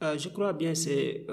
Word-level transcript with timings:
Je 0.00 0.28
crois 0.28 0.52
bien, 0.52 0.74
c'est, 0.74 1.26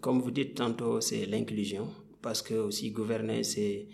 comme 0.00 0.20
vous 0.20 0.30
dites 0.30 0.54
tantôt, 0.54 1.00
c'est 1.00 1.26
l'inclusion, 1.26 1.88
parce 2.22 2.40
que 2.42 2.54
aussi 2.54 2.90
gouverner, 2.90 3.42
c'est 3.42 3.88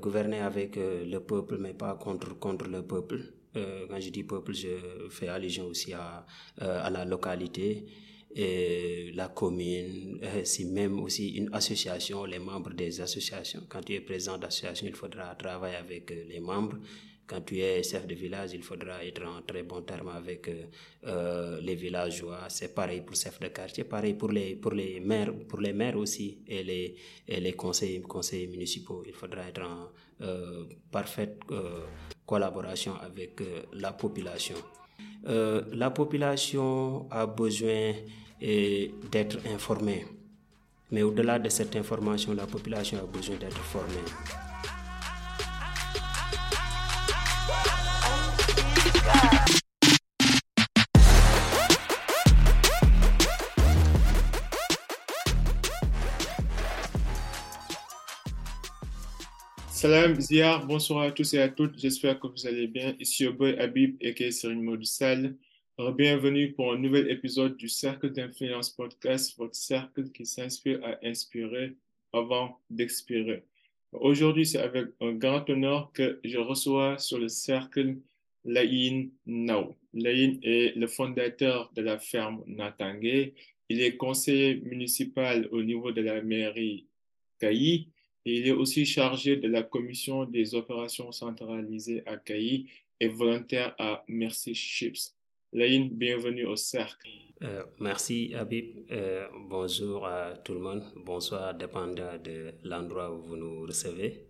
gouverner 0.00 0.40
avec 0.40 0.76
le 0.76 1.18
peuple, 1.18 1.58
mais 1.58 1.74
pas 1.74 1.94
contre, 1.94 2.36
contre 2.38 2.66
le 2.68 2.82
peuple. 2.82 3.20
quand 3.54 4.00
je 4.00 4.10
dis 4.10 4.24
peuple, 4.24 4.52
je 4.52 4.68
fais 5.10 5.28
allusion 5.28 5.66
aussi 5.66 5.92
à, 5.92 6.26
à 6.58 6.90
la 6.90 7.04
localité 7.04 7.86
et 8.34 9.10
la 9.14 9.28
commune, 9.28 10.20
si 10.44 10.64
même 10.66 11.00
aussi 11.00 11.30
une 11.30 11.50
association, 11.52 12.24
les 12.24 12.38
membres 12.38 12.70
des 12.72 13.00
associations. 13.00 13.62
Quand 13.68 13.82
tu 13.82 13.94
es 13.94 14.00
président 14.00 14.38
d'association, 14.38 14.86
il 14.86 14.94
faudra 14.94 15.34
travailler 15.34 15.76
avec 15.76 16.10
les 16.28 16.40
membres. 16.40 16.78
Quand 17.30 17.42
tu 17.42 17.60
es 17.60 17.84
chef 17.84 18.08
de 18.08 18.14
village, 18.16 18.54
il 18.54 18.62
faudra 18.64 19.04
être 19.04 19.22
en 19.24 19.42
très 19.42 19.62
bon 19.62 19.82
terme 19.82 20.08
avec 20.08 20.50
euh, 21.06 21.60
les 21.60 21.76
villageois. 21.76 22.40
C'est 22.48 22.74
pareil 22.74 23.02
pour 23.02 23.14
chef 23.14 23.38
de 23.38 23.46
quartier, 23.46 23.84
pareil 23.84 24.14
pour 24.14 24.32
les 24.32 24.56
pour 24.56 24.72
les 24.72 24.98
maires, 24.98 25.32
pour 25.48 25.60
les 25.60 25.72
maires 25.72 25.96
aussi 25.96 26.38
et 26.48 26.64
les 26.64 26.96
et 27.28 27.38
les 27.38 27.52
conseillers 27.52 28.00
conseillers 28.00 28.48
municipaux. 28.48 29.04
Il 29.06 29.12
faudra 29.12 29.42
être 29.48 29.62
en 29.62 29.92
euh, 30.22 30.64
parfaite 30.90 31.38
euh, 31.52 31.84
collaboration 32.26 32.94
avec 32.96 33.40
la 33.74 33.92
population. 33.92 34.56
la 35.24 35.90
population 35.90 37.06
a 37.10 37.26
besoin 37.26 37.92
d'être 39.12 39.38
informée. 39.54 40.04
Mais 40.90 41.02
au-delà 41.04 41.38
de 41.38 41.48
cette 41.48 41.76
information, 41.76 42.34
la 42.34 42.46
population 42.46 42.98
a 42.98 43.06
besoin 43.06 43.36
d'être 43.36 43.62
formée. 43.74 44.06
Salam 59.80 60.20
Ziar, 60.20 60.66
bonsoir 60.66 61.04
à 61.04 61.10
tous 61.10 61.32
et 61.32 61.40
à 61.40 61.48
toutes, 61.48 61.78
j'espère 61.78 62.20
que 62.20 62.26
vous 62.26 62.46
allez 62.46 62.66
bien. 62.66 62.94
Ici 63.00 63.26
au 63.26 63.32
boy 63.32 63.58
Habib 63.58 63.96
et 64.02 64.30
Serine 64.30 64.60
Modoussal. 64.60 65.36
Bienvenue 65.96 66.52
pour 66.52 66.74
un 66.74 66.76
nouvel 66.76 67.10
épisode 67.10 67.56
du 67.56 67.70
Cercle 67.70 68.12
d'influence 68.12 68.68
podcast, 68.68 69.34
votre 69.38 69.54
cercle 69.54 70.10
qui 70.10 70.26
s'inspire 70.26 70.84
à 70.84 70.98
inspirer 71.02 71.76
avant 72.12 72.60
d'expirer. 72.68 73.42
Aujourd'hui, 73.92 74.44
c'est 74.44 74.58
avec 74.58 74.88
un 75.00 75.12
grand 75.12 75.48
honneur 75.48 75.90
que 75.94 76.20
je 76.24 76.36
reçois 76.36 76.98
sur 76.98 77.18
le 77.18 77.28
cercle 77.28 77.96
Laïn 78.44 79.08
Nao. 79.24 79.78
Laïn 79.94 80.38
est 80.42 80.76
le 80.76 80.88
fondateur 80.88 81.72
de 81.74 81.80
la 81.80 81.98
ferme 81.98 82.44
Natangé. 82.46 83.32
Il 83.70 83.80
est 83.80 83.96
conseiller 83.96 84.56
municipal 84.56 85.48
au 85.52 85.62
niveau 85.62 85.90
de 85.90 86.02
la 86.02 86.20
mairie 86.20 86.84
Kayi 87.38 87.88
il 88.24 88.46
est 88.46 88.52
aussi 88.52 88.84
chargé 88.84 89.36
de 89.36 89.48
la 89.48 89.62
commission 89.62 90.24
des 90.24 90.54
opérations 90.54 91.12
centralisées 91.12 92.02
à 92.06 92.16
Kayi 92.16 92.66
et 93.00 93.08
volontaire 93.08 93.74
à 93.78 94.04
Mercy 94.08 94.54
Ships. 94.54 95.14
Laïn, 95.52 95.88
bienvenue 95.90 96.46
au 96.46 96.56
cercle. 96.56 97.08
Euh, 97.42 97.64
merci 97.80 98.34
Habib. 98.34 98.84
Euh, 98.90 99.26
bonjour 99.48 100.06
à 100.06 100.34
tout 100.36 100.52
le 100.52 100.60
monde. 100.60 100.84
Bonsoir, 100.94 101.54
dépendant 101.54 102.18
de 102.22 102.52
l'endroit 102.62 103.10
où 103.10 103.22
vous 103.22 103.36
nous 103.36 103.62
recevez. 103.62 104.26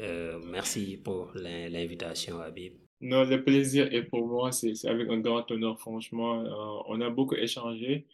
Euh, 0.00 0.40
merci 0.44 0.96
pour 1.02 1.30
l'invitation 1.34 2.40
Habib. 2.40 2.74
Non, 3.00 3.24
le 3.24 3.42
plaisir 3.44 3.92
est 3.92 4.02
pour 4.02 4.26
moi. 4.26 4.50
C'est 4.50 4.84
avec 4.86 5.08
un 5.08 5.20
grand 5.20 5.48
honneur, 5.50 5.78
franchement. 5.78 6.44
on 6.88 7.00
a 7.00 7.08
beaucoup 7.08 7.36
échangé. 7.36 8.06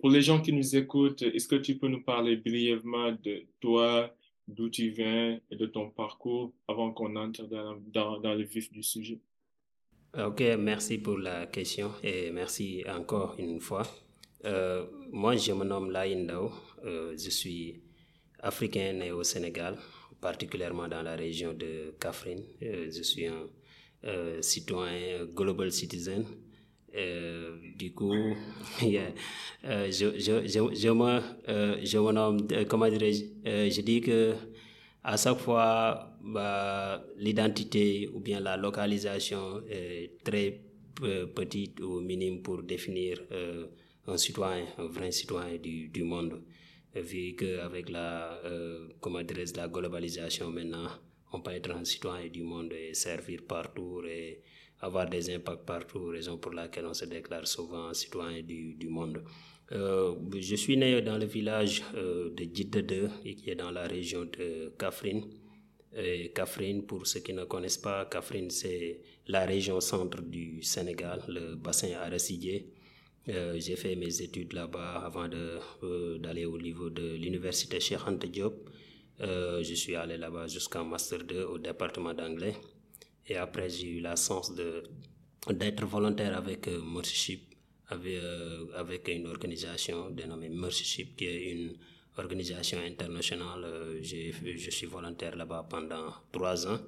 Pour 0.00 0.08
les 0.08 0.22
gens 0.22 0.40
qui 0.40 0.54
nous 0.54 0.74
écoutent, 0.74 1.20
est-ce 1.20 1.46
que 1.46 1.56
tu 1.56 1.76
peux 1.76 1.88
nous 1.88 2.02
parler 2.02 2.36
brièvement 2.36 3.12
de 3.12 3.42
toi, 3.60 4.10
d'où 4.48 4.70
tu 4.70 4.88
viens 4.88 5.38
et 5.50 5.56
de 5.56 5.66
ton 5.66 5.90
parcours 5.90 6.54
avant 6.66 6.92
qu'on 6.92 7.14
entre 7.16 7.44
dans, 7.44 8.34
le 8.34 8.42
vif 8.44 8.72
du 8.72 8.82
sujet? 8.82 9.18
Ok, 10.16 10.42
merci 10.58 10.96
pour 10.96 11.18
la 11.18 11.46
question 11.46 11.90
et 12.02 12.30
merci 12.30 12.82
encore 12.88 13.34
une 13.38 13.60
fois. 13.60 13.82
Euh, 14.46 14.86
moi, 15.12 15.36
je 15.36 15.52
me 15.52 15.64
nomme 15.64 15.90
Laïndao. 15.90 16.50
Euh, 16.86 17.14
je 17.18 17.28
suis 17.28 17.82
africain 18.38 18.94
né 18.94 19.12
au 19.12 19.22
Sénégal, 19.22 19.76
particulièrement 20.22 20.88
dans 20.88 21.02
la 21.02 21.16
région 21.16 21.52
de 21.52 21.94
Kafrine. 22.00 22.42
Euh, 22.62 22.90
je 22.90 23.02
suis 23.02 23.26
un 23.26 23.46
citoyen 24.40 25.26
global 25.26 25.70
citizen. 25.70 26.24
Du 27.76 27.92
coup, 27.94 28.34
je, 28.80 29.88
je, 29.92 30.46
je, 30.46 30.74
je, 30.74 30.90
me, 30.90 31.20
je 31.84 31.98
me 31.98 32.12
nomme, 32.12 32.46
dirais-je, 32.90 33.70
je 33.70 33.80
dis 33.80 34.00
que 34.00 34.34
à 35.02 35.16
chaque 35.16 35.38
fois, 35.38 36.16
bah, 36.22 37.02
l'identité 37.16 38.08
ou 38.12 38.20
bien 38.20 38.40
la 38.40 38.56
localisation 38.56 39.62
est 39.68 40.22
très 40.22 40.60
petite 41.26 41.80
ou 41.80 42.00
minime 42.00 42.42
pour 42.42 42.62
définir 42.62 43.20
euh, 43.32 43.66
un 44.06 44.16
citoyen, 44.16 44.66
un 44.78 44.86
vrai 44.86 45.10
citoyen 45.12 45.56
du, 45.58 45.88
du 45.88 46.02
monde. 46.04 46.42
Vu 46.94 47.36
qu'avec 47.36 47.88
la, 47.88 48.40
euh, 48.44 48.88
comment 49.00 49.20
la 49.20 49.68
globalisation 49.68 50.50
maintenant, 50.50 50.88
on 51.32 51.40
peut 51.40 51.52
être 51.52 51.70
un 51.70 51.84
citoyen 51.84 52.28
du 52.28 52.42
monde 52.42 52.72
et 52.72 52.94
servir 52.94 53.42
partout 53.46 54.02
avoir 54.80 55.08
des 55.08 55.34
impacts 55.34 55.64
partout, 55.66 56.06
raison 56.06 56.38
pour 56.38 56.52
laquelle 56.52 56.86
on 56.86 56.94
se 56.94 57.04
déclare 57.04 57.46
souvent 57.46 57.92
citoyen 57.92 58.42
du, 58.42 58.74
du 58.74 58.88
monde. 58.88 59.22
Euh, 59.72 60.14
je 60.40 60.56
suis 60.56 60.76
né 60.76 61.00
dans 61.02 61.16
le 61.18 61.26
village 61.26 61.82
euh, 61.94 62.30
de 62.30 62.42
Djidde 62.52 63.10
qui 63.22 63.50
est 63.50 63.54
dans 63.54 63.70
la 63.70 63.86
région 63.86 64.24
de 64.24 64.72
Kafrine. 64.78 65.24
Et 65.96 66.30
Kafrine, 66.32 66.86
pour 66.86 67.06
ceux 67.06 67.20
qui 67.20 67.32
ne 67.32 67.44
connaissent 67.44 67.78
pas, 67.78 68.04
Kafrine, 68.06 68.50
c'est 68.50 69.00
la 69.26 69.44
région 69.44 69.80
centre 69.80 70.22
du 70.22 70.62
Sénégal, 70.62 71.22
le 71.28 71.56
bassin 71.56 71.92
arachidier. 72.00 72.72
Euh, 73.28 73.56
j'ai 73.58 73.76
fait 73.76 73.94
mes 73.96 74.22
études 74.22 74.52
là-bas 74.54 75.02
avant 75.04 75.28
d'aller 75.28 76.46
au 76.46 76.58
niveau 76.58 76.90
de 76.90 77.14
l'université 77.16 77.78
Cheikh 77.80 78.00
Diop. 78.32 78.70
je 79.20 79.74
suis 79.74 79.94
allé 79.94 80.16
là-bas 80.16 80.46
jusqu'en 80.48 80.84
Master 80.84 81.22
2 81.24 81.44
au 81.44 81.58
département 81.58 82.14
d'anglais. 82.14 82.54
Et 83.30 83.36
après, 83.36 83.70
j'ai 83.70 83.88
eu 83.88 84.00
la 84.00 84.16
chance 84.16 84.52
d'être 84.54 85.86
volontaire 85.86 86.36
avec 86.36 86.66
Mercyship 86.66 87.50
avec, 87.90 88.14
euh, 88.14 88.66
avec 88.76 89.08
une 89.08 89.26
organisation 89.26 90.10
dénommée 90.10 90.48
Mercyship, 90.48 91.16
qui 91.16 91.26
est 91.26 91.50
une 91.52 91.74
organisation 92.16 92.78
internationale. 92.80 93.64
Euh, 93.64 94.00
je 94.02 94.70
suis 94.70 94.86
volontaire 94.86 95.36
là-bas 95.36 95.66
pendant 95.68 96.12
trois 96.32 96.66
ans. 96.66 96.78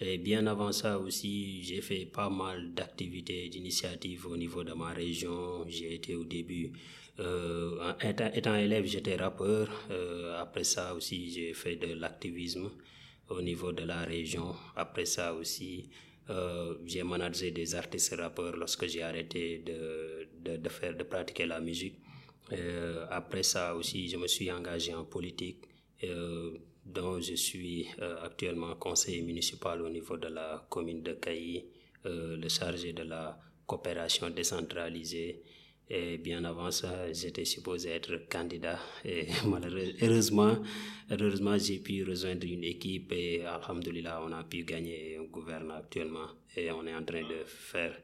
Et 0.00 0.18
bien 0.18 0.46
avant 0.46 0.72
ça 0.72 0.98
aussi, 0.98 1.62
j'ai 1.62 1.80
fait 1.80 2.06
pas 2.06 2.28
mal 2.28 2.74
d'activités, 2.74 3.48
d'initiatives 3.48 4.26
au 4.26 4.36
niveau 4.36 4.64
de 4.64 4.72
ma 4.72 4.92
région. 4.92 5.64
J'ai 5.68 5.94
été 5.94 6.16
au 6.16 6.24
début, 6.24 6.72
euh, 7.20 7.92
étant, 8.02 8.30
étant, 8.34 8.56
élève, 8.56 8.84
j'étais 8.86 9.14
rappeur. 9.16 9.68
Euh, 9.90 10.40
après 10.40 10.64
ça 10.64 10.94
aussi, 10.94 11.30
j'ai 11.30 11.54
fait 11.54 11.76
de 11.76 11.94
l'activisme 11.94 12.70
au 13.28 13.40
niveau 13.42 13.72
de 13.72 13.84
la 13.84 14.02
région. 14.04 14.54
Après 14.76 15.06
ça 15.06 15.34
aussi, 15.34 15.88
euh, 16.30 16.76
j'ai 16.86 17.02
managé 17.02 17.50
des 17.50 17.74
artistes 17.74 18.14
rappeurs 18.18 18.56
lorsque 18.56 18.86
j'ai 18.86 19.02
arrêté 19.02 19.58
de, 19.58 20.56
de, 20.56 20.68
faire, 20.68 20.96
de 20.96 21.04
pratiquer 21.04 21.46
la 21.46 21.60
musique. 21.60 21.98
Euh, 22.52 23.06
après 23.10 23.42
ça 23.42 23.74
aussi, 23.74 24.08
je 24.08 24.16
me 24.16 24.26
suis 24.26 24.50
engagé 24.50 24.94
en 24.94 25.04
politique, 25.04 25.64
euh, 26.04 26.58
dont 26.84 27.20
je 27.20 27.34
suis 27.34 27.86
euh, 28.00 28.22
actuellement 28.22 28.74
conseiller 28.76 29.22
municipal 29.22 29.80
au 29.82 29.88
niveau 29.88 30.16
de 30.16 30.28
la 30.28 30.66
commune 30.68 31.02
de 31.02 31.14
Cailly, 31.14 31.64
le 32.06 32.48
chargé 32.50 32.92
de 32.92 33.02
la 33.02 33.38
coopération 33.66 34.28
décentralisée. 34.28 35.42
Et 35.90 36.16
bien 36.18 36.44
avant 36.44 36.70
ça, 36.70 37.12
j'étais 37.12 37.44
supposé 37.44 37.90
être 37.90 38.28
candidat. 38.28 38.78
Et 39.04 39.26
malheureusement, 39.46 40.56
heureusement, 41.10 41.58
j'ai 41.58 41.78
pu 41.78 42.04
rejoindre 42.04 42.46
une 42.46 42.64
équipe 42.64 43.12
et 43.12 43.44
alhamdulillah, 43.44 44.22
on 44.24 44.32
a 44.32 44.44
pu 44.44 44.64
gagner 44.64 45.18
un 45.18 45.24
gouvernement 45.24 45.74
actuellement. 45.74 46.28
Et 46.56 46.70
on 46.70 46.86
est 46.86 46.94
en 46.94 47.04
train 47.04 47.22
de 47.22 47.44
faire 47.44 47.94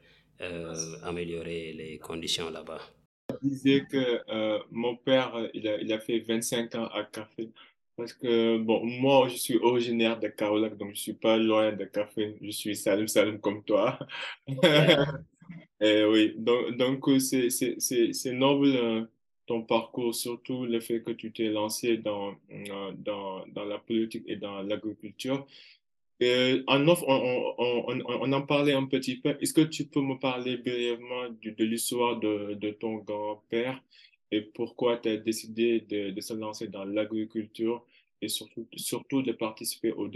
euh, 0.41 0.75
améliorer 1.03 1.73
les 1.73 1.97
conditions 1.97 2.49
là-bas. 2.51 2.81
Je 3.41 3.47
disais 3.47 3.85
que 3.89 4.21
euh, 4.29 4.59
mon 4.71 4.95
père, 4.97 5.49
il 5.53 5.67
a, 5.67 5.77
il 5.81 5.91
a 5.91 5.99
fait 5.99 6.19
25 6.19 6.75
ans 6.75 6.87
à 6.87 7.03
Café. 7.05 7.49
Parce 7.97 8.13
que, 8.13 8.57
bon, 8.57 8.85
moi, 8.85 9.27
je 9.29 9.37
suis 9.37 9.57
originaire 9.57 10.19
de 10.19 10.27
Kaolack, 10.27 10.77
donc 10.77 10.95
je 10.95 11.01
suis 11.01 11.13
pas 11.13 11.37
loin 11.37 11.71
de 11.73 11.85
Café. 11.85 12.37
Je 12.41 12.51
suis 12.51 12.75
Salim 12.75 13.07
Salim 13.07 13.39
comme 13.39 13.63
toi. 13.63 13.99
Eh 15.81 16.05
oui, 16.05 16.35
donc 16.37 17.09
c'est 17.19 18.31
noble 18.33 18.67
euh, 18.67 19.05
ton 19.47 19.63
parcours, 19.63 20.13
surtout 20.13 20.65
le 20.65 20.79
fait 20.79 21.01
que 21.01 21.11
tu 21.11 21.31
t'es 21.31 21.49
lancé 21.49 21.97
dans 21.97 22.35
euh, 22.51 22.91
dans 22.95 23.45
dans 23.47 23.65
la 23.65 23.79
politique 23.79 24.23
et 24.27 24.35
dans 24.35 24.61
l'agriculture. 24.61 25.47
Euh, 26.21 26.63
en 26.67 26.87
offre, 26.87 27.03
on, 27.07 27.55
on, 27.57 27.99
on, 28.05 28.31
en 28.31 28.41
parlait 28.43 28.73
un 28.73 28.85
petit 28.85 29.17
peu. 29.17 29.35
Est-ce 29.41 29.53
que 29.53 29.61
tu 29.61 29.85
peux 29.85 30.01
me 30.01 30.19
parler 30.19 30.57
brièvement 30.57 31.29
de, 31.29 31.63
l'histoire 31.63 32.19
de, 32.19 32.53
de, 32.53 32.69
ton 32.69 32.97
grand-père 32.97 33.81
et 34.31 34.41
pourquoi 34.41 34.97
tu 34.97 35.09
as 35.09 35.17
décidé 35.17 35.79
de, 35.81 36.11
de, 36.11 36.21
se 36.21 36.33
lancer 36.33 36.67
dans 36.67 36.85
l'agriculture 36.85 37.83
et 38.21 38.27
surtout, 38.27 39.21
de 39.21 39.31
participer 39.31 39.91
au 39.93 40.07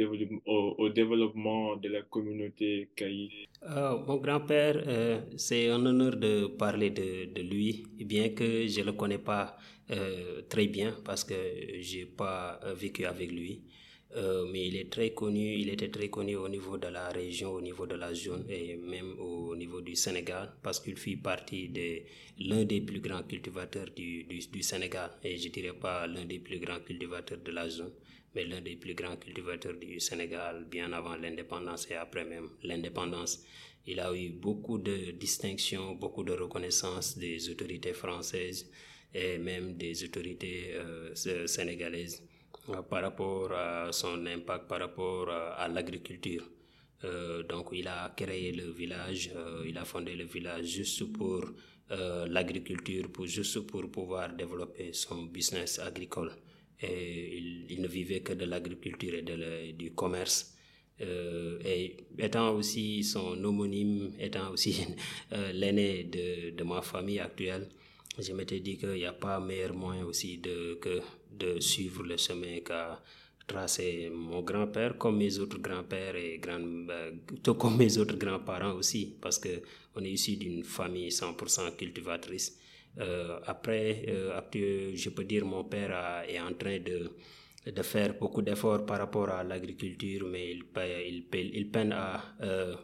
développement, 0.90 1.75
de 1.78 1.90
la 1.90 2.02
communauté 2.04 2.90
Caï 2.96 3.48
euh, 3.63 3.98
Mon 4.07 4.18
grand-père, 4.18 4.84
euh, 4.88 5.22
c'est 5.38 5.69
un 5.69 5.84
honneur 5.86 6.16
de 6.16 6.48
parler 6.48 6.92
de, 6.92 7.42
lui, 7.42 7.88
bien 7.98 8.30
que 8.30 8.68
je 8.68 8.81
ne 8.81 8.86
le 8.86 8.94
connais 8.94 9.18
pas 9.18 9.57
très 10.50 10.68
bien 10.68 10.96
parce 11.04 11.24
que 11.24 11.36
je 11.80 12.00
n'ai 12.00 12.06
pas 12.06 12.60
vécu 12.75 13.06
avec 13.06 13.31
lui. 13.31 13.62
Euh, 14.17 14.45
mais 14.50 14.67
il 14.67 14.77
est 14.77 14.89
très 14.89 15.09
connu, 15.13 15.56
il 15.56 15.67
était 15.69 15.89
très 15.89 16.07
connu 16.09 16.38
au 16.38 16.47
niveau 16.47 16.77
de 16.77 16.88
la 16.88 17.09
région, 17.09 17.51
au 17.51 17.59
niveau 17.59 17.85
de 17.85 17.95
la 17.95 18.13
zone 18.13 18.45
et 18.50 18.77
même 18.77 19.19
au 19.19 19.53
niveau 19.57 19.81
du 19.81 19.94
Sénégal 19.95 20.53
parce 20.63 20.79
qu'il 20.79 20.95
fit 20.97 21.17
partie 21.17 21.67
de 21.67 22.01
l'un 22.39 22.63
des 22.63 22.79
plus 22.79 23.01
grands 23.01 23.23
cultivateurs 23.23 23.89
du, 23.94 24.23
du, 24.23 24.63
Sénégal 24.63 25.12
et 25.21 25.35
je 25.38 25.50
dirais 25.50 25.73
pas 25.73 26.07
l'un 26.07 26.23
des 26.23 26.39
plus 26.39 26.59
grands 26.59 26.79
cultivateurs 26.79 27.39
de 27.44 27.51
la 27.51 27.67
zone 27.69 27.91
mais 28.33 28.45
l'un 28.45 28.62
des 28.62 28.77
plus 28.77 28.94
grands 28.94 29.17
cultivateurs 29.17 29.73
du 29.73 30.00
Sénégal 30.00 30.65
bien 30.71 30.94
avant 30.94 31.18
l'indépendance 31.18 31.91
et 31.91 31.95
après 31.95 32.23
même 32.23 32.47
l'indépendance. 32.63 33.44
Il 33.85 34.00
a 34.00 34.13
eu 34.15 34.29
beaucoup 34.29 34.77
de 34.77 35.11
distinctions, 35.11 35.94
beaucoup 35.95 36.23
de 36.23 36.31
reconnaissance 36.31 37.18
des 37.18 37.50
autorités 37.50 37.94
françaises 37.94 38.71
et 39.13 39.38
même 39.39 39.75
des 39.75 40.06
autorités 40.06 40.71
euh, 40.73 41.13
sénégalaises. 41.47 42.23
Euh, 42.69 42.81
par 42.81 43.03
rapport 43.03 43.51
à 43.51 43.91
son 43.91 44.25
impact 44.25 44.67
par 44.67 44.79
rapport 44.79 45.29
à, 45.29 45.67
l'agriculture. 45.67 46.44
Euh, 47.03 47.44
donc 47.44 47.69
il 47.73 47.88
a 47.88 48.12
créé 48.17 48.51
le 48.53 48.71
village, 48.71 49.29
euh, 49.35 49.63
il 49.67 49.77
a 49.77 49.85
fondé 49.85 50.15
le 50.15 50.23
village 50.25 50.65
juste 50.65 51.03
pour 51.13 51.44
l'agriculture, 52.27 53.12
pour, 53.12 53.27
juste 53.27 53.59
pour 53.67 53.91
pouvoir 53.91 54.33
développer 54.33 54.91
son 54.94 55.23
business 55.25 55.77
agricole. 55.77 56.31
Et 56.81 57.38
il, 57.69 57.79
ne 57.79 57.88
vivait 57.88 58.21
que 58.21 58.33
de 58.33 58.45
l'agriculture 58.45 59.13
et 59.13 59.21
de 59.21 59.71
du 59.73 59.94
commerce. 59.94 60.56
et 61.00 61.97
étant 62.18 62.56
aussi 62.56 63.03
son 63.03 63.44
homonyme, 63.44 64.13
étant 64.19 64.50
aussi 64.51 64.75
l'aîné 65.53 66.06
de, 66.06 66.56
de, 66.57 66.63
ma 66.63 66.81
famille 66.81 67.19
actuelle, 67.19 67.69
je 68.18 68.33
m'étais 68.33 68.61
dit 68.61 68.77
qu'il 68.77 68.94
n'y 68.94 69.06
a 69.06 69.13
pas 69.13 69.39
meilleur 69.39 69.75
moyen 69.75 70.06
aussi 70.06 70.39
de, 70.39 70.79
que 70.81 71.01
de 71.37 71.59
suivre 71.59 72.03
le 72.03 72.17
chemin 72.17 72.59
qu'a 72.59 73.01
tracé 73.47 74.09
mon 74.11 74.41
grand-père, 74.41 74.97
comme 74.97 75.17
mes 75.17 75.37
autres 75.39 75.59
grands-pères 75.59 76.15
et 76.15 76.39
grand, 76.39 76.59
euh, 76.89 77.11
comme 77.57 77.77
mes 77.77 77.97
autres 77.97 78.17
grands-parents 78.17 78.73
aussi, 78.73 79.15
parce 79.21 79.39
que 79.39 79.61
on 79.95 80.03
est 80.03 80.11
issu 80.11 80.35
d'une 80.37 80.63
famille 80.63 81.09
100% 81.09 81.75
cultivatrice. 81.75 82.57
Euh, 82.99 83.39
après, 83.45 84.05
euh, 84.07 84.39
je 84.95 85.09
peux 85.09 85.23
dire 85.25 85.45
mon 85.45 85.63
père 85.65 86.23
est 86.27 86.39
en 86.39 86.53
train 86.53 86.79
de, 86.79 87.11
de 87.71 87.81
faire 87.83 88.17
beaucoup 88.19 88.41
d'efforts 88.41 88.85
par 88.85 88.99
rapport 88.99 89.29
à 89.29 89.43
l'agriculture, 89.43 90.27
mais 90.27 90.51
il, 90.51 90.63
il, 91.07 91.55
il 91.55 91.71
peine 91.71 91.91
à, 91.93 92.35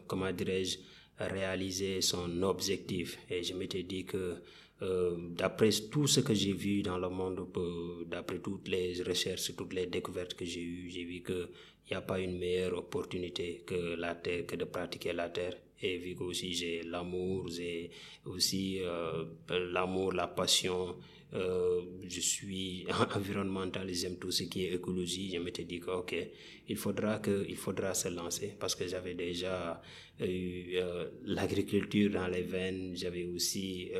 comment 0.06 0.30
dirais-je, 0.32 0.78
réaliser 1.18 2.00
son 2.00 2.42
objectif. 2.42 3.18
Et 3.30 3.42
je 3.42 3.54
m'étais 3.54 3.82
dit 3.84 4.04
que 4.04 4.36
euh, 4.82 5.16
d'après 5.36 5.70
tout 5.92 6.08
ce 6.08 6.20
que 6.20 6.34
j'ai 6.34 6.52
vu 6.54 6.82
dans 6.82 6.98
le 6.98 7.08
monde, 7.08 7.46
euh, 7.56 8.04
d'après 8.04 8.40
toutes 8.40 8.66
les 8.66 9.00
recherches, 9.04 9.54
toutes 9.56 9.74
les 9.74 9.86
découvertes 9.86 10.34
que 10.34 10.44
j'ai 10.44 10.60
eues, 10.62 10.90
j'ai 10.90 11.04
vu 11.04 11.22
qu'il 11.22 11.46
n'y 11.88 11.96
a 11.96 12.00
pas 12.00 12.18
une 12.18 12.36
meilleure 12.36 12.76
opportunité 12.76 13.62
que 13.64 13.94
la 13.94 14.16
terre, 14.16 14.44
que 14.44 14.56
de 14.56 14.64
pratiquer 14.64 15.12
la 15.12 15.28
terre. 15.28 15.54
Et 15.80 15.98
vu 15.98 16.16
que 16.16 16.24
aussi 16.24 16.52
j'ai 16.52 16.82
l'amour, 16.82 17.48
j'ai 17.48 17.90
aussi 18.24 18.80
euh, 18.82 19.24
l'amour, 19.50 20.12
la 20.12 20.26
passion, 20.26 20.96
je 21.32 22.20
suis 22.20 22.84
environnemental, 23.16 23.88
j'aime 23.92 24.16
tout 24.18 24.32
ce 24.32 24.42
qui 24.44 24.64
est 24.66 24.74
écologie. 24.74 25.30
Je 25.32 25.38
m'étais 25.38 25.64
dit 25.64 25.78
que, 25.80 25.90
ok, 25.90 26.14
faudra 26.76 27.20
faudra 27.56 27.94
se 27.94 28.08
lancer 28.08 28.54
parce 28.58 28.74
que 28.74 28.86
j'avais 28.86 29.14
déjà 29.14 29.80
eu 30.20 30.76
l'agriculture 31.24 32.10
dans 32.10 32.28
les 32.28 32.42
veines, 32.42 32.92
j'avais 32.94 33.24
aussi 33.24 33.90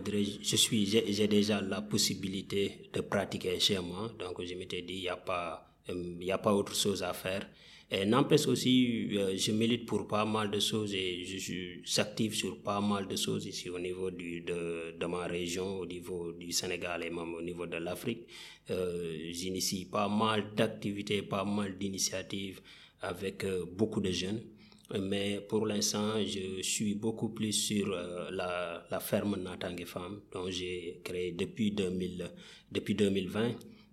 dirais-je, 0.00 0.38
je 0.42 0.56
suis, 0.56 0.86
j'ai 0.86 1.28
déjà 1.28 1.60
la 1.60 1.80
possibilité 1.82 2.90
de 2.92 3.00
pratiquer 3.00 3.58
chez 3.60 3.78
moi. 3.78 4.10
Donc, 4.18 4.42
je 4.44 4.54
m'étais 4.54 4.82
dit, 4.82 4.94
il 4.94 5.00
n'y 5.02 5.08
a 5.08 5.16
pas, 5.16 5.74
il 5.88 6.30
euh, 6.30 6.34
a 6.34 6.38
pas 6.38 6.54
autre 6.54 6.74
chose 6.74 7.02
à 7.02 7.12
faire. 7.12 7.48
Et 7.90 8.04
n'empêche 8.04 8.46
aussi, 8.46 9.08
euh, 9.16 9.34
je 9.34 9.50
milite 9.50 9.86
pour 9.86 10.06
pas 10.06 10.26
mal 10.26 10.50
de 10.50 10.60
choses 10.60 10.92
et 10.94 11.24
je 11.24 11.38
suis 11.38 11.82
actif 11.96 12.34
sur 12.34 12.58
pas 12.62 12.82
mal 12.82 13.08
de 13.08 13.16
choses 13.16 13.46
ici 13.46 13.70
au 13.70 13.78
niveau 13.78 14.10
de, 14.10 15.06
ma 15.06 15.26
région, 15.26 15.78
au 15.78 15.86
niveau 15.86 16.32
du 16.32 16.52
Sénégal 16.52 17.02
et 17.02 17.08
même 17.08 17.32
au 17.32 17.40
niveau 17.40 17.64
de 17.66 17.78
l'Afrique. 17.78 18.26
Euh, 18.70 19.30
J'initie 19.32 19.86
pas 19.86 20.06
mal 20.06 20.54
d'activités, 20.54 21.22
pas 21.22 21.44
mal 21.46 21.78
d'initiatives 21.78 22.60
avec 23.00 23.44
euh, 23.44 23.64
beaucoup 23.64 24.02
de 24.02 24.10
jeunes 24.10 24.42
mais 24.96 25.40
pour 25.46 25.66
l'instant, 25.66 26.14
je 26.24 26.62
suis 26.62 26.94
beaucoup 26.94 27.28
plus 27.28 27.52
sur 27.52 27.92
euh, 27.92 28.30
la, 28.30 29.00
ferme 29.00 29.36
Natangue 29.36 29.84
Farm, 29.84 30.20
dont 30.32 30.50
j'ai 30.50 31.00
créé 31.04 31.32
depuis, 31.32 31.72
2000, 31.72 32.30
depuis 32.72 32.94
2020. 32.94 33.50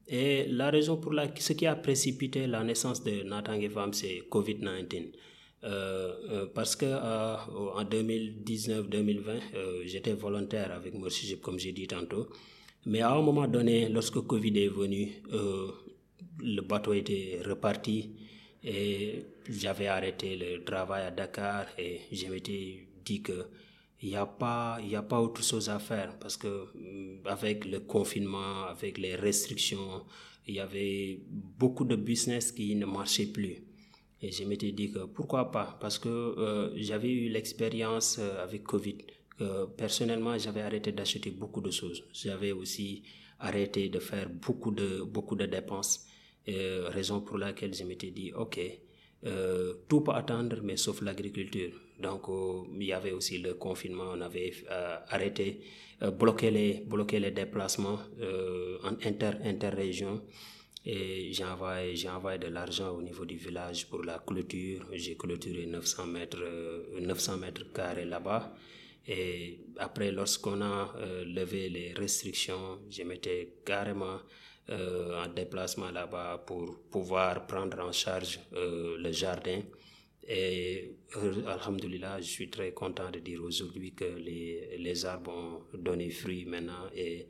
Et 0.08 0.46
la 0.48 0.70
raison 0.70 0.98
pour 0.98 1.12
laquelle, 1.12 1.42
ce 1.42 1.54
qui 1.54 1.66
a 1.66 1.76
précipité 1.76 2.48
la 2.48 2.64
naissance 2.64 3.04
de 3.04 3.24
Natangue 3.24 3.70
Farm, 3.70 3.92
c'est 3.92 4.22
Covid-19. 4.32 5.12
Euh, 5.64 6.14
euh, 6.30 6.46
parce 6.54 6.76
que 6.76 6.86
en 6.86 7.84
2019-2020, 7.84 9.86
j'étais 9.86 10.14
volontaire 10.14 10.72
avec 10.72 10.94
Morsijip, 10.94 11.42
comme 11.42 11.60
j'ai 11.60 11.74
dit 11.74 11.88
tantôt. 11.88 12.30
Mais 12.86 13.02
à 13.02 13.12
un 13.12 13.22
moment 13.22 13.48
donné, 13.48 13.90
lorsque 13.90 14.22
Covid 14.22 14.58
est 14.60 14.70
venu, 14.70 15.12
le 16.40 16.62
bateau 16.62 16.94
était 16.94 17.40
reparti 17.44 18.12
et 18.66 19.24
j'avais 19.48 19.88
arrêté 19.88 20.36
le 20.36 20.64
travail 20.64 21.04
à 21.06 21.12
Dakar 21.12 21.68
et 21.78 22.02
je 22.12 22.26
m'étais 22.28 22.88
dit 23.06 23.22
que 23.22 23.46
il 24.02 24.10
n'y 24.10 24.16
a 24.16 24.26
pas 24.26 24.80
il 24.84 24.94
a 24.96 25.04
pas 25.04 25.22
autre 25.22 25.44
chose 25.44 25.70
à 25.70 25.78
faire 25.80 26.18
parce 26.20 26.36
que 26.36 26.66
mm, 26.74 27.28
avec 27.28 27.66
le 27.66 27.82
confinement 27.82 28.66
avec 28.66 28.98
les 28.98 29.16
restrictions 29.16 30.04
il 30.48 30.56
y 30.56 30.60
avait 30.60 31.20
beaucoup 31.30 31.86
de 31.86 31.96
business 31.96 32.52
qui 32.52 32.76
ne 32.76 32.86
marchaient 32.86 33.26
plus. 33.26 33.58
Et 34.22 34.32
je 34.32 34.44
m'étais 34.44 34.72
dit 34.72 34.92
que 34.92 35.00
pourquoi 35.06 35.52
pas? 35.52 35.76
Parce 35.82 35.98
que 35.98 36.08
euh, 36.10 36.72
j'avais 36.76 37.12
eu 37.12 37.30
l'expérience 37.30 38.18
euh, 38.20 38.44
avec 38.44 38.64
Covid 38.64 38.98
personnellement 39.76 40.38
j'avais 40.38 40.62
arrêté 40.62 40.92
d'acheter 40.94 41.30
beaucoup 41.32 41.62
de 41.62 41.70
choses. 41.72 42.06
J'avais 42.14 42.52
aussi 42.54 43.04
arrêté 43.40 43.90
de 43.90 44.00
faire 44.00 44.30
beaucoup 44.30 44.72
de 44.72 45.04
beaucoup 45.04 45.36
de 45.36 45.46
dépenses 45.46 46.05
raison 46.48 47.22
pour 47.22 47.38
laquelle 47.38 47.74
je 47.74 47.84
m'étais 47.84 48.12
dit, 48.12 48.32
OK, 48.34 48.60
euh, 49.26 49.74
tout 49.88 50.02
peut 50.02 50.12
attendre, 50.12 50.58
mais 50.64 50.78
sauf 50.78 51.02
l'agriculture. 51.02 51.72
Donc, 52.00 52.30
euh, 52.30 52.64
il 52.76 52.84
y 52.84 52.94
avait 52.94 53.12
aussi 53.12 53.40
le 53.40 53.56
confinement, 53.56 54.12
on 54.14 54.22
avait 54.22 54.54
euh, 54.70 54.98
arrêté, 55.10 55.62
bloqué, 56.20 56.52
les, 56.52 56.84
bloqué 56.86 57.20
les 57.20 57.32
déplacements 57.32 58.00
en 58.84 58.94
inter, 59.08 59.32
interrégion. 59.44 60.22
Et 60.86 61.34
j'ai 61.34 61.44
envoyé, 61.46 62.38
de 62.38 62.48
l'argent 62.48 62.92
au 62.92 63.02
niveau 63.02 63.26
du 63.26 63.38
village 63.38 63.88
pour 63.90 64.04
la 64.04 64.20
clôture. 64.20 64.86
J'ai 64.94 65.16
clôturé 65.16 65.66
900 65.66 66.06
mètres, 66.06 66.44
900 67.02 67.38
mètres 67.38 67.72
carrés 67.74 68.06
là-bas. 68.06 68.54
Et 69.08 69.62
après, 69.78 70.12
lorsqu'on 70.12 70.62
a 70.62 70.94
levé 71.26 71.70
les 71.70 71.94
restrictions, 71.94 72.82
je 72.90 73.02
m'étais 73.02 73.54
carrément 73.66 74.20
en 74.70 75.28
déplacement 75.34 75.92
là-bas 75.92 76.44
pour 76.46 76.80
pouvoir 76.92 77.46
prendre 77.46 77.80
en 77.80 77.92
charge 77.92 78.40
euh, 78.54 78.98
le 78.98 79.12
jardin. 79.12 79.62
Et 80.28 80.96
euh, 81.18 81.46
Alhamdulillah, 81.48 82.20
je 82.20 82.26
suis 82.26 82.50
très 82.50 82.72
content 82.74 83.12
de 83.12 83.20
dire 83.20 83.44
aujourd'hui 83.44 83.94
que 83.94 84.06
les, 84.06 84.78
les 84.80 85.06
arbres 85.06 85.32
ont 85.32 85.78
donné 85.78 86.10
fruit 86.10 86.46
maintenant 86.46 86.90
et 86.96 87.28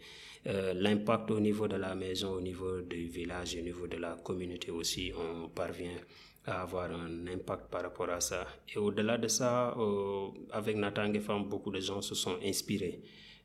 euh, 0.47 0.73
l'impact 0.73 1.31
au 1.31 1.39
niveau 1.39 1.67
de 1.67 1.75
la 1.75 1.93
maison, 1.95 2.33
au 2.33 2.41
niveau 2.41 2.81
du 2.81 3.07
village, 3.07 3.57
au 3.59 3.63
niveau 3.63 3.87
de 3.87 3.97
la 3.97 4.15
communauté 4.23 4.71
aussi, 4.71 5.11
on 5.17 5.49
parvient 5.49 5.97
à 6.45 6.61
avoir 6.61 6.91
un 6.91 7.27
impact 7.27 7.69
par 7.69 7.81
rapport 7.81 8.09
à 8.09 8.21
ça. 8.21 8.45
Et 8.73 8.77
au-delà 8.77 9.17
de 9.17 9.27
ça, 9.27 9.75
euh, 9.77 10.27
avec 10.51 10.77
Nathan 10.77 11.11
Femme, 11.19 11.49
beaucoup 11.49 11.71
de 11.71 11.79
gens 11.81 12.01
se 12.01 12.15
sont 12.15 12.37
inspirés. 12.43 13.01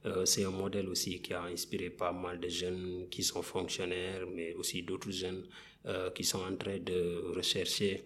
Euh, 0.07 0.25
c'est 0.25 0.45
un 0.45 0.50
modèle 0.50 0.88
aussi 0.88 1.21
qui 1.21 1.35
a 1.35 1.42
inspiré 1.45 1.90
pas 1.90 2.12
mal 2.12 2.40
de 2.40 2.49
jeunes 2.49 3.07
qui 3.11 3.23
sont 3.23 3.42
fonctionnaires, 3.42 4.26
mais 4.35 4.54
aussi 4.54 4.83
d'autres 4.83 5.11
jeunes 5.11 5.45
euh, 5.87 6.11
qui 6.11 6.25
sont 6.25 6.40
en 6.40 6.57
train 6.57 6.78
de 6.78 7.33
rechercher, 7.37 8.04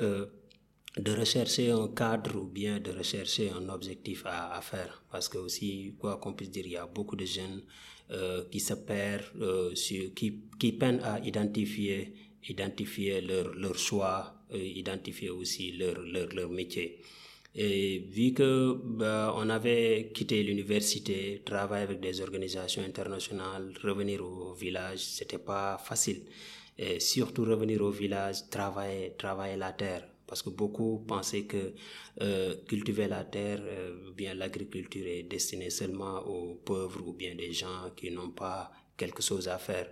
euh, 0.00 0.26
de 0.96 1.12
rechercher 1.12 1.70
un 1.70 1.88
cadre 1.88 2.36
ou 2.36 2.46
bien 2.46 2.80
de 2.80 2.90
rechercher 2.90 3.50
un 3.50 3.68
objectif 3.68 4.24
à, 4.26 4.60
faire. 4.60 5.04
Parce 5.10 5.28
que 5.28 5.38
aussi, 5.38 5.94
quoi 5.98 6.16
qu'on 6.16 6.32
puisse 6.32 6.50
dire, 6.50 6.66
il 6.66 6.72
y 6.72 6.76
a 6.76 6.86
beaucoup 6.86 7.16
de 7.16 7.24
jeunes 7.26 7.62
qui 8.52 8.60
se 8.60 8.74
perdent, 8.74 9.74
qui, 9.74 10.40
qui 10.60 10.72
peinent 10.72 11.00
à 11.02 11.18
identifier 11.18 12.14
identifier 12.48 13.20
leur, 13.20 13.54
leur 13.56 13.76
choix, 13.76 14.34
identifier 14.52 15.30
aussi 15.30 15.72
leur, 15.72 15.98
leur, 15.98 16.28
leur 16.28 16.48
métier. 16.48 17.00
Et 17.58 18.00
vu 18.10 18.34
que 18.34 18.74
bah, 18.84 19.32
on 19.34 19.48
avait 19.48 20.10
quitté 20.14 20.42
l'université, 20.42 21.40
travailler 21.42 21.84
avec 21.84 22.00
des 22.00 22.20
organisations 22.20 22.82
internationales, 22.82 23.72
revenir 23.82 24.22
au 24.22 24.52
village, 24.52 24.98
c'était 24.98 25.38
pas 25.38 25.78
facile. 25.78 26.24
Et 26.76 27.00
surtout 27.00 27.44
revenir 27.44 27.80
au 27.80 27.90
village, 27.90 28.50
travailler, 28.50 29.14
travailler 29.16 29.56
la 29.56 29.72
terre. 29.72 30.06
Parce 30.26 30.42
que 30.42 30.50
beaucoup 30.50 31.04
pensaient 31.08 31.44
que 31.44 31.72
euh, 32.20 32.56
cultiver 32.68 33.08
la 33.08 33.24
terre, 33.24 33.60
euh, 33.62 34.10
bien 34.14 34.34
l'agriculture 34.34 35.06
est 35.06 35.22
destinée 35.22 35.70
seulement 35.70 36.18
aux 36.26 36.56
pauvres 36.56 37.00
ou 37.06 37.14
bien 37.14 37.34
des 37.34 37.52
gens 37.52 37.90
qui 37.96 38.10
n'ont 38.10 38.32
pas 38.32 38.70
quelque 38.98 39.22
chose 39.22 39.48
à 39.48 39.56
faire. 39.56 39.88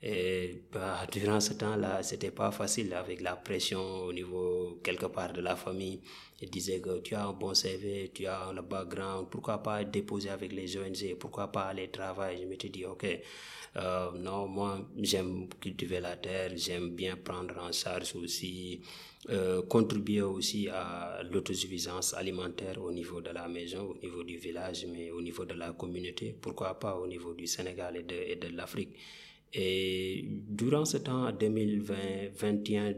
Et 0.00 0.62
bah, 0.72 1.06
durant 1.10 1.40
ce 1.40 1.54
temps-là, 1.54 2.02
c'était 2.04 2.30
pas 2.30 2.52
facile 2.52 2.94
avec 2.94 3.20
la 3.20 3.34
pression 3.34 3.80
au 4.04 4.12
niveau 4.12 4.78
quelque 4.82 5.06
part 5.06 5.32
de 5.32 5.40
la 5.40 5.56
famille. 5.56 6.00
Ils 6.40 6.50
disaient 6.50 6.80
que 6.80 7.00
tu 7.00 7.16
as 7.16 7.26
un 7.26 7.32
bon 7.32 7.52
CV, 7.52 8.12
tu 8.14 8.26
as 8.26 8.52
le 8.54 8.62
background, 8.62 9.26
pourquoi 9.28 9.58
pas 9.60 9.82
déposer 9.82 10.30
avec 10.30 10.52
les 10.52 10.76
ONG, 10.76 11.16
pourquoi 11.18 11.50
pas 11.50 11.62
aller 11.62 11.88
travailler? 11.90 12.42
Je 12.42 12.46
me 12.46 12.54
suis 12.56 12.70
dit, 12.70 12.84
ok, 12.84 13.06
euh, 13.76 14.12
non, 14.12 14.46
moi 14.46 14.88
j'aime 14.98 15.48
cultiver 15.60 15.98
la 15.98 16.16
terre, 16.16 16.52
j'aime 16.54 16.90
bien 16.90 17.16
prendre 17.16 17.58
en 17.60 17.72
charge 17.72 18.14
aussi, 18.14 18.80
euh, 19.30 19.62
contribuer 19.62 20.22
aussi 20.22 20.68
à 20.68 21.22
l'autosuffisance 21.28 22.14
alimentaire 22.14 22.80
au 22.80 22.92
niveau 22.92 23.20
de 23.20 23.30
la 23.30 23.48
maison, 23.48 23.82
au 23.90 23.96
niveau 24.00 24.22
du 24.22 24.36
village, 24.36 24.86
mais 24.86 25.10
au 25.10 25.20
niveau 25.20 25.44
de 25.44 25.54
la 25.54 25.72
communauté, 25.72 26.36
pourquoi 26.40 26.78
pas 26.78 26.96
au 26.96 27.08
niveau 27.08 27.34
du 27.34 27.48
Sénégal 27.48 27.96
et 27.96 28.02
de, 28.04 28.14
et 28.14 28.36
de 28.36 28.48
l'Afrique. 28.56 28.96
Et 29.54 30.24
durant 30.48 30.84
ce 30.84 30.98
temps, 30.98 31.30
2020, 31.32 31.94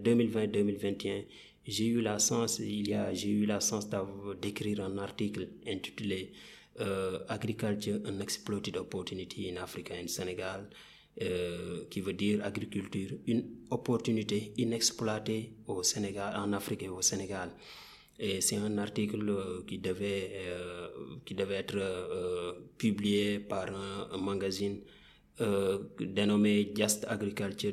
2020-2021, 0.03 1.25
j'ai 1.67 1.87
eu 1.87 2.01
la 2.01 2.19
chance, 2.19 2.59
il 2.59 2.89
y 2.89 2.95
a, 2.95 3.13
j'ai 3.15 3.31
eu 3.31 3.47
la 3.47 3.61
chance 3.61 3.89
d'écrire 4.41 4.81
un 4.81 4.99
article 4.99 5.49
intitulé 5.67 6.33
euh, 6.81 7.19
Agriculture 7.29 8.01
Unexploited 8.05 8.77
Opportunity 8.77 9.51
in 9.51 9.57
Africa 9.63 9.95
and 9.95 10.09
Senegal, 10.09 10.69
euh, 11.23 11.85
qui 11.91 12.01
veut 12.01 12.15
dire 12.15 12.43
agriculture, 12.45 13.11
une 13.27 13.45
opportunité 13.71 14.55
inexploitée 14.57 15.53
au 15.67 15.83
Sénégal, 15.83 16.35
en 16.37 16.53
Afrique 16.55 16.85
et 16.85 16.89
au 16.89 17.03
Sénégal. 17.03 17.51
Et 18.19 18.41
c'est 18.41 18.57
un 18.57 18.79
article 18.79 19.29
euh, 19.29 19.63
qui 19.67 19.79
devait, 19.79 20.31
euh, 20.47 20.89
qui 21.27 21.35
devait 21.35 21.57
être 21.57 22.57
publié 22.79 23.39
par 23.41 23.67
un, 23.69 24.17
magazine 24.19 24.79
dénommé 25.99 26.73
Just 26.77 27.07
Agriculture 27.09 27.73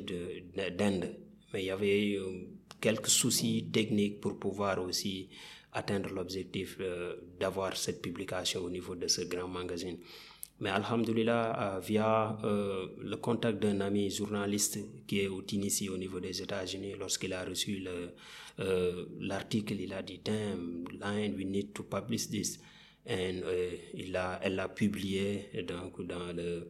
d'Inde. 0.76 1.16
Mais 1.52 1.62
il 1.62 1.66
y 1.66 1.70
avait 1.70 2.16
euh, 2.16 2.46
quelques 2.80 3.08
soucis 3.08 3.68
techniques 3.72 4.20
pour 4.20 4.38
pouvoir 4.38 4.82
aussi 4.82 5.28
atteindre 5.72 6.10
l'objectif 6.10 6.76
euh, 6.80 7.14
d'avoir 7.38 7.76
cette 7.76 8.00
publication 8.02 8.60
au 8.62 8.70
niveau 8.70 8.94
de 8.94 9.06
ce 9.08 9.22
grand 9.22 9.48
magazine. 9.48 9.98
Mais 10.60 10.70
Alhamdulillah, 10.70 11.76
euh, 11.76 11.80
via 11.80 12.36
euh, 12.44 12.88
le 12.98 13.16
contact 13.16 13.60
d'un 13.60 13.80
ami 13.80 14.10
journaliste 14.10 14.78
qui 15.06 15.20
est 15.20 15.28
au 15.28 15.42
Tunisie 15.42 15.88
au 15.88 15.96
niveau 15.96 16.20
des 16.20 16.42
États-Unis, 16.42 16.94
lorsqu'il 16.98 17.32
a 17.32 17.44
reçu 17.44 17.84
l'article, 19.20 19.74
il 19.80 19.92
a 19.92 20.02
dit, 20.02 20.20
damn, 20.24 20.84
line, 21.00 21.34
we 21.36 21.44
need 21.44 21.72
to 21.72 21.84
publish 21.84 22.28
this. 22.28 22.58
Et 23.06 23.40
il 23.94 24.14
a, 24.16 24.38
elle 24.42 24.56
l'a 24.56 24.68
publié 24.68 25.48
donc, 25.66 26.04
dans 26.06 26.32
le 26.36 26.68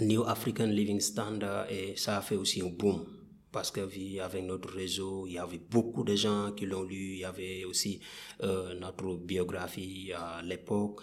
New 0.00 0.24
African 0.24 0.66
Living 0.66 1.00
Standard 1.00 1.70
et 1.70 1.94
ça 1.96 2.18
a 2.18 2.20
fait 2.22 2.36
aussi 2.36 2.62
un 2.62 2.68
boom 2.68 3.04
parce 3.52 3.70
que 3.70 3.80
avec 4.20 4.44
notre 4.44 4.72
réseau, 4.72 5.26
il 5.26 5.34
y 5.34 5.38
avait 5.38 5.58
beaucoup 5.58 6.04
de 6.04 6.14
gens 6.14 6.52
qui 6.52 6.66
l'ont 6.66 6.82
lu, 6.82 7.14
il 7.14 7.18
y 7.18 7.24
avait 7.24 7.64
aussi 7.64 8.00
euh, 8.42 8.74
notre 8.74 9.16
biographie 9.16 10.12
à 10.14 10.40
l'époque. 10.42 11.00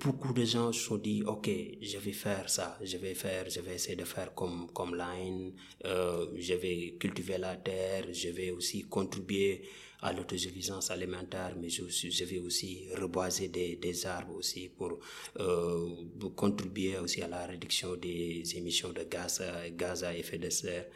Beaucoup 0.00 0.32
de 0.32 0.44
gens 0.44 0.72
se 0.72 0.80
sont 0.80 0.96
dit, 0.96 1.22
OK, 1.24 1.48
je 1.80 1.98
vais 1.98 2.12
faire 2.12 2.50
ça, 2.50 2.76
je 2.82 2.96
vais 2.96 3.14
faire, 3.14 3.48
je 3.48 3.60
vais 3.60 3.76
essayer 3.76 3.94
de 3.94 4.04
faire 4.04 4.34
comme, 4.34 4.68
comme 4.72 4.96
Line, 4.96 5.52
euh, 5.84 6.26
je 6.36 6.54
vais 6.54 6.96
cultiver 6.98 7.38
la 7.38 7.56
terre, 7.56 8.06
je 8.12 8.30
vais 8.30 8.50
aussi 8.50 8.82
contribuer 8.82 9.62
à 10.02 10.12
l'autosuffisance 10.12 10.90
alimentaire, 10.90 11.54
mais 11.58 11.68
je, 11.68 11.84
je, 11.88 12.24
vais 12.24 12.38
aussi 12.38 12.88
reboiser 13.00 13.46
des, 13.48 13.76
des 13.76 14.06
arbres 14.06 14.34
aussi 14.34 14.68
pour, 14.68 14.98
euh, 15.38 15.88
contribuer 16.34 16.98
aussi 16.98 17.22
à 17.22 17.28
la 17.28 17.46
réduction 17.46 17.94
des 17.94 18.42
émissions 18.56 18.90
de 18.92 19.04
gaz, 19.04 19.40
gaz 19.76 20.02
à 20.02 20.16
effet 20.16 20.38
de 20.38 20.50
serre. 20.50 20.86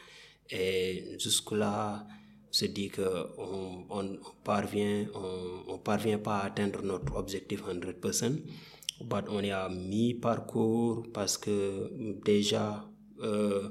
Et 0.51 1.17
jusque-là, 1.19 2.07
se 2.51 2.67
dit 2.67 2.91
qu'on 2.91 3.85
on, 3.91 4.19
parvient, 4.45 5.07
on, 5.15 5.73
on 5.75 5.79
parvient 5.79 6.19
pas 6.19 6.39
à 6.39 6.47
atteindre 6.47 6.83
notre 6.83 7.17
objectif 7.17 7.63
100%, 7.65 8.31
mais 8.31 9.07
on 9.29 9.41
est 9.41 9.51
à 9.51 9.69
mi-parcours 9.69 11.07
parce 11.13 11.39
que 11.39 11.91
déjà, 12.25 12.85
euh, 13.21 13.69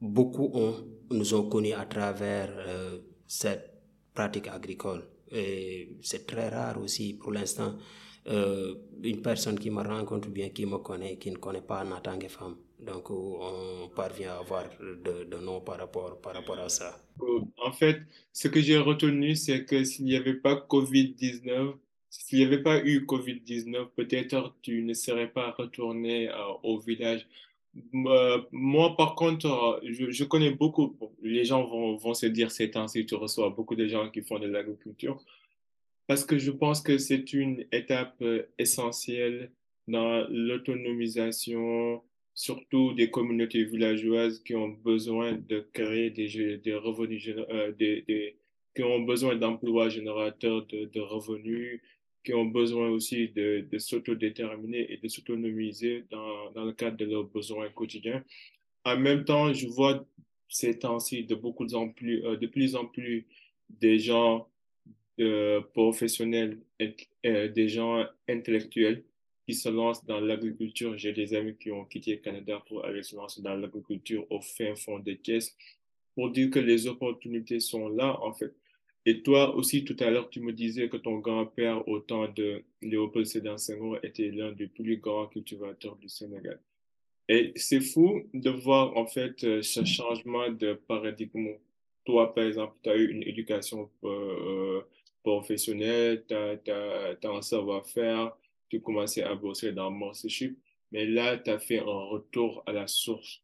beaucoup 0.00 0.50
ont, 0.54 0.74
nous 1.10 1.34
ont 1.34 1.48
connus 1.48 1.72
à 1.72 1.84
travers 1.86 2.50
euh, 2.56 2.98
cette 3.26 3.70
pratique 4.14 4.48
agricole. 4.48 5.02
Et 5.30 5.96
c'est 6.02 6.26
très 6.26 6.48
rare 6.48 6.80
aussi 6.80 7.14
pour 7.14 7.32
l'instant 7.32 7.74
euh, 8.28 8.74
une 9.02 9.20
personne 9.20 9.58
qui 9.58 9.70
me 9.70 9.82
rencontre 9.82 10.28
bien, 10.28 10.50
qui 10.50 10.64
me 10.66 10.78
connaît, 10.78 11.18
qui 11.18 11.30
ne 11.30 11.36
connaît 11.36 11.60
pas 11.60 11.84
Natang 11.84 12.20
Femme. 12.28 12.56
Donc 12.84 13.10
on 13.10 13.88
parvient 13.94 14.32
à 14.32 14.38
avoir 14.38 14.64
de, 14.80 15.24
de 15.24 15.36
noms 15.38 15.60
par 15.60 15.78
rapport, 15.78 16.20
par 16.20 16.34
rapport 16.34 16.58
à 16.58 16.68
ça. 16.68 17.00
En 17.58 17.72
fait, 17.72 18.00
ce 18.32 18.48
que 18.48 18.60
j'ai 18.60 18.78
retenu, 18.78 19.34
c'est 19.34 19.64
que 19.64 19.84
s'il 19.84 20.04
n'y 20.04 20.16
avait 20.16 20.34
pas 20.34 20.54
Covid-19, 20.68 21.74
s'il 22.10 22.38
n'y 22.38 22.44
avait 22.44 22.62
pas 22.62 22.84
eu 22.84 23.00
Covid-19, 23.00 23.88
peut-être 23.96 24.54
tu 24.62 24.82
ne 24.82 24.92
serais 24.94 25.28
pas 25.28 25.52
retourné 25.52 26.28
euh, 26.28 26.34
au 26.62 26.78
village. 26.78 27.26
Euh, 27.94 28.40
moi, 28.52 28.96
par 28.96 29.14
contre, 29.14 29.80
je, 29.84 30.10
je 30.10 30.24
connais 30.24 30.50
beaucoup, 30.50 30.96
les 31.22 31.44
gens 31.44 31.64
vont, 31.64 31.96
vont 31.96 32.14
se 32.14 32.26
dire 32.26 32.52
ces 32.52 32.70
temps-ci, 32.70 33.06
tu 33.06 33.14
reçois 33.14 33.50
beaucoup 33.50 33.74
de 33.74 33.86
gens 33.88 34.10
qui 34.10 34.22
font 34.22 34.38
de 34.38 34.46
l'agriculture, 34.46 35.20
parce 36.06 36.24
que 36.24 36.38
je 36.38 36.52
pense 36.52 36.82
que 36.82 36.98
c'est 36.98 37.32
une 37.32 37.64
étape 37.72 38.22
essentielle 38.58 39.50
dans 39.88 40.26
l'autonomisation, 40.30 42.02
surtout 42.34 42.92
des 42.94 43.10
communautés 43.10 43.64
villageoises 43.64 44.40
qui 44.40 44.54
ont 44.54 44.68
besoin 44.68 45.32
de 45.32 45.66
créer 45.72 46.10
des, 46.10 46.58
des 46.58 46.74
revenus, 46.74 47.28
euh, 47.28 47.72
des, 47.72 48.36
qui 48.74 48.82
ont 48.82 49.00
besoin 49.00 49.36
d'emplois 49.36 49.88
générateurs 49.88 50.66
de, 50.66 50.86
de 50.86 51.00
revenus, 51.00 51.80
qui 52.24 52.34
ont 52.34 52.46
besoin 52.46 52.88
aussi 52.88 53.28
de, 53.28 53.64
de 53.70 53.78
s'autodéterminer 53.78 54.92
et 54.92 54.96
de 54.96 55.08
s'autonomiser 55.08 56.04
dans, 56.10 56.50
dans 56.52 56.64
le 56.64 56.72
cadre 56.72 56.96
de 56.96 57.04
leurs 57.04 57.24
besoins 57.24 57.68
quotidiens. 57.70 58.24
En 58.84 58.98
même 58.98 59.24
temps, 59.24 59.52
je 59.52 59.68
vois 59.68 60.04
ces 60.48 60.78
temps-ci 60.78 61.24
de 61.24 61.34
beaucoup 61.34 61.66
de, 61.66 61.92
plus, 61.92 62.24
euh, 62.24 62.36
de 62.36 62.46
plus 62.46 62.74
en 62.74 62.86
plus 62.86 63.26
des 63.68 63.98
gens 63.98 64.48
euh, 65.20 65.60
professionnels, 65.72 66.58
et, 66.80 66.96
des 67.22 67.68
gens 67.68 68.04
intellectuels 68.28 69.04
qui 69.46 69.54
se 69.54 69.68
lancent 69.68 70.04
dans 70.04 70.20
l'agriculture. 70.20 70.96
J'ai 70.96 71.12
des 71.12 71.34
amis 71.34 71.56
qui 71.56 71.70
ont 71.70 71.84
quitté 71.84 72.12
le 72.12 72.18
Canada 72.18 72.62
pour 72.66 72.84
aller 72.84 73.02
se 73.02 73.14
lancer 73.16 73.42
dans 73.42 73.54
l'agriculture 73.54 74.26
au 74.30 74.40
fin 74.40 74.74
fond 74.74 74.98
des 74.98 75.16
caisses 75.18 75.56
pour 76.14 76.30
dire 76.30 76.50
que 76.50 76.58
les 76.58 76.86
opportunités 76.86 77.60
sont 77.60 77.88
là, 77.88 78.18
en 78.22 78.32
fait. 78.32 78.54
Et 79.06 79.22
toi 79.22 79.54
aussi, 79.54 79.84
tout 79.84 79.96
à 80.00 80.10
l'heure, 80.10 80.30
tu 80.30 80.40
me 80.40 80.52
disais 80.52 80.88
que 80.88 80.96
ton 80.96 81.18
grand-père, 81.18 81.86
au 81.88 81.98
temps 82.00 82.28
de 82.28 82.62
Léopold 82.80 83.26
Sédar 83.26 83.58
Senghor, 83.58 83.98
était 84.02 84.30
l'un 84.30 84.52
des 84.52 84.66
plus 84.66 84.96
grands 84.96 85.26
cultivateurs 85.26 85.96
du 85.96 86.08
Sénégal. 86.08 86.58
Et 87.28 87.52
c'est 87.56 87.80
fou 87.80 88.22
de 88.32 88.50
voir, 88.50 88.96
en 88.96 89.06
fait, 89.06 89.62
ce 89.62 89.84
changement 89.84 90.50
de 90.50 90.74
paradigme. 90.74 91.48
Toi, 92.04 92.34
par 92.34 92.44
exemple, 92.44 92.74
tu 92.82 92.90
as 92.90 92.96
eu 92.96 93.10
une 93.10 93.22
éducation 93.22 93.90
euh, 94.04 94.80
professionnelle, 95.22 96.24
tu 96.28 96.34
as, 96.34 96.58
as, 96.70 97.28
un 97.28 97.42
savoir-faire, 97.42 98.36
tu 98.68 98.80
commençais 98.80 99.22
à 99.22 99.34
bosser 99.34 99.72
dans 99.72 99.90
Morseship, 99.90 100.58
mais 100.92 101.06
là, 101.06 101.38
tu 101.38 101.50
as 101.50 101.58
fait 101.58 101.80
un 101.80 101.84
retour 101.84 102.62
à 102.66 102.72
la 102.72 102.86
source. 102.86 103.42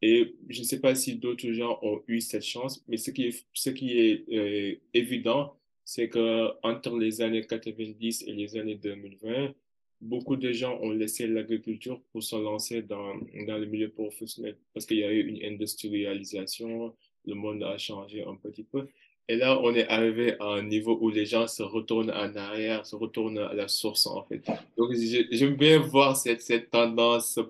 Et 0.00 0.36
je 0.48 0.60
ne 0.60 0.64
sais 0.64 0.80
pas 0.80 0.94
si 0.94 1.16
d'autres 1.16 1.50
gens 1.52 1.78
ont 1.82 2.02
eu 2.06 2.20
cette 2.20 2.44
chance, 2.44 2.84
mais 2.88 2.96
ce 2.96 3.10
qui 3.10 3.26
est, 3.26 3.46
ce 3.52 3.70
qui 3.70 3.98
est 3.98 4.24
euh, 4.32 4.76
évident, 4.94 5.56
c'est 5.84 6.08
que 6.08 6.50
entre 6.62 6.96
les 6.98 7.20
années 7.20 7.44
90 7.44 8.24
et 8.26 8.32
les 8.32 8.56
années 8.56 8.76
2020, 8.76 9.54
beaucoup 10.00 10.36
de 10.36 10.52
gens 10.52 10.78
ont 10.80 10.90
laissé 10.90 11.26
l'agriculture 11.26 12.00
pour 12.12 12.22
se 12.22 12.36
lancer 12.36 12.82
dans, 12.82 13.14
dans 13.46 13.58
le 13.58 13.66
milieu 13.66 13.90
professionnel 13.90 14.56
parce 14.72 14.86
qu'il 14.86 14.98
y 14.98 15.04
a 15.04 15.10
eu 15.10 15.26
une 15.26 15.42
industrialisation, 15.44 16.94
le 17.24 17.34
monde 17.34 17.62
a 17.64 17.76
changé 17.78 18.24
un 18.24 18.36
petit 18.36 18.64
peu. 18.64 18.86
Et 19.30 19.36
là, 19.36 19.60
on 19.62 19.74
est 19.74 19.86
arrivé 19.88 20.36
à 20.40 20.46
un 20.54 20.62
niveau 20.62 20.98
où 21.00 21.10
les 21.10 21.26
gens 21.26 21.46
se 21.46 21.62
retournent 21.62 22.10
en 22.10 22.34
arrière, 22.34 22.86
se 22.86 22.96
retournent 22.96 23.38
à 23.38 23.52
la 23.52 23.68
source, 23.68 24.06
en 24.06 24.24
fait. 24.24 24.42
Donc, 24.78 24.92
j'aime 25.30 25.54
bien 25.56 25.78
voir 25.78 26.16
cette, 26.16 26.40
cette 26.40 26.70
tendance, 26.70 27.34
ce, 27.34 27.40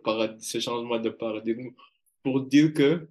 ce 0.40 0.58
changement 0.58 0.99
de 0.99 1.11
paradigme 1.11 1.70
pour 2.25 2.40
dire 2.40 2.73
que 2.73 3.06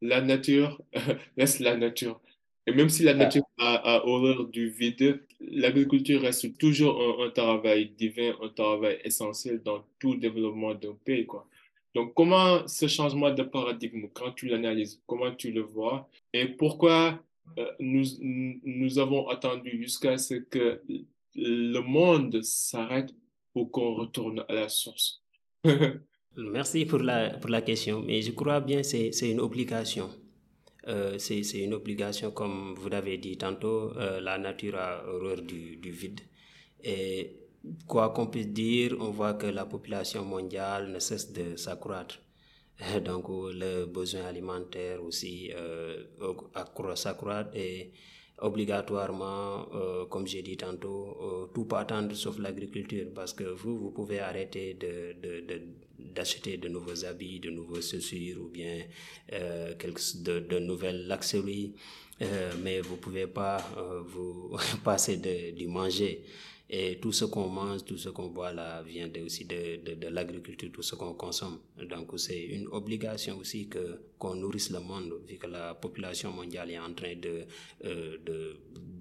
la 0.00 0.20
nature 0.20 0.80
reste 1.36 1.58
la 1.58 1.76
nature. 1.76 2.20
Et 2.66 2.72
même 2.72 2.88
si 2.88 3.02
la 3.02 3.14
nature 3.14 3.42
a, 3.58 4.06
horreur 4.06 4.46
du 4.46 4.68
vide, 4.70 5.20
l'agriculture 5.40 6.22
reste 6.22 6.56
toujours 6.58 7.22
un, 7.24 7.30
travail 7.30 7.88
divin, 7.88 8.36
un 8.40 8.50
travail 8.50 9.00
essentiel 9.02 9.60
dans 9.64 9.84
tout 9.98 10.14
développement 10.14 10.74
d'un 10.74 10.94
pays, 11.04 11.26
quoi. 11.26 11.48
Donc, 11.94 12.14
comment 12.14 12.66
ce 12.68 12.86
changement 12.86 13.32
de 13.32 13.42
paradigme, 13.42 14.06
quand 14.14 14.30
tu 14.32 14.46
l'analyses, 14.46 15.02
comment 15.06 15.34
tu 15.34 15.50
le 15.50 15.60
vois 15.62 16.08
et 16.32 16.46
pourquoi 16.46 17.20
nous, 17.80 18.04
nous 18.64 18.98
avons 18.98 19.28
attendu 19.28 19.82
jusqu'à 19.82 20.18
ce 20.18 20.34
que 20.34 20.82
le 21.34 21.80
monde 21.80 22.42
s'arrête 22.42 23.14
pour 23.52 23.70
qu'on 23.70 23.94
retourne 23.94 24.44
à 24.48 24.54
la 24.54 24.68
source 24.68 25.22
Merci 26.36 26.86
pour 26.86 27.00
la, 27.00 27.30
pour 27.30 27.50
la 27.50 27.60
question, 27.60 28.02
mais 28.02 28.22
je 28.22 28.32
crois 28.32 28.60
bien 28.60 28.78
que 28.80 28.86
c'est 28.86 29.30
une 29.30 29.40
obligation. 29.40 30.08
Euh, 30.88 31.16
c'est 31.18 31.42
une 31.60 31.74
obligation, 31.74 32.30
comme 32.30 32.74
vous 32.74 32.88
l'avez 32.88 33.18
dit 33.18 33.36
tantôt, 33.36 33.92
euh, 33.96 34.20
la 34.20 34.38
nature 34.38 34.76
a 34.76 35.04
horreur 35.06 35.42
du, 35.42 35.76
du, 35.76 35.90
vide. 35.90 36.20
Et 36.82 37.36
quoi 37.86 38.10
qu'on 38.10 38.26
puisse 38.26 38.48
dire, 38.48 38.96
on 38.98 39.10
voit 39.10 39.34
que 39.34 39.46
la 39.46 39.66
population 39.66 40.24
mondiale 40.24 40.90
ne 40.90 40.98
cesse 40.98 41.32
de 41.32 41.54
s'accroître. 41.56 42.18
Donc 43.04 43.28
le 43.28 43.84
besoin 43.86 44.24
alimentaire 44.24 45.02
aussi 45.02 45.52
euh, 45.54 46.02
s'accroît 46.94 47.46
et 47.54 47.92
obligatoirement, 48.38 49.68
euh, 49.74 50.04
comme 50.06 50.26
j'ai 50.26 50.42
dit 50.42 50.56
tantôt, 50.56 51.16
euh, 51.22 51.46
tout 51.54 51.64
peut 51.64 51.76
attendre 51.76 52.14
sauf 52.14 52.38
l'agriculture 52.38 53.06
parce 53.14 53.32
que 53.32 53.44
vous, 53.44 53.78
vous 53.78 53.90
pouvez 53.90 54.18
arrêter 54.18 54.74
de, 54.74 55.14
de, 55.22 55.62
d'acheter 55.98 56.56
de 56.56 56.68
nouveaux 56.68 57.04
habits, 57.04 57.38
de 57.40 57.50
nouveaux 57.50 57.80
chaussures 57.80 58.40
ou 58.42 58.48
bien 58.48 58.82
euh, 59.32 59.74
de, 59.74 60.40
de 60.40 60.58
nouvelles 60.58 61.06
luxuries, 61.08 61.74
euh, 62.20 62.52
mais 62.62 62.80
vous 62.80 62.96
pouvez 62.96 63.26
pas 63.26 63.58
euh, 63.78 64.02
vous 64.04 64.56
passer 64.84 65.18
de, 65.18 65.52
du 65.56 65.68
manger. 65.68 66.24
Et 66.74 66.98
tout 67.02 67.12
ce 67.12 67.26
qu'on 67.26 67.48
mange, 67.48 67.84
tout 67.84 67.98
ce 67.98 68.08
qu'on 68.08 68.28
boit 68.28 68.50
là 68.54 68.82
vient 68.82 69.10
aussi 69.22 69.44
de, 69.44 69.94
de, 69.94 70.08
l'agriculture, 70.08 70.70
tout 70.72 70.80
ce 70.82 70.94
qu'on 70.94 71.12
consomme. 71.12 71.58
Donc 71.90 72.18
c'est 72.18 72.42
une 72.44 72.66
obligation 72.68 73.36
aussi 73.36 73.68
que 73.68 74.00
qu'on 74.18 74.36
nourrisse 74.36 74.70
le 74.70 74.80
monde, 74.80 75.12
vu 75.28 75.36
que 75.36 75.48
la 75.48 75.74
population 75.74 76.30
mondiale 76.32 76.70
est 76.70 76.78
en 76.78 76.94
train 76.94 77.14
de 77.16 77.44
euh, 77.84 78.16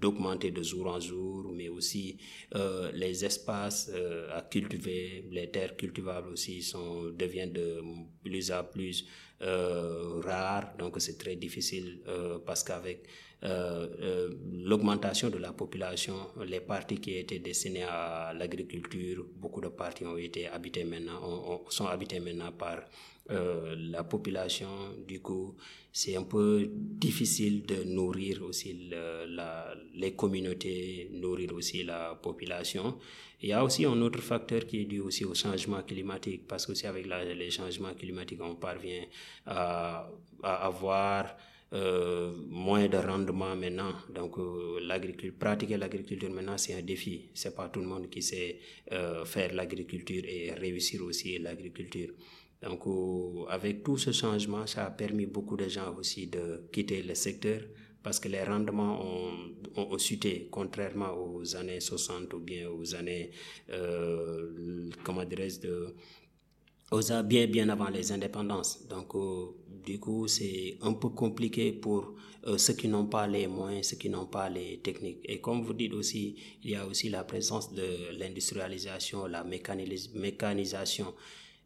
d'augmenter 0.01 0.51
de, 0.51 0.61
jour 0.63 0.87
en 0.87 0.99
jour, 0.99 1.49
mais 1.53 1.69
aussi 1.69 2.17
euh, 2.55 2.91
les 2.93 3.23
espaces 3.23 3.89
euh, 3.93 4.27
à 4.37 4.41
cultiver, 4.41 5.23
les 5.31 5.49
terres 5.49 5.77
cultivables 5.77 6.27
aussi 6.27 6.61
sont 6.63 7.05
deviennent 7.11 7.53
de 7.53 7.81
plus 8.21 8.51
à 8.51 8.63
plus 8.63 9.05
euh, 9.41 10.19
rares. 10.25 10.75
Donc 10.77 10.95
c'est 10.99 11.17
très 11.17 11.37
difficile 11.37 12.01
parce 12.45 12.63
qu'avec 12.65 13.05
l'augmentation 13.41 15.29
de 15.29 15.37
la 15.37 15.51
population, 15.53 16.15
les 16.45 16.59
parties 16.59 16.99
qui 16.99 17.17
étaient 17.17 17.39
destinées 17.39 17.83
à 17.83 18.33
l'agriculture, 18.33 19.25
beaucoup 19.35 19.61
de 19.61 19.69
parties 19.69 20.05
ont 20.05 20.17
été 20.17 20.47
habitées 20.47 20.83
maintenant, 20.83 21.63
sont 21.69 21.87
habitées 21.87 22.19
maintenant 22.19 22.51
par 22.51 22.83
euh, 23.31 23.75
la 23.77 24.03
population. 24.03 24.67
Du 25.07 25.21
coup, 25.21 25.55
c'est 25.91 26.15
un 26.15 26.23
peu 26.23 26.67
difficile 26.71 27.65
de 27.65 27.83
nourrir 27.83 28.43
aussi 28.43 28.89
la, 28.89 29.73
les 29.95 30.15
communautés, 30.15 31.09
nourrir 31.13 31.53
aussi 31.53 31.83
la 31.83 32.15
population. 32.15 32.97
Il 33.41 33.49
y 33.49 33.53
a 33.53 33.63
aussi 33.63 33.85
un 33.85 33.99
autre 34.01 34.21
facteur 34.21 34.67
qui 34.67 34.81
est 34.81 34.85
dû 34.85 34.99
aussi 34.99 35.25
au 35.25 35.33
changement 35.33 35.81
climatique, 35.81 36.47
parce 36.47 36.65
que 36.67 36.75
c'est 36.75 36.87
avec 36.87 37.07
les 37.07 37.49
changements 37.49 37.93
climatiques 37.95 38.41
on 38.41 38.55
parvient 38.55 39.03
à 39.45 40.07
avoir 40.43 41.35
euh, 41.73 42.31
moins 42.49 42.87
de 42.87 42.97
rendement 42.97 43.55
maintenant. 43.55 43.93
Donc, 44.13 44.37
euh, 44.37 45.31
pratiquer 45.39 45.77
l'agriculture 45.77 46.29
maintenant, 46.29 46.57
c'est 46.57 46.73
un 46.73 46.81
défi. 46.81 47.29
C'est 47.33 47.55
pas 47.55 47.69
tout 47.69 47.79
le 47.79 47.87
monde 47.87 48.09
qui 48.09 48.21
sait 48.21 48.59
euh, 48.91 49.23
faire 49.25 49.53
l'agriculture 49.53 50.23
et 50.25 50.51
réussir 50.51 51.01
aussi 51.03 51.37
l'agriculture. 51.39 52.09
Donc, 52.61 52.85
euh, 52.87 53.45
avec 53.49 53.83
tout 53.83 53.97
ce 53.97 54.11
changement, 54.11 54.67
ça 54.67 54.85
a 54.85 54.91
permis 54.91 55.25
beaucoup 55.25 55.55
de 55.57 55.67
gens 55.67 55.95
aussi 55.97 56.27
de 56.27 56.63
quitter 56.71 57.01
le 57.03 57.15
secteur 57.15 57.61
parce 58.03 58.19
que 58.19 58.27
les 58.27 58.43
rendements 58.43 58.99
ont, 59.01 59.33
ont, 59.75 59.97
chuté, 59.97 60.47
contrairement 60.51 61.13
aux 61.13 61.55
années 61.55 61.79
60 61.79 62.33
ou 62.33 62.39
bien 62.39 62.67
aux 62.67 62.95
années, 62.95 63.29
comment 65.03 65.23
dirais-je, 65.23 65.67
aux 66.91 67.23
bien 67.23 67.45
bien 67.47 67.69
avant 67.69 67.89
les 67.89 68.11
indépendances. 68.11 68.87
Donc 68.87 69.13
du 69.85 69.99
coup 69.99 70.27
c'est 70.27 70.77
un 70.81 70.93
peu 70.93 71.09
compliqué 71.09 71.71
pour 71.71 72.13
euh, 72.47 72.57
ceux 72.57 72.73
qui 72.73 72.87
n'ont 72.87 73.05
pas 73.05 73.27
les 73.27 73.47
moyens, 73.47 73.89
ceux 73.89 73.97
qui 73.97 74.09
n'ont 74.09 74.25
pas 74.25 74.49
les 74.49 74.79
techniques. 74.79 75.19
Et 75.25 75.39
comme 75.39 75.61
vous 75.61 75.73
dites 75.73 75.93
aussi, 75.93 76.35
il 76.63 76.71
y 76.71 76.75
a 76.75 76.87
aussi 76.87 77.09
la 77.09 77.23
présence 77.23 77.71
de 77.73 78.17
l'industrialisation, 78.17 79.27
la 79.27 79.43
mécanisation. 79.43 81.13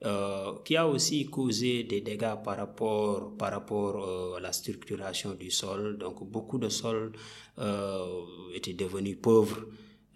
Euh, 0.03 0.55
qui 0.65 0.75
a 0.75 0.85
aussi 0.85 1.25
causé 1.27 1.85
des 1.85 2.01
dégâts 2.01 2.35
par 2.43 2.57
rapport 2.57 3.31
par 3.37 3.51
rapport 3.51 4.03
euh, 4.05 4.35
à 4.35 4.39
la 4.41 4.51
structuration 4.51 5.33
du 5.35 5.49
sol. 5.49 5.97
Donc 5.97 6.21
beaucoup 6.29 6.57
de 6.57 6.67
sols 6.67 7.13
étaient 8.53 8.73
devenus 8.73 9.17
pauvres, 9.21 9.61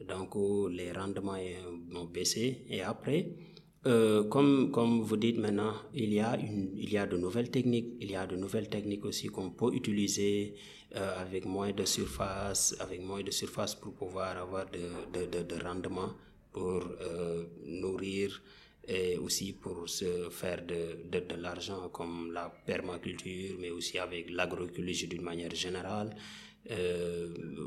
donc 0.05 0.35
les 0.71 0.91
rendements 0.91 1.37
ont 1.95 2.05
baissé. 2.05 2.65
Et 2.69 2.81
après, 2.81 3.29
euh, 3.85 4.25
comme, 4.25 5.01
vous 5.03 5.15
dites 5.15 5.37
maintenant, 5.37 5.73
il 5.93 6.13
y, 6.13 6.19
a 6.19 6.35
de 7.05 7.17
nouvelles 7.17 7.49
techniques, 7.49 7.93
il 8.01 8.11
y 8.11 8.15
a 8.15 8.27
de 8.27 8.35
nouvelles 8.35 8.67
techniques 8.67 9.05
aussi 9.05 9.27
qu'on 9.27 9.51
peut 9.51 9.73
utiliser 9.73 10.55
euh, 10.95 11.21
avec 11.21 11.45
moins 11.45 11.71
de 11.71 11.85
surface, 11.85 12.75
avec 12.81 13.01
moins 13.01 13.23
de 13.23 13.31
surface 13.31 13.75
pour 13.75 13.93
pouvoir 13.93 14.37
avoir 14.37 14.65
de, 14.69 14.79
de, 15.17 15.25
de, 15.27 15.43
de 15.43 15.63
rendement, 15.63 16.11
pour 16.51 16.83
euh, 17.01 17.45
nourrir 17.65 18.41
et 18.85 19.17
aussi 19.17 19.53
pour 19.53 19.87
se 19.87 20.29
faire 20.29 20.65
de, 20.65 21.07
de, 21.09 21.35
l'argent 21.35 21.87
comme 21.89 22.33
la 22.33 22.49
permaculture, 22.65 23.55
mais 23.59 23.69
aussi 23.69 23.97
avec 23.97 24.29
l'agroécologie 24.29 25.07
d'une 25.07 25.21
manière 25.21 25.55
générale. 25.55 26.15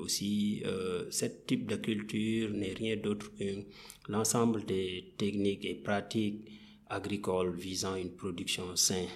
Aussi, 0.01 0.63
ce 1.11 1.27
type 1.47 1.67
de 1.67 1.77
culture 1.77 2.51
n'est 2.51 2.75
rien 2.75 2.97
d'autre 2.97 3.31
que 3.39 3.65
l'ensemble 4.09 4.65
des 4.65 5.15
techniques 5.17 5.65
et 5.65 5.75
pratiques 5.75 6.49
agricoles 6.89 7.55
visant 7.57 7.97
une 7.97 8.11
production 8.11 8.77
saine, 8.77 9.09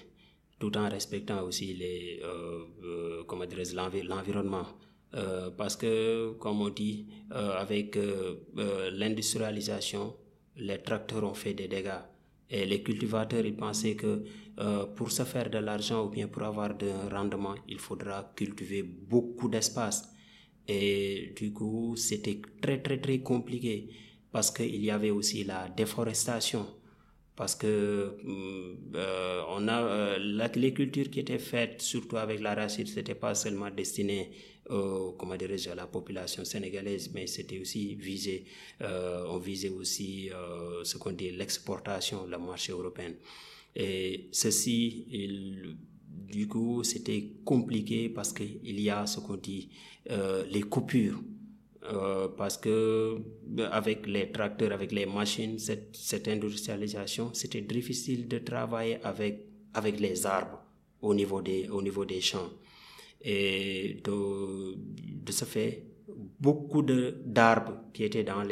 tout 0.59 0.77
en 0.77 0.89
respectant 0.89 1.43
aussi 1.43 1.75
les, 1.75 2.21
euh, 2.23 2.65
euh 2.85 4.05
l'environnement. 4.05 4.67
Euh, 5.15 5.51
parce 5.51 5.77
que, 5.77 6.33
comme 6.39 6.61
on 6.61 6.69
dit, 6.69 7.07
euh, 7.33 7.53
avec 7.53 7.99
l'industrialisation, 8.93 10.15
les 10.57 10.79
tracteurs 10.83 11.25
ont 11.25 11.35
fait 11.35 11.55
des 11.55 11.69
dégâts. 11.69 12.05
Et 12.51 12.65
les 12.67 12.83
cultivateurs, 12.83 13.45
ils 13.45 13.57
pensaient 13.57 13.97
que 13.97 14.25
pour 14.95 15.11
se 15.11 15.25
faire 15.25 15.51
de 15.51 15.59
l'argent 15.59 16.07
ou 16.07 16.09
bien 16.09 16.29
pour 16.29 16.43
avoir 16.43 16.77
de 16.77 16.89
rendement, 17.11 17.57
il 17.69 17.79
faudra 17.79 18.33
cultiver 18.37 18.83
beaucoup 18.83 19.49
d'espace. 19.49 20.09
Et 20.69 21.33
du 21.37 21.53
coup, 21.53 21.95
c'était 21.97 22.41
très, 22.61 22.81
très, 22.81 22.99
très 22.99 23.19
compliqué 23.21 23.89
parce 24.37 24.51
qu'il 24.51 24.85
y 24.85 24.91
avait 24.91 25.09
aussi 25.11 25.45
la 25.45 25.67
déforestation. 25.75 26.67
Parce 27.37 27.55
que 27.55 28.19
mm, 28.23 28.95
euh, 28.95 29.41
on 29.49 29.67
a 29.67 29.81
euh, 29.83 30.19
la, 30.21 30.49
les 30.49 30.75
cultures 30.75 31.09
qui 31.11 31.21
étaient 31.21 31.39
faites, 31.39 31.81
surtout 31.81 32.19
avec 32.19 32.41
l'arachide, 32.41 32.87
c'était 32.87 33.15
pas 33.15 33.35
seulement 33.35 33.71
destiné 33.71 34.31
euh, 34.71 35.13
comment 35.17 35.37
dirais-je, 35.37 35.71
à 35.71 35.75
la 35.75 35.87
population 35.87 36.45
sénégalaise, 36.45 37.13
mais 37.15 37.27
c'était 37.27 37.59
aussi 37.59 37.95
visé, 37.95 38.45
euh, 38.83 39.25
on 39.31 39.39
visait 39.39 39.71
aussi 39.71 40.29
euh, 40.31 40.85
ce 40.85 40.99
qu'on 40.99 41.13
dit 41.13 41.31
l'exportation, 41.31 42.27
le 42.27 42.37
marché 42.37 42.73
européen. 42.73 43.13
Et 43.75 44.29
ceci, 44.33 45.07
du 46.29 46.47
coup, 46.47 46.85
c'était 46.85 47.25
compliqué 47.43 48.11
parce 48.11 48.35
qu'il 48.35 48.81
y 48.81 48.91
a 48.91 49.07
ce 49.07 49.21
qu'on 49.21 49.37
dit 49.37 49.71
euh, 50.11 50.45
les 50.51 50.63
coupures. 50.63 51.23
Euh, 51.93 52.29
parce 52.37 52.57
que 52.57 53.19
avec 53.71 54.07
les 54.07 54.33
tracteurs, 54.33 54.73
avec 54.73 54.93
les 54.93 55.07
machines, 55.07 55.59
cette, 55.59 56.29
industrialisation, 56.29 57.31
c'était 57.33 57.61
difficile 57.61 58.27
de 58.27 58.39
travailler 58.39 58.99
avec, 59.05 60.01
les 60.01 60.27
arbres 60.27 60.61
au 61.01 61.15
niveau 61.15 61.43
des, 61.43 62.21
champs. 62.21 62.51
Et 63.23 64.01
de, 64.05 65.33
ce 65.33 65.45
fait, 65.45 65.85
beaucoup 66.41 66.83
d'arbres 66.83 67.83
qui 67.93 68.05
étaient 68.05 68.25
dans, 68.25 68.43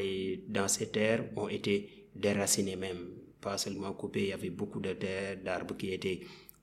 dans 0.48 0.68
ces 0.68 0.90
terres 0.90 1.24
ont 1.36 1.48
été 1.48 2.08
déracinés 2.14 2.76
même, 2.76 3.08
pas 3.40 3.58
seulement 3.58 3.92
coupés, 3.94 4.22
il 4.22 4.28
y 4.28 4.32
avait 4.32 4.50
beaucoup 4.50 4.80
de 4.80 4.92
terres, 4.92 5.38
d'arbres 5.42 5.76
qui 5.76 5.92
étaient 5.92 6.20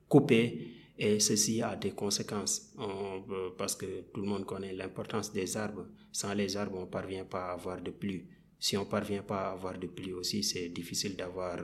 coupés 0.07 0.80
et 1.03 1.19
ceci 1.19 1.63
a 1.63 1.75
des 1.75 1.91
conséquences 2.03 2.73
on, 2.77 3.23
parce 3.57 3.75
que 3.75 3.85
tout 4.13 4.21
le 4.21 4.27
monde 4.27 4.45
connaît 4.45 4.73
l'importance 4.73 5.33
des 5.33 5.57
arbres. 5.57 5.87
Sans 6.11 6.33
les 6.35 6.55
arbres, 6.55 6.77
on 6.77 6.81
ne 6.81 6.91
parvient 6.99 7.25
pas 7.25 7.45
à 7.49 7.53
avoir 7.53 7.81
de 7.81 7.89
pluie. 7.89 8.23
Si 8.59 8.77
on 8.77 8.81
ne 8.81 8.89
parvient 8.97 9.23
pas 9.23 9.47
à 9.47 9.51
avoir 9.53 9.79
de 9.79 9.87
pluie 9.87 10.13
aussi, 10.13 10.43
c'est 10.43 10.69
difficile 10.69 11.15
d'avoir, 11.15 11.57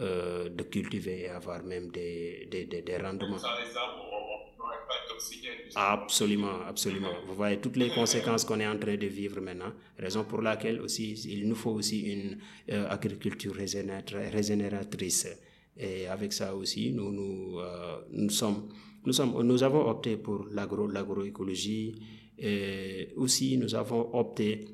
euh, 0.00 0.50
de 0.50 0.62
cultiver 0.64 1.20
et 1.22 1.28
avoir 1.30 1.62
même 1.64 1.90
des, 1.90 2.46
des, 2.50 2.64
des, 2.66 2.82
des 2.82 2.98
rendements. 2.98 3.38
Sans 3.38 3.58
les 3.64 3.74
arbres, 3.74 4.04
on, 4.12 4.62
on, 4.62 5.08
d'oxygène. 5.08 5.52
Absolument, 5.74 6.60
absolument. 6.68 7.14
Vous 7.26 7.34
voyez 7.34 7.58
toutes 7.62 7.78
les 7.78 7.88
conséquences 7.88 8.44
qu'on 8.44 8.60
est 8.60 8.66
en 8.66 8.78
train 8.78 8.96
de 8.96 9.06
vivre 9.06 9.40
maintenant, 9.40 9.72
raison 9.98 10.24
pour 10.24 10.42
laquelle 10.42 10.82
aussi 10.82 11.14
il 11.30 11.48
nous 11.48 11.54
faut 11.54 11.70
aussi 11.70 11.98
une 12.12 12.38
euh, 12.70 12.86
agriculture 12.90 13.54
régénératrice. 13.54 15.28
Et 15.76 16.06
avec 16.06 16.32
ça 16.32 16.54
aussi, 16.54 16.92
nous, 16.92 17.10
nous, 17.10 17.58
euh, 17.58 17.96
nous, 18.10 18.30
sommes, 18.30 18.68
nous, 19.06 19.12
sommes, 19.12 19.42
nous 19.42 19.62
avons 19.62 19.88
opté 19.88 20.16
pour 20.16 20.46
l'agro, 20.50 20.86
l'agroécologie 20.86 21.94
et 22.38 23.08
aussi 23.16 23.56
nous 23.56 23.74
avons 23.74 24.14
opté 24.14 24.66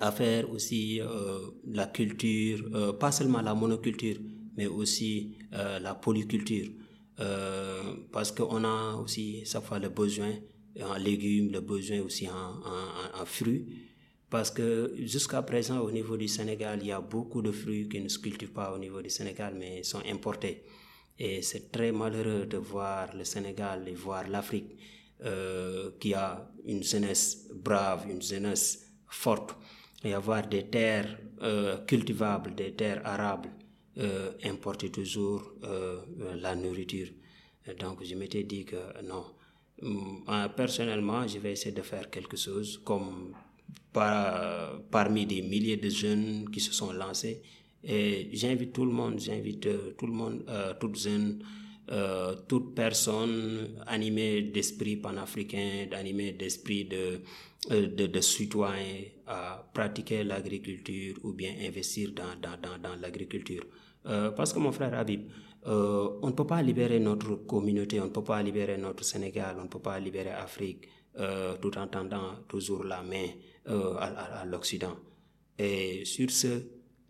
à 0.00 0.10
faire 0.12 0.50
aussi 0.50 1.00
euh, 1.00 1.38
la 1.66 1.86
culture, 1.86 2.68
euh, 2.74 2.92
pas 2.92 3.12
seulement 3.12 3.40
la 3.40 3.54
monoculture, 3.54 4.16
mais 4.56 4.66
aussi 4.66 5.36
la 5.52 5.94
polyculture. 5.94 6.68
Parce 8.12 8.32
qu'on 8.32 8.64
a 8.64 8.94
aussi 8.96 9.42
chaque 9.44 9.64
fois 9.64 9.78
le 9.78 9.88
besoin 9.90 10.32
en 10.82 10.96
légumes, 10.96 11.50
le 11.52 11.60
besoin 11.60 12.00
aussi 12.00 12.28
en, 12.28 12.32
en, 12.32 13.22
en 13.22 13.24
fruits. 13.24 13.85
Parce 14.28 14.50
que 14.50 14.92
jusqu'à 14.98 15.42
présent, 15.42 15.78
au 15.80 15.90
niveau 15.90 16.16
du 16.16 16.26
Sénégal, 16.28 16.78
il 16.82 16.88
y 16.88 16.92
a 16.92 17.00
beaucoup 17.00 17.42
de 17.42 17.52
fruits 17.52 17.88
qui 17.88 18.00
ne 18.00 18.08
se 18.08 18.18
cultivent 18.18 18.52
pas 18.52 18.72
au 18.74 18.78
niveau 18.78 19.00
du 19.00 19.10
Sénégal, 19.10 19.54
mais 19.56 19.82
sont 19.84 20.02
importés. 20.06 20.64
Et 21.18 21.42
c'est 21.42 21.70
très 21.70 21.92
malheureux 21.92 22.46
de 22.46 22.56
voir 22.56 23.14
le 23.16 23.24
Sénégal 23.24 23.88
et 23.88 23.94
voir 23.94 24.28
l'Afrique 24.28 24.76
euh, 25.24 25.92
qui 25.98 26.12
a 26.12 26.50
une 26.66 26.82
jeunesse 26.82 27.48
brave, 27.54 28.06
une 28.10 28.20
jeunesse 28.20 28.92
forte, 29.08 29.56
et 30.04 30.12
avoir 30.12 30.46
des 30.46 30.66
terres 30.68 31.18
euh, 31.42 31.78
cultivables, 31.86 32.54
des 32.54 32.72
terres 32.74 33.00
arables, 33.04 33.48
euh, 33.98 34.32
importer 34.44 34.90
toujours 34.90 35.54
la 36.34 36.54
nourriture. 36.54 37.08
Donc 37.78 38.04
je 38.04 38.14
m'étais 38.14 38.42
dit 38.44 38.64
que 38.66 38.76
non, 39.02 39.24
Moi, 39.82 40.48
personnellement, 40.56 41.26
je 41.26 41.38
vais 41.38 41.52
essayer 41.52 41.72
de 41.74 41.82
faire 41.82 42.10
quelque 42.10 42.36
chose 42.36 42.78
comme 42.84 43.34
par, 43.92 44.80
parmi 44.90 45.26
des 45.26 45.42
milliers 45.42 45.76
de 45.76 45.88
jeunes 45.88 46.48
qui 46.50 46.60
se 46.60 46.72
sont 46.72 46.92
lancés. 46.92 47.42
Et 47.84 48.28
j'invite 48.32 48.72
tout 48.72 48.84
le 48.84 48.92
monde, 48.92 49.20
j'invite 49.20 49.68
tout 49.96 50.06
le 50.06 50.12
monde, 50.12 50.44
euh, 50.48 50.74
toute 50.80 50.96
jeune, 50.98 51.42
euh, 51.92 52.34
toute 52.48 52.74
personne 52.74 53.68
animée 53.86 54.42
d'esprit 54.42 54.96
panafricain, 54.96 55.86
animée 55.92 56.32
d'esprit 56.32 56.84
de, 56.86 57.20
de, 57.70 58.06
de 58.06 58.20
citoyen 58.20 59.04
à 59.26 59.64
pratiquer 59.72 60.24
l'agriculture 60.24 61.16
ou 61.22 61.32
bien 61.32 61.54
investir 61.66 62.10
dans, 62.12 62.34
dans, 62.40 62.58
dans, 62.78 62.96
l'agriculture. 63.00 63.64
Euh, 64.06 64.30
parce 64.30 64.52
que 64.52 64.58
mon 64.58 64.72
frère 64.72 64.94
Habib, 64.94 65.28
euh, 65.66 66.08
on 66.22 66.28
ne 66.28 66.32
peut 66.32 66.46
pas 66.46 66.62
libérer 66.62 67.00
notre 67.00 67.34
communauté, 67.46 68.00
on 68.00 68.04
ne 68.04 68.10
peut 68.10 68.22
pas 68.22 68.40
libérer 68.42 68.78
notre 68.78 69.04
Sénégal, 69.04 69.56
on 69.58 69.64
ne 69.64 69.68
peut 69.68 69.80
pas 69.80 69.98
libérer 69.98 70.30
l'Afrique 70.30 70.88
euh, 71.18 71.56
tout 71.60 71.76
en 71.76 71.88
tendant 71.88 72.36
toujours 72.46 72.84
la 72.84 73.02
main 73.02 73.26
à, 73.66 74.40
à, 74.40 74.44
l'Occident. 74.44 74.96
Et 75.58 76.04
sur 76.04 76.30
ce, 76.30 76.62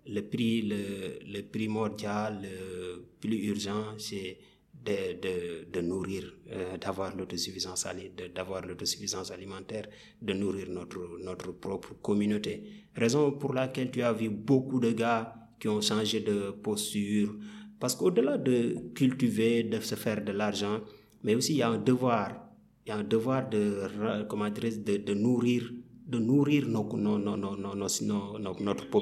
le 0.07 0.21
prix, 0.23 0.63
le, 0.63 1.19
le 1.27 1.43
primordial, 1.43 2.41
le 2.43 3.05
plus 3.21 3.47
urgent, 3.47 3.95
c'est 3.99 4.39
de, 4.85 5.21
de, 5.21 5.67
de, 5.73 5.81
nourrir, 5.81 6.33
euh, 6.53 6.77
d'avoir 6.79 7.15
l'autosuffisance, 7.17 7.87
d'avoir 8.35 8.65
l'autosuffisance 8.65 9.31
alimentaire, 9.31 9.87
de 10.23 10.33
nourrir 10.33 10.69
notre, 10.71 11.19
notre 11.23 11.53
propre 11.53 11.95
communauté. 12.01 12.63
Raison 12.95 13.33
pour 13.33 13.53
laquelle 13.53 13.91
tu 13.91 14.03
as 14.03 14.13
vu 14.13 14.29
beaucoup 14.31 14.79
de 14.79 14.93
gars 14.93 15.35
qui 15.59 15.69
ont 15.69 15.81
changé 15.81 16.21
de 16.21 16.51
posture. 16.51 17.35
Parce 17.81 17.95
qu'au-delà 17.97 18.39
de 18.39 18.77
cultiver, 18.95 19.65
de 19.65 19.81
se 19.81 19.97
faire 19.97 20.25
de 20.25 20.33
l'argent, 20.33 20.81
mais 21.25 21.35
aussi 21.35 21.55
il 21.55 21.59
y 21.59 21.63
a 21.63 21.69
un 21.69 21.79
devoir, 21.79 22.49
il 22.87 22.91
y 22.91 22.93
a 22.93 22.97
un 22.97 23.05
devoir 23.05 23.49
de, 23.49 24.25
comment 24.29 24.49
dire, 24.49 24.71
de, 24.79 24.97
de 24.99 25.15
nourrir 25.15 25.73
de 26.07 26.19
nourrir 26.19 26.67
notre, 26.69 26.97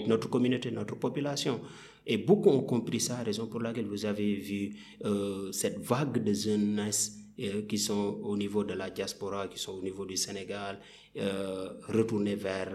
notre 0.09 0.29
communauté, 0.31 0.71
notre 0.71 0.97
population. 0.97 1.61
Et 2.07 2.19
beaucoup 2.19 2.51
ont 2.51 2.63
compris 2.63 3.01
ça, 3.01 3.23
raison 3.23 3.47
pour 3.47 3.61
laquelle 3.61 3.87
vous 3.87 4.05
avez 4.05 4.35
vu 4.37 4.75
euh, 5.05 5.51
cette 5.53 5.79
vague 5.79 6.23
de 6.23 6.33
jeunesse 6.33 7.19
euh, 7.41 7.63
qui 7.67 7.79
sont 7.79 8.21
au 8.23 8.37
niveau 8.37 8.63
de 8.65 8.75
la 8.75 8.91
diaspora, 8.91 9.49
qui 9.49 9.59
sont 9.59 9.73
au 9.73 9.83
niveau 9.83 10.05
du 10.07 10.17
Sénégal, 10.17 10.81
euh, 11.17 11.69
retourner 11.89 12.35
vers, 12.37 12.73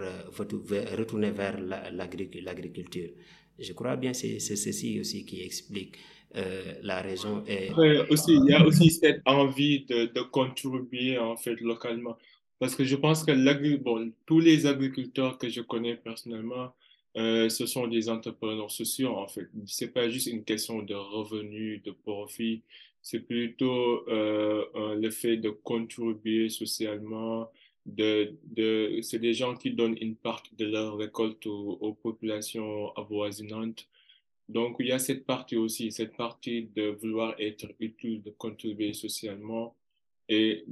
retourner 0.98 1.30
vers 1.30 1.58
l'agriculture. 1.92 3.10
Je 3.58 3.72
crois 3.72 3.96
bien 3.96 4.12
que 4.12 4.16
c'est 4.16 4.38
ceci 4.40 4.98
aussi 5.00 5.24
qui 5.24 5.42
explique 5.42 5.96
euh, 6.36 6.74
la 6.82 7.00
raison. 7.02 7.42
Et... 7.46 7.70
aussi, 8.10 8.34
il 8.34 8.50
y 8.50 8.52
a 8.54 8.64
aussi 8.64 8.90
cette 8.90 9.20
envie 9.26 9.84
de, 9.84 10.06
de 10.06 10.22
contribuer 10.22 11.18
en 11.18 11.36
fait 11.36 11.60
localement. 11.60 12.16
Parce 12.60 12.76
que 12.76 12.84
je 12.84 12.94
pense 12.94 13.24
que 13.24 13.76
bon, 13.76 14.12
tous 14.26 14.38
les 14.38 14.66
agriculteurs 14.66 15.38
que 15.38 15.48
je 15.48 15.62
connais 15.62 15.96
personnellement, 15.96 16.74
euh, 17.16 17.48
ce 17.48 17.66
sont 17.66 17.86
des 17.88 18.08
entrepreneurs 18.10 18.70
sociaux, 18.70 19.16
en 19.16 19.26
fait. 19.26 19.48
C'est 19.66 19.92
pas 19.92 20.10
juste 20.10 20.26
une 20.26 20.44
question 20.44 20.82
de 20.82 20.94
revenus, 20.94 21.82
de 21.82 21.90
profit. 21.90 22.62
C'est 23.02 23.20
plutôt 23.20 24.06
euh, 24.08 24.94
le 24.94 25.10
fait 25.10 25.38
de 25.38 25.48
contribuer 25.48 26.50
socialement. 26.50 27.50
C'est 27.96 29.18
des 29.18 29.32
gens 29.34 29.54
qui 29.56 29.70
donnent 29.72 29.96
une 29.98 30.14
partie 30.16 30.54
de 30.54 30.66
leur 30.66 30.98
récolte 30.98 31.46
aux 31.46 31.94
populations 32.02 32.92
avoisinantes. 32.94 33.88
Donc, 34.50 34.76
il 34.80 34.88
y 34.88 34.92
a 34.92 34.98
cette 34.98 35.24
partie 35.24 35.56
aussi, 35.56 35.92
cette 35.92 36.14
partie 36.16 36.68
de 36.76 36.88
vouloir 37.00 37.34
être 37.38 37.68
utile, 37.80 38.22
de 38.22 38.30
contribuer 38.30 38.92
socialement 38.92 39.74
et 40.30 40.64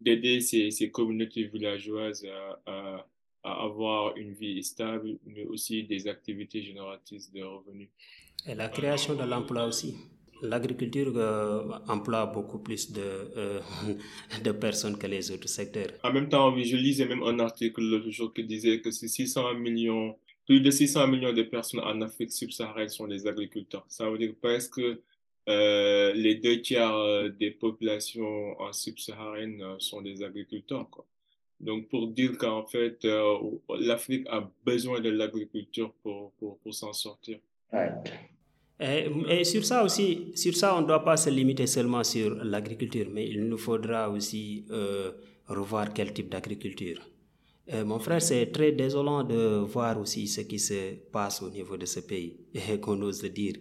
d'aider 0.00 0.40
ces, 0.40 0.70
ces, 0.70 0.90
communautés 0.90 1.44
villageoises 1.44 2.24
à, 2.24 2.60
à, 2.64 3.06
à, 3.42 3.64
avoir 3.64 4.16
une 4.16 4.32
vie 4.32 4.62
stable, 4.62 5.18
mais 5.26 5.44
aussi 5.44 5.82
des 5.82 6.06
activités 6.06 6.62
génératrices 6.62 7.30
de 7.32 7.42
revenus. 7.42 7.88
Et 8.46 8.54
la 8.54 8.68
création 8.68 9.14
de 9.16 9.24
l'emploi 9.24 9.64
aussi. 9.66 9.96
L'agriculture 10.40 11.12
euh, 11.16 11.64
emploie 11.88 12.26
beaucoup 12.26 12.60
plus 12.60 12.92
de, 12.92 13.02
euh, 13.02 13.60
de 14.44 14.52
personnes 14.52 14.96
que 14.96 15.08
les 15.08 15.32
autres 15.32 15.48
secteurs. 15.48 15.90
En 16.04 16.12
même 16.12 16.28
temps, 16.28 16.56
je 16.56 16.76
lisais 16.76 17.06
même 17.06 17.24
un 17.24 17.40
article 17.40 17.82
l'autre 17.82 18.10
jour 18.10 18.32
qui 18.32 18.44
disait 18.44 18.80
que 18.80 18.92
c'est 18.92 19.08
600 19.08 19.54
millions, 19.54 20.16
plus 20.46 20.60
de 20.60 20.70
600 20.70 21.08
millions 21.08 21.32
de 21.32 21.42
personnes 21.42 21.80
en 21.80 22.00
Afrique 22.02 22.30
subsaharienne 22.30 22.88
sont 22.88 23.08
des 23.08 23.26
agriculteurs. 23.26 23.84
Ça 23.88 24.08
veut 24.08 24.18
dire 24.18 24.32
presque 24.40 24.80
euh, 25.48 26.12
les 26.12 26.36
deux 26.36 26.60
tiers 26.60 26.94
euh, 26.94 27.28
des 27.30 27.50
populations 27.50 28.60
en 28.60 28.72
subsaharienne 28.72 29.62
euh, 29.62 29.78
sont 29.78 30.02
des 30.02 30.22
agriculteurs. 30.22 30.88
Quoi. 30.90 31.06
Donc, 31.60 31.88
pour 31.88 32.08
dire 32.08 32.38
qu'en 32.38 32.64
fait, 32.66 33.04
euh, 33.04 33.36
l'Afrique 33.80 34.26
a 34.30 34.48
besoin 34.64 35.00
de 35.00 35.10
l'agriculture 35.10 35.92
pour, 36.02 36.32
pour, 36.38 36.58
pour 36.58 36.74
s'en 36.74 36.92
sortir. 36.92 37.38
Right. 37.72 38.12
Et, 38.80 39.08
et, 39.28 39.44
sur 39.44 39.64
ça 39.64 39.82
aussi, 39.82 40.30
sur 40.36 40.54
ça, 40.54 40.76
on 40.76 40.82
ne 40.82 40.86
doit 40.86 41.04
pas 41.04 41.16
se 41.16 41.30
limiter 41.30 41.66
seulement 41.66 42.04
sur 42.04 42.32
l'agriculture, 42.44 43.08
mais 43.12 43.28
il 43.28 43.44
nous 43.48 43.58
faudra 43.58 44.08
aussi 44.08 44.66
euh, 44.70 45.10
revoir 45.48 45.92
quel 45.92 46.12
type 46.12 46.28
d'agriculture. 46.28 47.00
Euh, 47.72 47.84
mon 47.84 47.98
frère, 47.98 48.22
c'est 48.22 48.46
très 48.46 48.72
désolant 48.72 49.24
de 49.24 49.58
voir 49.58 50.00
aussi 50.00 50.26
ce 50.26 50.40
qui 50.42 50.58
se 50.58 50.94
passe 51.12 51.42
au 51.42 51.50
niveau 51.50 51.76
de 51.76 51.84
ce 51.84 52.00
pays, 52.00 52.36
qu'on 52.80 53.00
ose 53.02 53.22
le 53.22 53.28
dire. 53.28 53.54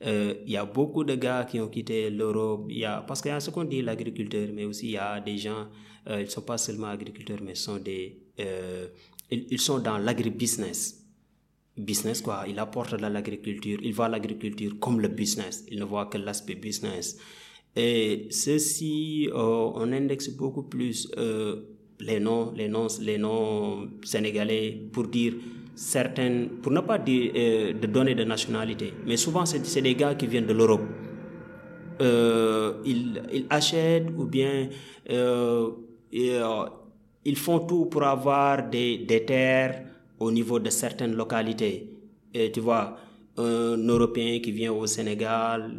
Il 0.00 0.08
euh, 0.08 0.34
y 0.46 0.56
a 0.56 0.64
beaucoup 0.64 1.04
de 1.04 1.14
gars 1.14 1.46
qui 1.48 1.60
ont 1.60 1.68
quitté 1.68 2.10
l'Europe, 2.10 2.66
y 2.70 2.84
a, 2.84 3.02
parce 3.02 3.22
qu'il 3.22 3.30
y 3.30 3.34
a 3.34 3.38
ce 3.38 3.50
qu'on 3.50 3.64
dit 3.64 3.82
l'agriculteur, 3.82 4.48
mais 4.52 4.64
aussi 4.64 4.86
il 4.86 4.92
y 4.92 4.96
a 4.96 5.20
des 5.20 5.38
gens, 5.38 5.68
euh, 6.08 6.20
ils 6.20 6.24
ne 6.24 6.30
sont 6.30 6.42
pas 6.42 6.58
seulement 6.58 6.88
agriculteurs, 6.88 7.38
mais 7.40 7.54
sont 7.54 7.76
des, 7.76 8.18
ils, 8.36 9.46
ils, 9.50 9.60
sont 9.60 9.78
dans 9.78 9.98
l'agribusiness. 9.98 10.98
Business 11.76 12.20
quoi, 12.20 12.44
il 12.48 12.58
apporte 12.58 12.96
de 12.96 13.06
l'agriculture, 13.06 13.78
il 13.80 13.94
voit 13.94 14.08
l'agriculture 14.08 14.72
comme 14.80 15.00
le 15.00 15.08
business, 15.08 15.64
il 15.70 15.78
ne 15.78 15.84
voit 15.84 16.06
que 16.06 16.18
l'aspect 16.18 16.56
business. 16.56 17.16
Et 17.76 18.26
ceci, 18.30 19.30
on 19.32 19.90
indexe 19.92 20.30
beaucoup 20.30 20.64
plus 20.64 21.08
les 22.02 22.20
noms, 22.20 22.52
les 22.56 22.68
noms, 22.68 22.88
les 23.00 23.18
noms 23.18 23.88
sénégalais 24.02 24.78
pour 24.92 25.06
dire 25.06 25.34
certaines, 25.74 26.48
pour 26.62 26.72
ne 26.72 26.80
pas 26.80 26.98
dire 26.98 27.32
euh, 27.34 27.72
de 27.72 27.86
donner 27.86 28.14
de 28.14 28.24
nationalité, 28.24 28.92
mais 29.06 29.16
souvent 29.16 29.46
c'est 29.46 29.80
des 29.80 29.94
gars 29.94 30.14
qui 30.14 30.26
viennent 30.26 30.46
de 30.46 30.52
l'Europe. 30.52 30.82
Euh, 32.00 32.74
ils, 32.84 33.46
achètent 33.50 34.08
ou 34.16 34.24
bien 34.24 34.68
euh, 35.10 35.70
ils 36.10 37.36
font 37.36 37.60
tout 37.60 37.86
pour 37.86 38.02
avoir 38.02 38.68
des, 38.68 38.98
des, 38.98 39.24
terres 39.24 39.82
au 40.18 40.30
niveau 40.32 40.58
de 40.58 40.70
certaines 40.70 41.14
localités. 41.14 41.88
Et 42.34 42.50
tu 42.50 42.60
vois, 42.60 42.96
un 43.36 43.76
Européen 43.76 44.40
qui 44.40 44.50
vient 44.52 44.72
au 44.72 44.86
Sénégal, 44.86 45.76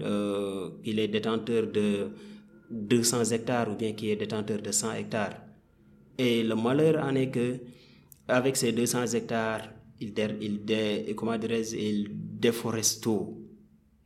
il 0.86 1.00
est 1.00 1.08
détenteur 1.08 1.68
de 1.68 2.10
200 2.70 3.26
hectares 3.32 3.70
ou 3.72 3.76
bien 3.76 3.92
qui 3.94 4.10
est 4.12 4.16
détenteur 4.16 4.62
de 4.62 4.72
100 4.72 4.94
hectares. 4.94 5.34
Et 6.18 6.44
le 6.44 6.56
malheur 6.56 7.04
en 7.04 7.16
est 7.16 7.30
que 7.30 7.60
avec 8.28 8.56
ces 8.56 8.72
200 8.72 9.08
hectares, 9.14 9.70
il, 10.00 10.14
dé, 10.14 10.28
il, 10.42 10.66
dé, 10.66 11.14
comment 11.16 11.34
il 11.34 12.08
déforeste 12.12 13.04
tout. 13.04 13.38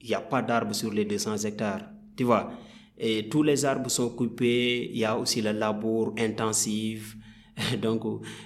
Il 0.02 0.08
n'y 0.08 0.14
a 0.14 0.22
pas 0.22 0.42
d'arbres 0.42 0.76
sur 0.76 0.92
les 0.92 1.06
200 1.06 1.38
hectares. 1.46 1.90
Tu 2.16 2.24
vois? 2.24 2.52
Et 2.98 3.30
tous 3.30 3.44
les 3.44 3.64
arbres 3.66 3.90
sont 3.90 4.10
coupés, 4.10 4.90
il 4.92 4.98
y 4.98 5.06
a 5.06 5.18
aussi 5.18 5.42
le 5.42 5.52
labour 5.52 6.14
intensif. 6.18 7.16
Donc, 7.82 8.04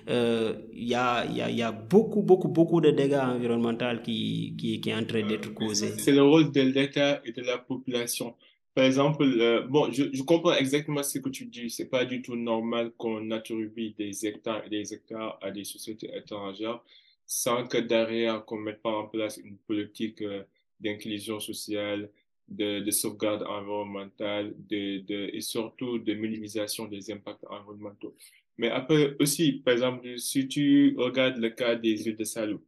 euh, 0.09 0.53
il 0.73 0.87
y, 0.89 0.95
a, 0.95 1.25
y, 1.25 1.41
a, 1.41 1.49
y, 1.49 1.61
a, 1.61 1.71
beaucoup, 1.71 2.21
beaucoup, 2.21 2.47
beaucoup 2.47 2.79
de 2.79 2.91
dégâts 2.91 3.19
environnementaux 3.21 4.01
qui, 4.03 4.55
qui, 4.57 4.79
qui 4.79 4.89
est 4.89 4.95
en 4.95 5.03
train 5.03 5.25
d'être 5.25 5.53
causés. 5.53 5.93
C'est 5.97 6.13
le 6.13 6.23
rôle 6.23 6.51
de 6.51 6.61
l'État 6.61 7.21
et 7.25 7.31
de 7.31 7.41
la 7.41 7.57
population. 7.57 8.35
Par 8.73 8.85
exemple, 8.85 9.23
euh, 9.23 9.61
bon, 9.67 9.91
je, 9.91 10.21
comprends 10.23 10.53
exactement 10.55 11.03
ce 11.03 11.19
que 11.19 11.29
tu 11.29 11.45
dis. 11.45 11.69
C'est 11.69 11.89
pas 11.89 12.05
du 12.05 12.21
tout 12.21 12.35
normal 12.35 12.91
qu'on 12.97 13.29
attribue 13.31 13.91
des 13.91 14.25
hectares 14.25 14.65
et 14.65 14.69
des 14.69 14.93
hectares 14.93 15.37
à 15.41 15.51
des 15.51 15.65
sociétés 15.65 16.09
étrangères 16.15 16.81
sans 17.25 17.65
que 17.67 17.77
derrière, 17.77 18.43
qu'on 18.45 18.57
mette 18.57 18.81
pas 18.81 18.91
en 18.91 19.07
place 19.07 19.37
une 19.37 19.57
politique 19.57 20.21
euh, 20.21 20.43
d'inclusion 20.79 21.39
sociale, 21.39 22.09
de, 22.49 22.81
de, 22.81 22.91
sauvegarde 22.91 23.43
environnementale 23.43 24.53
de, 24.69 25.29
et 25.33 25.41
surtout 25.41 25.99
de 25.99 26.13
minimisation 26.13 26.87
des 26.87 27.11
impacts 27.11 27.45
environnementaux. 27.49 28.15
Mais 28.57 28.69
après 28.69 29.15
aussi, 29.19 29.53
par 29.53 29.73
exemple, 29.73 30.19
si 30.19 30.47
tu 30.47 30.93
regardes 30.97 31.37
le 31.37 31.49
cas 31.49 31.75
des 31.75 32.07
îles 32.07 32.17
de 32.17 32.23
Salou, 32.25 32.61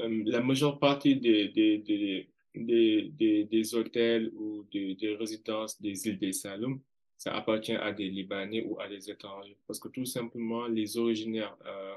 euh, 0.00 0.22
la 0.26 0.40
majeure 0.40 0.78
partie 0.78 1.16
des, 1.16 1.48
des, 1.48 2.28
des, 2.54 3.44
des 3.50 3.74
hôtels 3.74 4.30
ou 4.34 4.64
des, 4.72 4.94
des, 4.94 5.14
résidences 5.14 5.80
des 5.80 6.08
îles 6.08 6.18
de 6.18 6.32
Saloum, 6.32 6.80
ça 7.16 7.34
appartient 7.34 7.74
à 7.74 7.92
des 7.92 8.08
Libanais 8.08 8.64
ou 8.64 8.80
à 8.80 8.88
des 8.88 9.10
étrangers. 9.10 9.56
Parce 9.66 9.78
que 9.78 9.88
tout 9.88 10.06
simplement, 10.06 10.66
les 10.66 10.96
originaires 10.96 11.56
euh, 11.66 11.94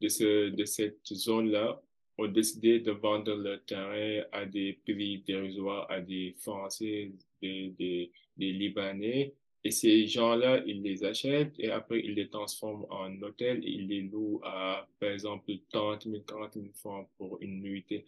de, 0.00 0.08
ce, 0.08 0.50
de 0.50 0.64
cette 0.64 1.06
zone-là 1.06 1.80
ont 2.18 2.28
décidé 2.28 2.80
de 2.80 2.92
vendre 2.92 3.34
leur 3.34 3.64
terrain 3.64 4.22
à 4.32 4.44
des 4.46 4.74
prix 4.84 5.22
dérisoires 5.26 5.90
à 5.90 6.00
des 6.00 6.34
Français, 6.38 7.12
des, 7.42 7.74
des, 7.78 8.12
des 8.36 8.52
Libanais. 8.52 9.34
Et 9.62 9.70
ces 9.70 10.06
gens-là, 10.06 10.62
ils 10.66 10.82
les 10.82 11.04
achètent 11.04 11.58
et 11.58 11.70
après, 11.70 12.00
ils 12.00 12.14
les 12.14 12.28
transforment 12.28 12.86
en 12.88 13.20
hôtel 13.22 13.62
et 13.62 13.70
ils 13.70 13.88
les 13.88 14.02
louent 14.02 14.40
à, 14.42 14.88
par 14.98 15.10
exemple, 15.10 15.52
30 15.70 16.04
000, 16.04 16.22
40 16.26 16.54
000 16.54 16.66
francs 16.74 17.08
pour 17.18 17.38
une 17.42 17.60
nuitée. 17.60 18.06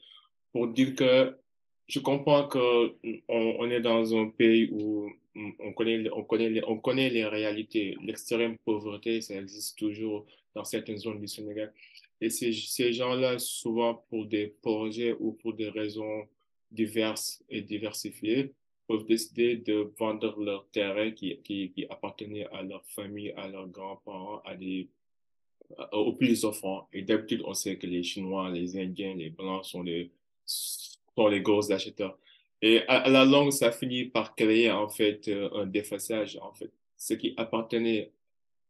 Pour 0.53 0.69
dire 0.69 0.95
que 0.95 1.37
je 1.89 2.01
comprends 2.01 2.49
qu'on 2.49 2.95
on 3.29 3.71
est 3.71 3.81
dans 3.81 4.15
un 4.17 4.29
pays 4.29 4.69
où 4.73 5.11
on 5.35 5.73
connaît, 5.73 6.11
on 6.11 6.25
connaît, 6.25 6.51
les, 6.51 6.63
on 6.65 6.79
connaît 6.79 7.11
les 7.11 7.25
réalités. 7.25 7.97
L'extrême 8.03 8.57
pauvreté, 8.65 9.21
ça 9.21 9.35
existe 9.37 9.79
toujours 9.79 10.27
dans 10.55 10.65
certaines 10.65 10.99
zones 10.99 11.21
du 11.21 11.29
Sénégal. 11.29 11.73
Et 12.21 12.31
ces, 12.31 12.53
ces 12.53 12.93
gens-là, 12.93 13.39
souvent 13.39 14.05
pour 14.09 14.27
des 14.27 14.49
projets 14.63 15.15
ou 15.19 15.33
pour 15.33 15.55
des 15.55 15.69
raisons 15.69 16.27
diverses 16.71 17.43
et 17.49 17.63
diversifiées, 17.63 18.53
peuvent 18.87 19.07
décider 19.07 19.57
de 19.57 19.91
vendre 19.99 20.39
leur 20.41 20.67
terrain 20.69 21.11
qui, 21.11 21.37
qui, 21.39 21.71
qui 21.71 21.87
appartenait 21.89 22.47
à 22.53 22.63
leur 22.63 22.85
famille, 22.87 23.33
à 23.37 23.49
leurs 23.49 23.69
grands-parents, 23.69 24.41
à 24.45 24.55
des, 24.55 24.89
aux 25.93 26.13
plus 26.13 26.45
offrants. 26.45 26.89
Et 26.93 27.03
d'habitude, 27.03 27.43
on 27.45 27.55
sait 27.55 27.77
que 27.77 27.87
les 27.87 28.03
Chinois, 28.03 28.51
les 28.51 28.77
Indiens, 28.79 29.15
les 29.15 29.31
Blancs 29.31 29.65
sont 29.65 29.83
les, 29.83 30.11
sont 31.17 31.29
les 31.29 31.41
gros 31.41 31.73
acheteurs. 31.73 32.19
Et 32.61 32.83
à, 32.87 33.09
la 33.09 33.25
longue, 33.25 33.51
ça 33.51 33.73
finit 33.73 34.05
par 34.05 34.35
créer 34.37 34.71
en 34.71 34.89
fait 34.89 35.29
un 35.53 35.67
défaçage. 35.67 36.39
En 36.41 36.53
fait, 36.53 36.71
ce 36.97 37.15
qui 37.15 37.35
appartenait 37.37 38.13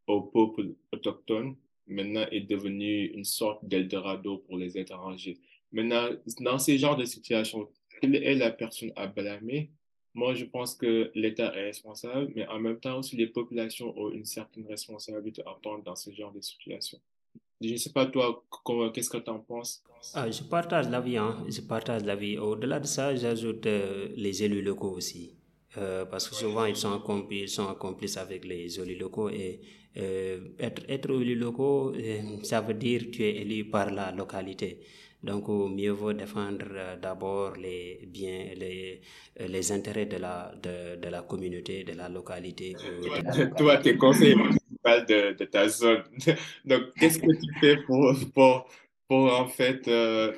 au 0.06 0.22
peuple 0.22 0.74
autochtone 0.92 1.56
maintenant 1.86 2.26
est 2.30 2.40
devenu 2.40 3.06
une 3.06 3.24
sorte 3.24 3.64
d'Eldorado 3.64 4.38
pour 4.38 4.56
les 4.56 4.78
étrangers. 4.78 5.38
Maintenant, 5.72 6.08
dans 6.40 6.58
ces 6.58 6.78
genres 6.78 6.96
de 6.96 7.04
situations, 7.04 7.68
quelle 8.00 8.16
est 8.16 8.34
la 8.34 8.50
personne 8.50 8.92
à 8.96 9.06
blâmer? 9.06 9.70
Moi, 10.14 10.34
je 10.34 10.44
pense 10.44 10.74
que 10.74 11.10
l'État 11.14 11.54
est 11.54 11.64
responsable, 11.64 12.32
mais 12.34 12.46
en 12.46 12.58
même 12.58 12.78
temps 12.78 12.98
aussi 12.98 13.16
les 13.16 13.26
populations 13.26 13.98
ont 13.98 14.10
une 14.10 14.26
certaine 14.26 14.66
responsabilité 14.66 15.42
à 15.46 15.56
prendre 15.62 15.82
dans 15.82 15.96
ce 15.96 16.10
genre 16.10 16.32
de 16.32 16.40
situations. 16.40 17.00
Je 17.62 17.72
ne 17.72 17.76
sais 17.76 17.92
pas 17.92 18.06
toi, 18.06 18.42
qu'est-ce 18.92 19.10
que 19.10 19.18
tu 19.18 19.30
en 19.30 19.38
penses? 19.40 19.82
Ah, 20.14 20.30
Je 20.30 20.42
partage 20.42 20.88
l'avis, 20.88 21.16
hein. 21.16 21.44
je 21.48 21.60
partage 21.60 22.02
l'avis. 22.04 22.38
Au-delà 22.38 22.80
de 22.80 22.86
ça, 22.86 23.14
j'ajoute 23.14 23.66
euh, 23.66 24.08
les 24.16 24.42
élus 24.42 24.62
locaux 24.62 24.90
aussi. 24.90 25.36
Euh, 25.78 26.04
parce 26.04 26.28
que 26.28 26.34
souvent 26.34 26.66
ils 26.66 26.76
sont, 26.76 27.00
ils 27.30 27.48
sont 27.48 27.74
complices 27.76 28.18
avec 28.18 28.44
les 28.44 28.78
élus 28.78 28.96
locaux 28.98 29.30
et 29.30 29.60
euh, 29.96 30.40
être, 30.58 30.82
être 30.88 31.10
élu 31.10 31.34
locaux, 31.34 31.92
euh, 31.94 32.20
ça 32.42 32.60
veut 32.60 32.74
dire 32.74 33.04
tu 33.10 33.22
es 33.24 33.36
élu 33.36 33.70
par 33.70 33.90
la 33.90 34.10
localité. 34.12 34.80
Donc, 35.22 35.48
mieux 35.48 35.92
vaut 35.92 36.12
défendre 36.12 36.66
euh, 36.72 36.96
d'abord 36.96 37.52
les 37.56 38.06
biens, 38.08 38.46
les, 38.56 39.00
les 39.38 39.72
intérêts 39.72 40.06
de 40.06 40.16
la, 40.16 40.52
de, 40.60 40.96
de 41.00 41.08
la 41.08 41.22
communauté, 41.22 41.84
de 41.84 41.92
la 41.92 42.08
localité. 42.08 42.74
Toi, 43.56 43.76
tu 43.78 43.90
es 43.90 43.96
de, 44.84 45.44
ta 45.44 45.68
zone. 45.68 46.04
Donc, 46.64 46.92
qu'est-ce 46.98 47.18
que 47.18 47.32
tu 47.32 47.60
fais 47.60 47.76
pour, 47.84 48.14
pour, 48.34 48.68
pour 49.08 49.32
en 49.32 49.48
fait, 49.48 49.86
euh, 49.88 50.32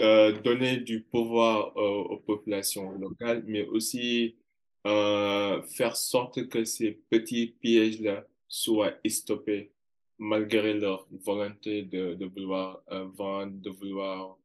euh, 0.00 0.32
donner 0.42 0.78
du 0.78 1.00
pouvoir 1.00 1.76
aux 1.76 2.18
populations 2.18 2.92
locales, 2.98 3.42
mais 3.46 3.66
aussi 3.66 4.36
euh, 4.84 5.62
faire 5.62 5.94
sorte 5.96 6.48
que 6.48 6.64
ces 6.64 6.98
petits 7.08 7.54
pièges-là 7.60 8.24
soient 8.48 8.94
stoppés 9.06 9.70
malgré 10.18 10.74
leur 10.74 11.06
volonté 11.24 11.82
de, 11.82 12.14
de 12.14 12.26
vouloir 12.26 12.82
euh, 12.90 13.04
vendre, 13.14 13.52
de 13.60 13.70
vouloir 13.70 14.36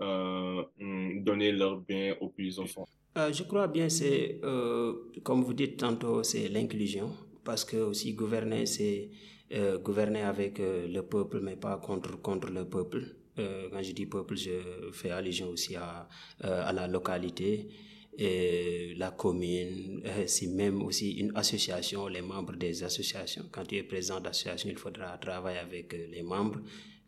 euh, 0.00 0.62
donner 0.78 1.50
leurs 1.50 1.80
biens 1.80 2.16
aux 2.20 2.28
plus 2.28 2.60
enfants. 2.60 2.86
Je 3.16 3.42
crois 3.42 3.66
bien 3.66 3.88
c'est 3.88 4.40
comme 5.24 5.42
vous 5.42 5.54
dites 5.54 5.76
tantôt 5.76 6.22
c'est 6.22 6.48
l'inclusion 6.48 7.10
parce 7.50 7.64
que 7.64 7.78
aussi 7.78 8.12
gouverner 8.14 8.64
c'est 8.66 9.10
gouverner 9.82 10.22
avec 10.22 10.54
le 10.96 11.00
peuple 11.14 11.40
mais 11.40 11.56
pas 11.56 11.76
contre 11.78 12.12
contre 12.22 12.48
le 12.58 12.64
peuple. 12.76 13.02
quand 13.36 13.82
je 13.82 13.92
dis 13.92 14.06
peuple 14.06 14.36
je 14.36 14.56
fais 14.92 15.10
allusion 15.10 15.48
aussi 15.48 15.74
à 15.74 16.08
à 16.68 16.72
la 16.78 16.86
localité 16.86 17.68
la 19.02 19.10
commune, 19.22 20.02
si 20.26 20.48
même 20.48 20.82
aussi 20.82 21.12
une 21.22 21.32
association, 21.34 22.06
les 22.08 22.22
membres 22.22 22.56
des 22.56 22.82
associations. 22.84 23.44
Quand 23.50 23.64
tu 23.64 23.76
es 23.76 23.82
président 23.82 24.20
d'association, 24.20 24.68
il 24.70 24.76
faudra 24.76 25.16
travailler 25.18 25.58
avec 25.58 25.92
les 25.92 26.22
membres. 26.22 26.60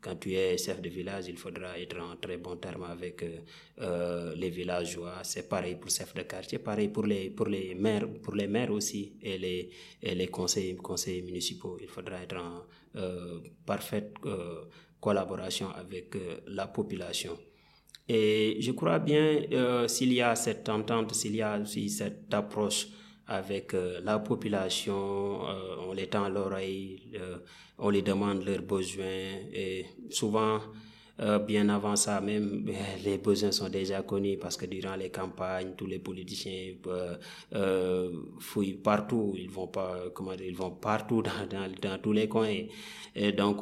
Quand 0.03 0.17
tu 0.17 0.35
es 0.35 0.59
chef 0.59 0.83
de 0.83 0.89
village, 0.89 1.29
il 1.29 1.39
faudra 1.39 1.79
être 1.79 1.99
en 2.01 2.17
très 2.17 2.37
bon 2.37 2.57
terme 2.57 2.85
avec 2.85 3.25
euh, 3.81 4.35
les 4.35 4.51
villageois. 4.51 5.21
C'est 5.23 5.49
pareil 5.49 5.77
pour 5.77 5.91
chef 5.91 6.13
de 6.15 6.23
quartier, 6.23 6.59
pareil 6.59 6.89
pour 6.89 7.07
les 7.07 7.31
pour 7.31 7.47
les 7.47 7.75
maires, 7.75 8.09
pour 8.23 8.35
les 8.35 8.49
maires 8.49 8.73
aussi 8.73 9.15
et 9.23 9.39
les 9.39 9.71
et 10.03 10.15
les 10.15 10.27
conseils 10.27 10.77
conseillers 10.77 11.23
municipaux. 11.23 11.79
Il 11.81 11.89
faudra 11.89 12.21
être 12.23 12.37
en 12.37 12.65
euh, 12.97 13.41
parfaite 13.65 14.15
euh, 14.27 14.65
collaboration 15.01 15.71
avec 15.71 16.17
la 16.49 16.67
population. 16.67 17.39
Et 18.09 18.57
je 18.61 18.73
crois 18.73 18.99
bien, 18.99 19.43
euh, 19.53 19.87
s'il 19.89 20.13
y 20.13 20.21
a 20.21 20.35
cette 20.35 20.69
entente, 20.69 21.15
s'il 21.15 21.37
y 21.37 21.43
a 21.43 21.59
aussi 21.59 21.89
cette 21.89 22.33
approche 22.35 22.89
avec 23.33 23.73
euh, 23.75 24.01
la 24.05 24.19
population, 24.19 25.47
euh, 25.49 25.77
on 25.89 25.93
les 25.95 26.07
tend 26.09 26.29
l'oreille, 26.29 27.01
on 27.79 27.89
les 27.89 28.03
demande 28.03 28.45
leurs 28.45 28.63
besoins 28.63 29.31
et 29.53 29.87
souvent 30.11 30.61
euh, 31.21 31.39
bien 31.39 31.69
avant 31.69 31.95
ça 31.95 32.21
même, 32.21 32.67
les 33.05 33.19
besoins 33.19 33.53
sont 33.53 33.69
déjà 33.69 34.03
connus 34.03 34.39
parce 34.39 34.57
que 34.57 34.65
durant 34.67 34.97
les 34.97 35.11
campagnes, 35.11 35.73
tous 35.77 35.87
les 35.87 35.99
politiciens 35.99 36.73
euh, 36.87 37.17
euh, 37.55 38.11
fouillent 38.41 38.73
partout. 38.75 39.35
Ils 39.39 39.51
vont 39.51 39.69
pas, 39.69 39.97
comment 40.15 40.35
dire, 40.35 40.47
ils 40.47 40.57
vont 40.57 40.71
partout 40.71 41.23
dans, 41.51 41.69
dans, 41.81 41.99
tous 41.99 42.13
les 42.13 42.29
coins. 42.29 42.63
Et 43.15 43.33
donc, 43.33 43.59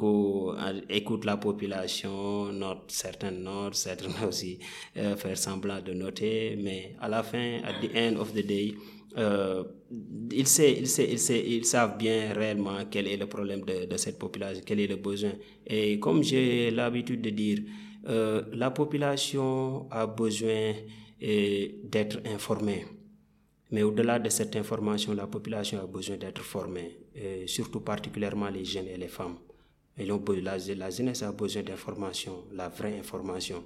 écoute 0.89 1.25
la 1.25 1.37
population, 1.37 2.51
note 2.53 2.85
certaines 2.87 3.43
notes, 3.43 3.75
certaines 3.75 4.13
aussi 4.27 4.57
faire 4.93 5.37
semblant 5.37 5.81
de 5.81 5.93
noter. 5.93 6.57
Mais 6.57 6.95
à 7.01 7.09
la 7.09 7.21
fin, 7.21 7.59
at 7.63 7.85
the 7.85 7.91
end 7.95 8.15
of 8.17 8.33
the 8.33 8.45
day, 8.45 8.73
euh, 9.17 9.63
ils, 10.31 10.47
savent 11.65 11.97
bien 11.97 12.33
réellement 12.33 12.77
quel 12.89 13.07
est 13.07 13.17
le 13.17 13.27
problème 13.27 13.61
de, 13.61 13.97
cette 13.97 14.17
population, 14.17 14.61
quel 14.65 14.79
est 14.79 14.87
le 14.87 14.95
besoin. 14.95 15.31
Et 15.67 15.99
comme 15.99 16.23
j'ai 16.23 16.71
l'habitude 16.71 17.21
de 17.21 17.29
dire, 17.29 17.59
euh, 18.07 18.43
la 18.53 18.71
population 18.71 19.87
a 19.91 20.07
besoin 20.07 20.73
euh, 21.23 21.67
d'être 21.83 22.19
informée. 22.25 22.85
Mais 23.71 23.83
au-delà 23.83 24.19
de 24.19 24.29
cette 24.29 24.55
information, 24.55 25.13
la 25.13 25.27
population 25.27 25.79
a 25.81 25.85
besoin 25.87 26.17
d'être 26.17 26.41
formée, 26.41 26.97
surtout 27.45 27.79
particulièrement 27.79 28.49
les 28.49 28.65
jeunes 28.65 28.87
et 28.87 28.97
les 28.97 29.07
femmes. 29.07 29.37
Et 29.97 30.05
la, 30.05 30.57
la 30.57 30.89
jeunesse 30.89 31.23
a 31.23 31.31
besoin 31.31 31.63
d'information, 31.63 32.43
la 32.51 32.67
vraie 32.67 32.97
information. 32.99 33.63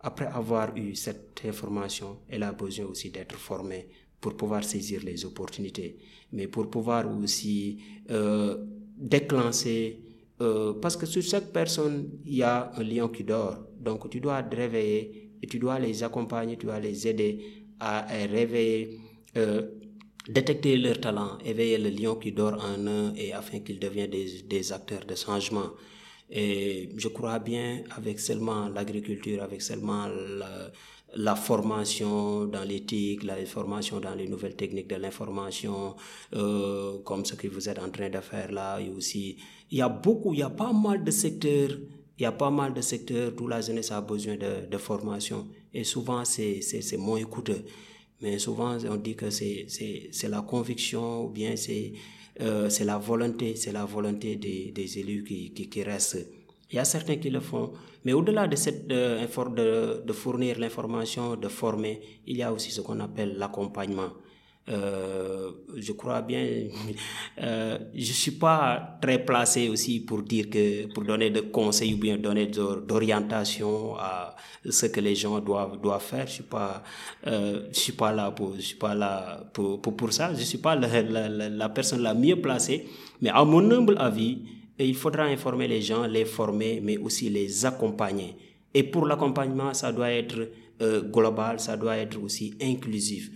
Après 0.00 0.26
avoir 0.26 0.76
eu 0.76 0.94
cette 0.94 1.40
information, 1.46 2.18
elle 2.28 2.42
a 2.42 2.52
besoin 2.52 2.86
aussi 2.86 3.10
d'être 3.10 3.36
formée 3.36 3.88
pour 4.20 4.36
pouvoir 4.36 4.64
saisir 4.64 5.00
les 5.04 5.24
opportunités, 5.24 5.96
mais 6.32 6.48
pour 6.48 6.68
pouvoir 6.70 7.04
aussi 7.22 7.78
euh, 8.10 8.56
déclencher, 8.96 10.00
euh, 10.40 10.74
parce 10.74 10.96
que 10.96 11.06
sur 11.06 11.22
chaque 11.22 11.52
personne, 11.52 12.10
il 12.24 12.36
y 12.36 12.42
a 12.42 12.72
un 12.76 12.82
lion 12.82 13.08
qui 13.08 13.24
dort. 13.24 13.58
Donc 13.78 14.08
tu 14.10 14.20
dois 14.20 14.42
te 14.42 14.56
réveiller 14.56 15.30
et 15.42 15.46
tu 15.46 15.58
dois 15.58 15.78
les 15.78 16.02
accompagner, 16.02 16.56
tu 16.56 16.66
dois 16.66 16.80
les 16.80 17.06
aider 17.06 17.64
à, 17.80 18.06
réveiller 18.06 18.98
euh, 19.36 19.62
détecter 20.28 20.76
leur 20.76 21.00
talent, 21.00 21.38
éveiller 21.44 21.78
le 21.78 21.90
lion 21.90 22.16
qui 22.16 22.32
dort 22.32 22.62
en 22.62 22.78
eux 22.86 23.12
et 23.16 23.32
afin 23.32 23.60
qu'ils 23.60 23.78
deviennent 23.78 24.10
des, 24.10 24.42
des 24.42 24.72
acteurs 24.72 25.04
de 25.06 25.14
changement. 25.14 25.70
Et 26.30 26.90
je 26.96 27.08
crois 27.08 27.38
bien 27.38 27.82
avec 27.90 28.20
seulement 28.20 28.68
l'agriculture, 28.68 29.42
avec 29.42 29.62
seulement 29.62 30.06
la, 30.06 30.70
la 31.16 31.34
formation 31.34 32.44
dans 32.44 32.64
l'éthique, 32.64 33.24
la 33.24 33.44
formation 33.46 34.00
dans 34.00 34.14
les 34.14 34.28
nouvelles 34.28 34.56
techniques 34.56 34.88
de 34.88 34.96
l'information, 34.96 35.96
euh, 36.34 36.98
comme 37.04 37.24
ce 37.24 37.34
que 37.34 37.48
vous 37.48 37.68
êtes 37.68 37.78
en 37.78 37.90
train 37.90 38.10
de 38.10 38.20
faire 38.20 38.52
là, 38.52 38.78
et 38.78 38.90
aussi, 38.90 39.36
il 39.70 39.78
y 39.78 39.82
a 39.82 39.88
beaucoup, 39.88 40.34
il 40.34 40.40
y 40.40 40.42
a 40.42 40.50
pas 40.50 40.72
mal 40.72 41.04
de 41.04 41.10
secteurs, 41.10 41.70
il 42.18 42.22
y 42.22 42.26
a 42.26 42.32
pas 42.32 42.50
mal 42.50 42.74
de 42.74 42.80
secteurs 42.80 43.32
où 43.40 43.48
la 43.48 43.60
jeunesse 43.60 43.90
a 43.90 44.00
besoin 44.00 44.36
de, 44.36 44.66
de 44.70 44.78
formation, 44.78 45.48
et 45.72 45.84
souvent 45.84 46.24
c'est, 46.24 46.60
moins 46.98 47.22
coûteux. 47.24 47.64
Mais 48.20 48.38
souvent, 48.38 48.76
on 48.90 48.96
dit 48.96 49.14
que 49.14 49.30
c'est, 49.30 49.66
la 50.28 50.42
conviction, 50.42 51.24
ou 51.24 51.28
bien 51.30 51.56
c'est, 51.56 51.92
euh, 52.40 52.68
la 52.84 52.98
volonté, 52.98 53.56
c'est 53.56 53.72
la 53.72 53.84
volonté 53.84 54.36
des, 54.36 54.72
des 54.72 54.98
élus 54.98 55.24
qui, 55.24 55.52
qui, 55.52 55.68
qui 55.68 55.82
restent 55.82 56.26
il 56.70 56.76
y 56.76 56.78
a 56.78 56.84
certains 56.84 57.16
qui 57.16 57.30
le 57.30 57.40
font. 57.40 57.72
Mais 58.04 58.12
au-delà 58.12 58.46
de, 58.46 58.56
cette, 58.56 58.86
de, 58.86 59.18
de, 59.18 60.02
de 60.06 60.12
fournir 60.12 60.58
l'information, 60.58 61.36
de 61.36 61.48
former, 61.48 62.00
il 62.26 62.36
y 62.36 62.42
a 62.42 62.52
aussi 62.52 62.70
ce 62.70 62.80
qu'on 62.80 63.00
appelle 63.00 63.36
l'accompagnement. 63.36 64.10
Euh, 64.70 65.50
je 65.76 65.92
crois 65.92 66.20
bien, 66.20 66.46
euh, 67.42 67.78
je 67.94 68.12
suis 68.12 68.32
pas 68.32 68.98
très 69.00 69.24
placé 69.24 69.70
aussi 69.70 70.00
pour 70.00 70.22
dire 70.22 70.50
que, 70.50 70.92
pour 70.92 71.04
donner 71.04 71.30
des 71.30 71.48
conseils 71.50 71.94
ou 71.94 71.96
bien 71.96 72.18
donner 72.18 72.46
d'orientation 72.46 73.96
à 73.96 74.36
ce 74.68 74.86
que 74.86 75.00
les 75.00 75.14
gens 75.14 75.40
doivent, 75.40 75.80
doivent 75.80 76.02
faire. 76.02 76.26
Je 76.26 76.32
suis 76.32 76.44
euh, 77.26 77.62
suis 77.72 77.92
pas 77.92 78.12
là 78.12 78.30
pour, 78.30 78.56
suis 78.56 78.76
pas 78.76 78.94
là 78.94 79.40
pour, 79.54 79.80
pour, 79.80 79.96
pour 79.96 80.12
ça. 80.12 80.34
Je 80.34 80.42
suis 80.42 80.58
pas 80.58 80.76
la, 80.76 81.28
la 81.48 81.68
personne 81.70 82.02
la 82.02 82.12
mieux 82.12 82.36
placée. 82.36 82.86
Mais 83.22 83.30
à 83.30 83.44
mon 83.44 83.70
humble 83.70 83.96
avis, 83.98 84.42
et 84.78 84.86
il 84.86 84.94
faudra 84.94 85.24
informer 85.24 85.68
les 85.68 85.82
gens, 85.82 86.06
les 86.06 86.24
former, 86.24 86.80
mais 86.82 86.96
aussi 86.96 87.28
les 87.30 87.66
accompagner. 87.66 88.36
Et 88.72 88.82
pour 88.84 89.06
l'accompagnement, 89.06 89.74
ça 89.74 89.92
doit 89.92 90.10
être 90.10 90.50
euh, 90.82 91.02
global, 91.02 91.58
ça 91.58 91.76
doit 91.76 91.96
être 91.96 92.22
aussi 92.22 92.54
inclusif. 92.62 93.30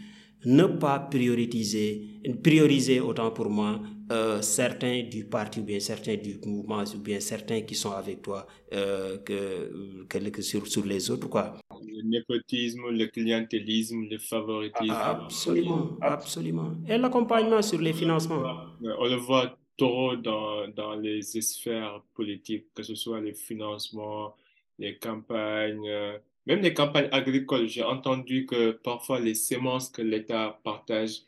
Ne 0.44 0.64
pas 0.64 0.98
prioriser, 0.98 2.20
prioriser 2.42 3.00
autant 3.00 3.30
pour 3.30 3.48
moi 3.48 3.80
euh, 4.10 4.42
certains 4.42 5.04
du 5.04 5.24
parti 5.24 5.60
ou 5.60 5.62
bien 5.62 5.78
certains 5.78 6.16
du 6.16 6.36
mouvement 6.44 6.82
ou 6.94 6.98
bien 6.98 7.20
certains 7.20 7.62
qui 7.62 7.76
sont 7.76 7.92
avec 7.92 8.22
toi 8.22 8.46
euh, 8.72 9.18
que, 9.18 10.42
sur, 10.42 10.66
sur 10.66 10.84
les 10.84 11.10
autres 11.10 11.28
quoi. 11.28 11.54
Le 11.80 12.02
népotisme, 12.08 12.90
le 12.90 13.06
clientélisme, 13.06 14.02
le 14.10 14.18
favoritisme. 14.18 14.90
Absolument, 14.92 15.96
absolument. 16.00 16.72
Et 16.88 16.98
l'accompagnement 16.98 17.62
sur 17.62 17.80
les 17.80 17.92
financements. 17.92 18.42
On 18.82 19.06
le 19.08 19.16
voit 19.16 19.56
trop 19.76 20.16
dans, 20.16 20.68
dans 20.68 20.94
les 20.94 21.22
sphères 21.22 22.02
politiques, 22.14 22.72
que 22.74 22.82
ce 22.82 22.94
soit 22.94 23.20
les 23.20 23.34
financements, 23.34 24.36
les 24.78 24.98
campagnes, 24.98 25.88
euh, 25.88 26.18
même 26.46 26.60
les 26.60 26.74
campagnes 26.74 27.08
agricoles. 27.12 27.68
J'ai 27.68 27.82
entendu 27.82 28.46
que 28.46 28.72
parfois 28.72 29.20
les 29.20 29.34
semences 29.34 29.90
que 29.90 30.02
l'État 30.02 30.60
partage, 30.64 31.22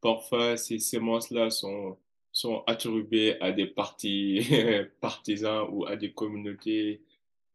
parfois 0.00 0.56
ces 0.56 0.78
semences-là 0.78 1.50
sont, 1.50 1.96
sont 2.32 2.64
attribuées 2.66 3.40
à 3.40 3.52
des 3.52 3.66
partis 3.66 4.46
partisans 5.00 5.68
ou 5.70 5.86
à 5.86 5.96
des 5.96 6.12
communautés 6.12 7.02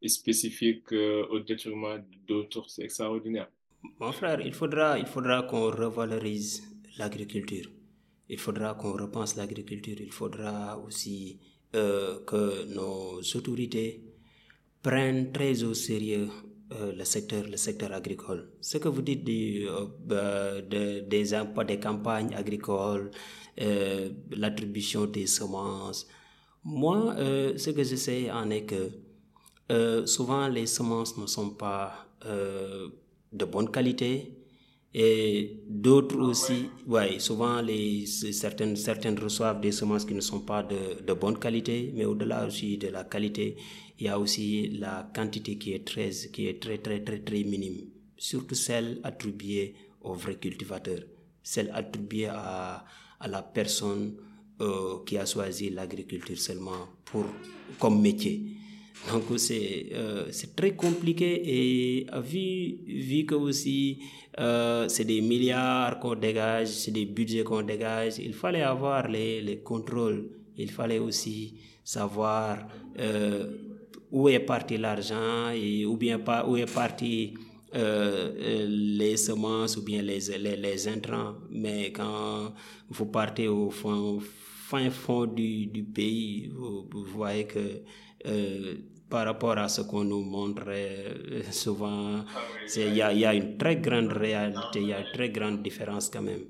spécifiques 0.06 0.93
euh, 0.93 1.25
au 1.30 1.39
détriment 1.39 2.04
d'autres. 2.28 2.69
C'est 2.69 2.84
extraordinaire. 2.84 3.49
Mon 3.99 4.12
frère, 4.12 4.39
il 4.41 4.54
faudra, 4.54 4.97
il 4.99 5.06
faudra 5.06 5.43
qu'on 5.43 5.71
revalorise 5.71 6.63
l'agriculture 6.97 7.69
il 8.30 8.38
faudra 8.38 8.76
qu'on 8.76 8.94
repense 8.94 9.36
l'agriculture, 9.36 9.98
il 10.00 10.12
faudra 10.12 10.78
aussi 10.78 11.39
euh, 11.76 12.20
que 12.26 12.65
nos 12.74 13.20
autorités 13.36 14.04
prennent 14.82 15.32
très 15.32 15.63
au 15.63 15.74
sérieux 15.74 16.30
euh, 16.72 16.94
le 16.94 17.04
secteur, 17.04 17.44
le 17.44 17.58
secteur 17.58 17.92
agricole. 17.92 18.50
Ce 18.62 18.78
que 18.78 18.88
vous 18.88 19.02
dites 19.02 19.28
euh, 19.28 20.62
de, 20.62 21.00
des 21.02 21.34
des 21.68 21.80
campagnes 21.80 22.34
agricoles, 22.36 23.12
l'attribution 24.32 25.06
des 25.06 25.28
semences, 25.28 26.08
moi, 26.63 27.15
ce 27.18 27.70
que 27.72 27.84
je 27.84 27.96
sais 27.96 28.32
en 28.32 28.50
est 28.52 28.65
que 28.65 30.06
souvent 30.06 30.48
les 30.48 30.65
semences 30.65 31.18
ne 31.18 31.26
sont 31.26 31.52
pas 31.52 32.08
de 32.24 33.46
bonne 33.46 33.70
qualité, 33.70 34.38
et 34.93 35.62
d'autres 35.67 36.17
aussi, 36.19 36.69
ouais, 36.88 37.19
souvent 37.19 37.62
les, 37.62 38.06
certaines, 38.08 38.75
certaines 38.75 39.19
reçoivent 39.19 39.62
des 39.62 39.71
semences 39.71 40.06
qui 40.06 40.15
ne 40.15 40.21
sont 40.21 40.39
pas 40.41 40.63
de, 40.63 41.02
de 41.06 41.13
bonne 41.13 41.38
qualité, 41.38 41.91
mais 41.95 42.06
au-delà 42.06 42.45
aussi 42.47 42.78
de 42.78 42.88
la 42.88 43.04
qualité, 43.04 43.56
il 43.99 44.06
y 44.06 44.10
a 44.10 44.17
aussi 44.17 44.69
la 44.69 45.10
quantité 45.13 45.58
qui 45.58 45.73
est 45.73 45.86
très, 45.86 46.10
qui 46.34 46.47
est 46.47 46.62
très, 46.62 46.80
très, 46.80 47.04
très, 47.04 47.19
très 47.19 47.43
minime. 47.43 47.89
Surtout 48.17 48.56
celle 48.56 48.99
attribuée 49.04 49.75
aux 50.02 50.13
vrais 50.13 50.36
cultivateurs, 50.36 51.04
celle 51.43 51.69
attribuée 51.73 52.28
à, 52.28 52.84
à 53.19 53.28
la 53.28 53.43
personne 53.43 54.15
euh, 54.62 55.04
qui 55.06 55.17
a 55.17 55.25
choisi 55.25 55.69
l'agriculture 55.69 56.38
seulement 56.38 56.88
pour, 57.06 57.25
comme 57.80 58.02
métier. 58.02 58.59
Donc 59.07 59.23
c'est 59.38 59.88
euh, 59.93 60.25
c'est 60.31 60.55
très 60.55 60.75
compliqué 60.75 61.41
et 61.45 62.07
vu, 62.21 62.77
vu 62.85 63.25
que 63.25 63.35
aussi 63.35 63.99
euh, 64.39 64.88
c'est 64.88 65.05
des 65.05 65.21
milliards 65.21 65.99
qu'on 65.99 66.15
dégage, 66.15 66.67
c'est 66.67 66.91
des 66.91 67.05
budgets 67.05 67.43
qu'on 67.43 67.62
dégage, 67.62 68.19
il 68.19 68.33
fallait 68.33 68.62
avoir 68.62 69.07
les, 69.07 69.41
les 69.41 69.59
contrôles, 69.59 70.29
il 70.57 70.69
fallait 70.69 70.99
aussi 70.99 71.55
savoir 71.83 72.67
euh, 72.99 73.47
où 74.12 74.29
est 74.29 74.39
parti 74.39 74.77
l'argent 74.77 75.49
et 75.51 75.85
ou 75.85 75.95
bien 75.97 76.19
pas 76.19 76.45
où 76.47 76.57
est 76.57 76.71
parti 76.71 77.33
les 77.71 79.15
semences 79.15 79.77
ou 79.77 79.83
bien 79.83 80.01
les, 80.01 80.19
les, 80.39 80.55
les 80.55 80.88
intrants. 80.88 81.35
Mais 81.51 81.91
quand 81.91 82.51
vous 82.89 83.05
partez 83.05 83.47
au 83.47 83.69
fond, 83.69 84.19
fin 84.69 84.89
fond 84.89 85.25
du, 85.27 85.67
du 85.67 85.83
pays, 85.83 86.51
vous, 86.51 87.03
voyez 87.05 87.45
que 87.45 87.83
par 89.10 89.26
rapport 89.26 89.58
à 89.58 89.67
ce 89.67 89.82
qu'on 89.82 90.04
nous 90.04 90.22
montre 90.24 90.63
euh, 90.67 91.41
souvent, 91.52 92.24
il 92.76 92.95
y 92.95 93.02
a, 93.02 93.34
une 93.34 93.58
très 93.58 93.78
grande 93.78 94.12
réalité, 94.13 94.80
il 94.82 94.88
y 94.89 94.93
a 94.93 95.00
une 95.00 95.12
très 95.13 95.30
grande 95.30 95.62
différence 95.63 96.10
quand 96.10 96.22
même. 96.22 96.45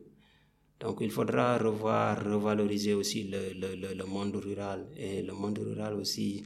Donc 0.80 0.98
il 1.02 1.12
faudra 1.12 1.58
revoir, 1.58 2.24
revaloriser 2.24 2.94
aussi 2.94 3.24
le, 3.26 3.54
le, 3.54 3.94
le, 3.94 4.06
monde 4.06 4.36
rural. 4.38 4.88
Et 4.98 5.22
le 5.22 5.34
monde 5.34 5.58
rural 5.60 5.94
aussi 5.96 6.44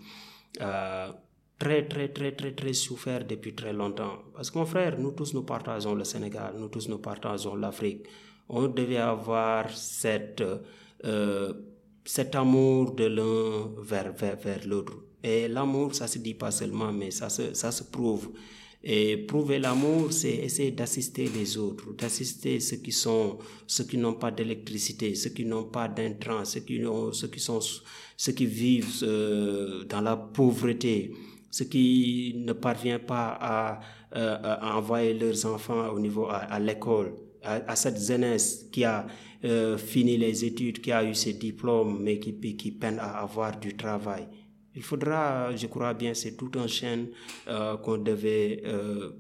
a 0.60 1.14
très, 1.60 1.88
très, 1.88 2.10
très, 2.10 2.32
très, 2.34 2.52
très 2.54 2.74
souffert 2.74 3.26
depuis 3.26 3.54
très 3.54 3.74
longtemps. 3.74 4.20
Parce 4.34 4.50
que 4.50 4.58
mon 4.58 4.66
frère, 4.66 4.98
nous 5.00 5.12
tous 5.12 5.34
nous 5.34 5.44
partageons 5.44 5.94
le 5.96 6.04
Sénégal, 6.04 6.56
nous 6.58 6.68
tous 6.68 6.90
nous 6.90 6.98
partageons 7.00 7.56
l'Afrique. 7.56 8.06
On 8.50 8.68
devait 8.68 8.98
avoir 8.98 9.70
cette, 9.72 10.44
euh, 11.06 11.54
cet 12.04 12.36
amour 12.36 12.94
de 12.94 13.06
l'un 13.06 13.82
vers, 13.84 14.12
vers, 14.14 14.36
vers 14.38 14.66
l'autre. 14.68 14.94
Et 15.24 15.48
l'amour, 15.48 15.96
ça 15.96 16.08
se 16.08 16.20
dit 16.20 16.34
pas 16.34 16.52
seulement, 16.52 16.92
mais 16.92 17.10
ça 17.12 17.30
se, 17.30 17.54
ça 17.54 17.72
se 17.72 17.84
prouve. 17.84 18.30
Et 18.86 19.16
prouver 19.16 19.60
l'amour, 19.60 20.12
c'est 20.12 20.36
essayer 20.36 20.72
d'assister 20.72 21.30
les 21.34 21.58
autres, 21.58 21.94
d'assister 21.94 22.60
ceux 22.60 22.78
qui 22.78 22.92
sont, 22.92 23.38
ceux 23.66 23.86
qui 23.86 23.98
n'ont 23.98 24.16
pas 24.16 24.30
d'électricité, 24.30 25.16
ceux 25.16 25.30
qui 25.30 25.46
n'ont 25.46 25.64
pas 25.64 25.88
d'intrants, 25.88 26.44
ceux 26.44 26.60
qui 26.60 26.86
ont, 26.86 27.14
ceux 27.14 27.30
qui 27.30 27.40
sont, 27.40 27.62
ceux 28.18 28.34
qui 28.34 28.46
vivent 28.46 29.04
euh, 29.04 29.86
dans 29.86 30.02
la 30.02 30.18
pauvreté, 30.18 31.14
ceux 31.50 31.64
qui 31.64 32.34
ne 32.36 32.52
parviennent 32.52 33.00
pas 33.00 33.38
à, 33.40 33.80
euh, 34.18 34.58
envoyer 34.62 35.14
leurs 35.14 35.46
enfants 35.46 35.88
au 35.88 36.00
niveau 36.00 36.28
à, 36.30 36.60
l'école, 36.60 37.14
à, 37.42 37.54
à, 37.72 37.76
cette 37.78 38.00
jeunesse 38.06 38.68
qui 38.70 38.84
a 38.84 39.08
euh, 39.46 39.78
fini 39.78 40.18
les 40.18 40.44
études, 40.44 40.82
qui 40.82 40.92
a 40.92 41.06
eu 41.06 41.16
ses 41.16 41.34
diplômes, 41.34 42.00
mais 42.02 42.20
qui, 42.20 42.34
qui 42.58 42.72
peine 42.72 43.00
à 43.00 43.22
avoir 43.22 43.58
du 43.58 43.78
travail. 43.78 44.28
Il 44.76 44.84
faudra, 44.84 45.56
je 45.56 45.68
crois 45.68 45.94
bien, 45.94 46.14
c'est 46.14 46.36
tout 46.36 46.52
un 46.56 46.68
chaîne 46.68 47.10
euh, 47.48 47.78
qu'on 47.78 47.98
devait 47.98 48.62
euh, 48.66 49.12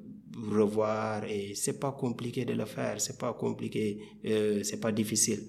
revoir 0.51 1.25
et 1.25 1.53
c'est 1.55 1.79
pas 1.79 1.91
compliqué 1.91 2.43
de 2.45 2.53
le 2.53 2.65
faire, 2.65 2.99
c'est 2.99 3.19
pas 3.19 3.33
compliqué, 3.33 3.99
euh, 4.25 4.63
c'est 4.63 4.79
pas 4.79 4.91
difficile. 4.91 5.43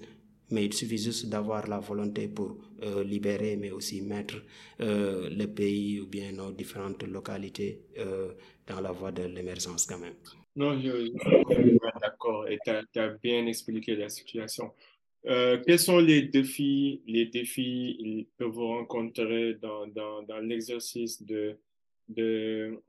Mais 0.51 0.63
il 0.65 0.73
suffit 0.73 0.99
juste 0.99 1.27
d'avoir 1.27 1.67
la 1.67 1.79
volonté 1.79 2.27
pour 2.27 2.55
euh, 2.83 3.03
libérer, 3.03 3.57
mais 3.57 3.71
aussi 3.71 4.01
mettre 4.03 4.35
le 4.79 5.45
pays 5.47 5.99
ou 6.01 6.05
bien 6.05 6.31
nos 6.33 6.51
différentes 6.51 7.01
localités 7.03 7.81
dans 8.67 8.79
la 8.79 8.91
voie 8.91 9.11
de 9.11 9.23
l'émergence 9.23 9.87
quand 9.87 9.97
même. 9.97 10.13
Non, 10.55 10.79
je, 10.79 11.07
suis 11.07 11.79
d'accord 12.01 12.47
et 12.47 12.57
tu 12.63 12.99
as, 12.99 13.09
bien 13.21 13.45
expliqué 13.45 13.95
la 13.95 14.07
situation. 14.07 14.71
Euh, 15.27 15.61
quels 15.65 15.79
sont 15.79 15.99
les 15.99 16.21
défis, 16.23 17.01
les 17.07 17.25
défis 17.25 18.27
que 18.37 18.43
vous 18.43 18.67
rencontrez 18.67 19.55
dans, 19.55 19.87
dans, 19.87 20.39
l'exercice 20.39 21.21
de, 21.23 21.57
de, 22.09 22.79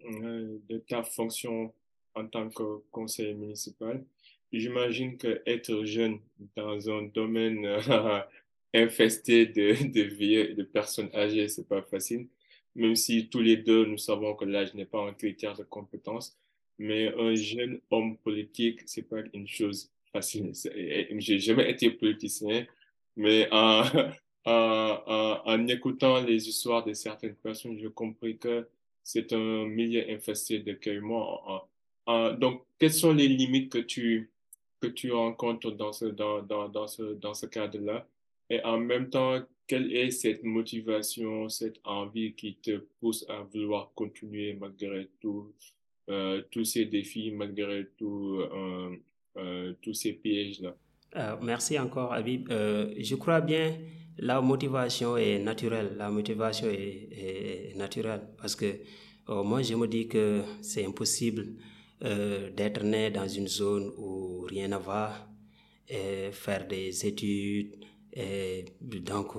de 0.68 0.78
ta 0.78 1.02
fonction 1.02 1.72
en 2.14 2.26
tant 2.26 2.50
que 2.50 2.82
conseiller 2.90 3.34
municipal? 3.34 4.04
j'imagine 4.52 5.16
que 5.16 5.42
être 5.46 5.84
jeune 5.84 6.18
dans 6.54 6.88
un 6.90 7.02
domaine 7.02 7.66
infesté 8.74 9.46
de, 9.46 9.92
de 9.92 10.02
vieux 10.02 10.54
de 10.54 10.62
personnes 10.62 11.10
âgées, 11.14 11.48
c'est 11.48 11.68
pas 11.68 11.82
facile. 11.82 12.28
Même 12.74 12.94
si 12.94 13.28
tous 13.28 13.40
les 13.40 13.56
deux, 13.56 13.86
nous 13.86 13.98
savons 13.98 14.34
que 14.34 14.44
l'âge 14.44 14.74
n'est 14.74 14.84
pas 14.84 15.00
un 15.00 15.14
critère 15.14 15.56
de 15.56 15.64
compétence. 15.64 16.36
Mais 16.78 17.08
un 17.18 17.34
jeune 17.34 17.80
homme 17.90 18.18
politique, 18.18 18.80
c'est 18.84 19.08
pas 19.08 19.20
une 19.32 19.48
chose 19.48 19.90
facile. 20.16 20.52
J'ai 21.18 21.38
jamais 21.38 21.70
été 21.70 21.90
politicien, 21.90 22.66
mais 23.16 23.48
en, 23.52 23.84
en, 24.44 25.42
en, 25.44 25.68
écoutant 25.68 26.22
les 26.22 26.48
histoires 26.48 26.84
de 26.84 26.92
certaines 26.92 27.34
personnes, 27.36 27.78
j'ai 27.78 27.90
compris 27.90 28.38
que 28.38 28.66
c'est 29.02 29.32
un 29.32 29.66
milieu 29.66 30.04
infesté 30.10 30.60
de 30.60 30.72
cueillement. 30.72 31.62
donc, 32.40 32.64
quelles 32.78 32.92
sont 32.92 33.12
les 33.12 33.28
limites 33.28 33.70
que 33.70 33.78
tu, 33.78 34.30
que 34.80 34.88
tu 34.88 35.12
rencontres 35.12 35.70
dans 35.72 35.92
ce, 35.92 36.06
dans, 36.06 36.42
dans, 36.42 36.68
dans 36.68 36.88
ce, 36.88 37.02
dans 37.14 37.34
ce 37.34 37.46
cadre-là? 37.46 38.06
Et 38.50 38.62
en 38.64 38.78
même 38.78 39.10
temps, 39.10 39.40
quelle 39.66 39.92
est 39.92 40.10
cette 40.10 40.44
motivation, 40.44 41.48
cette 41.48 41.80
envie 41.84 42.34
qui 42.34 42.56
te 42.56 42.78
pousse 43.00 43.24
à 43.28 43.42
vouloir 43.42 43.92
continuer 43.94 44.54
malgré 44.54 45.08
tout, 45.20 45.52
euh, 46.08 46.42
tous 46.52 46.64
ces 46.64 46.84
défis, 46.84 47.32
malgré 47.32 47.86
tout, 47.98 48.38
euh, 48.40 48.96
tous 49.82 49.94
ces 49.94 50.12
pièges-là? 50.14 50.74
merci 51.42 51.78
encore, 51.78 52.12
Habib. 52.12 52.48
je 52.50 53.14
crois 53.14 53.40
bien 53.40 53.74
la 54.18 54.40
motivation 54.40 55.16
est 55.16 55.38
naturelle. 55.38 55.94
La 55.96 56.10
motivation 56.10 56.68
est, 56.68 57.74
naturelle 57.76 58.22
parce 58.38 58.56
que 58.56 58.80
moi, 59.28 59.62
je 59.62 59.74
me 59.74 59.86
dis 59.86 60.08
que 60.08 60.42
c'est 60.62 60.84
impossible 60.86 61.54
d'être 62.00 62.82
né 62.82 63.10
dans 63.10 63.28
une 63.28 63.48
zone 63.48 63.92
où 63.98 64.40
rien 64.48 64.68
ne 64.68 64.76
va 64.76 65.28
et 65.88 66.30
faire 66.32 66.66
des 66.66 67.06
études 67.06 67.76
donc, 68.80 69.34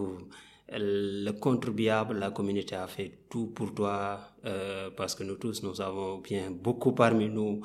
le 0.70 1.32
contribuable, 1.32 2.20
la 2.20 2.32
communauté 2.32 2.76
a 2.76 2.88
fait 2.88 3.26
tout 3.30 3.48
pour 3.48 3.74
toi 3.74 4.20
euh, 4.48 4.90
parce 4.96 5.14
que 5.14 5.24
nous 5.24 5.36
tous, 5.36 5.62
nous 5.64 5.82
avons 5.82 6.18
bien 6.20 6.50
beaucoup 6.52 6.94
parmi 6.94 7.30
nous 7.30 7.62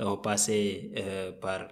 ont 0.00 0.16
passé 0.16 0.90
euh, 0.98 1.32
par 1.32 1.68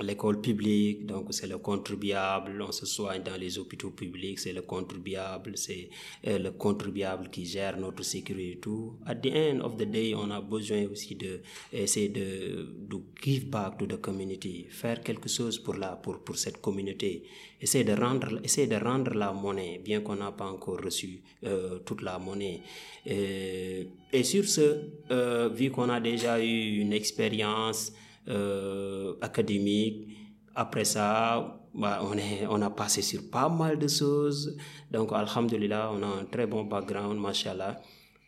l'école 0.00 0.40
publique, 0.40 1.04
donc 1.04 1.26
c'est 1.34 1.46
le 1.46 1.58
contribuable, 1.58 2.62
on 2.66 2.72
se 2.72 2.86
soigne 2.86 3.22
dans 3.22 3.36
les 3.36 3.58
hôpitaux 3.58 3.90
publics, 3.90 4.38
c'est 4.38 4.54
le 4.54 4.62
contribuable, 4.62 5.52
c'est 5.56 5.90
euh, 6.26 6.38
le 6.38 6.50
contribuable 6.52 7.28
qui 7.28 7.44
gère 7.44 7.76
notre 7.78 8.02
sécurité 8.02 8.52
et 8.52 8.56
tout. 8.58 8.94
At 9.04 9.16
the 9.16 9.26
end 9.34 9.60
of 9.60 9.76
the 9.76 9.84
day, 9.84 10.14
on 10.14 10.30
a 10.30 10.40
besoin 10.40 10.86
aussi 10.90 11.14
de 11.14 11.42
essayer 11.72 12.08
de, 12.08 12.68
de 12.88 12.96
give 13.22 13.46
back 13.50 13.76
to 13.78 13.86
the 13.86 14.00
community, 14.00 14.66
faire 14.70 15.02
quelque 15.02 15.28
chose 15.28 15.58
pour 15.58 15.74
la, 15.74 15.88
pour, 15.96 16.20
pour 16.20 16.36
cette 16.36 16.60
communauté, 16.62 17.24
essayer 17.60 17.84
de 17.84 17.92
rendre, 17.92 18.40
essayer 18.42 18.66
de 18.66 18.76
rendre 18.76 19.12
la 19.12 19.32
monnaie, 19.32 19.78
bien 19.84 20.00
qu'on 20.00 20.16
n'a 20.16 20.32
pas 20.32 20.46
encore 20.46 20.80
reçu 20.82 21.20
euh, 21.44 21.80
toute 21.80 22.00
la 22.00 22.18
monnaie. 22.18 22.62
Et, 23.04 23.88
et 24.10 24.24
sur 24.24 24.46
ce, 24.46 24.86
euh, 25.10 25.50
vu 25.50 25.70
qu'on 25.70 25.90
a 25.90 26.00
déjà 26.00 26.42
eu 26.42 26.78
une 26.80 26.94
expérience, 26.94 27.92
euh, 28.28 29.14
académique. 29.20 30.08
Après 30.54 30.84
ça, 30.84 31.60
bah, 31.74 32.00
on, 32.02 32.16
est, 32.18 32.46
on 32.48 32.60
a 32.62 32.70
passé 32.70 33.02
sur 33.02 33.30
pas 33.30 33.48
mal 33.48 33.78
de 33.78 33.88
choses. 33.88 34.56
Donc, 34.90 35.12
Alhamdulillah, 35.12 35.90
on 35.92 36.02
a 36.02 36.20
un 36.20 36.24
très 36.24 36.46
bon 36.46 36.64
background, 36.64 37.18
mashallah. 37.18 37.80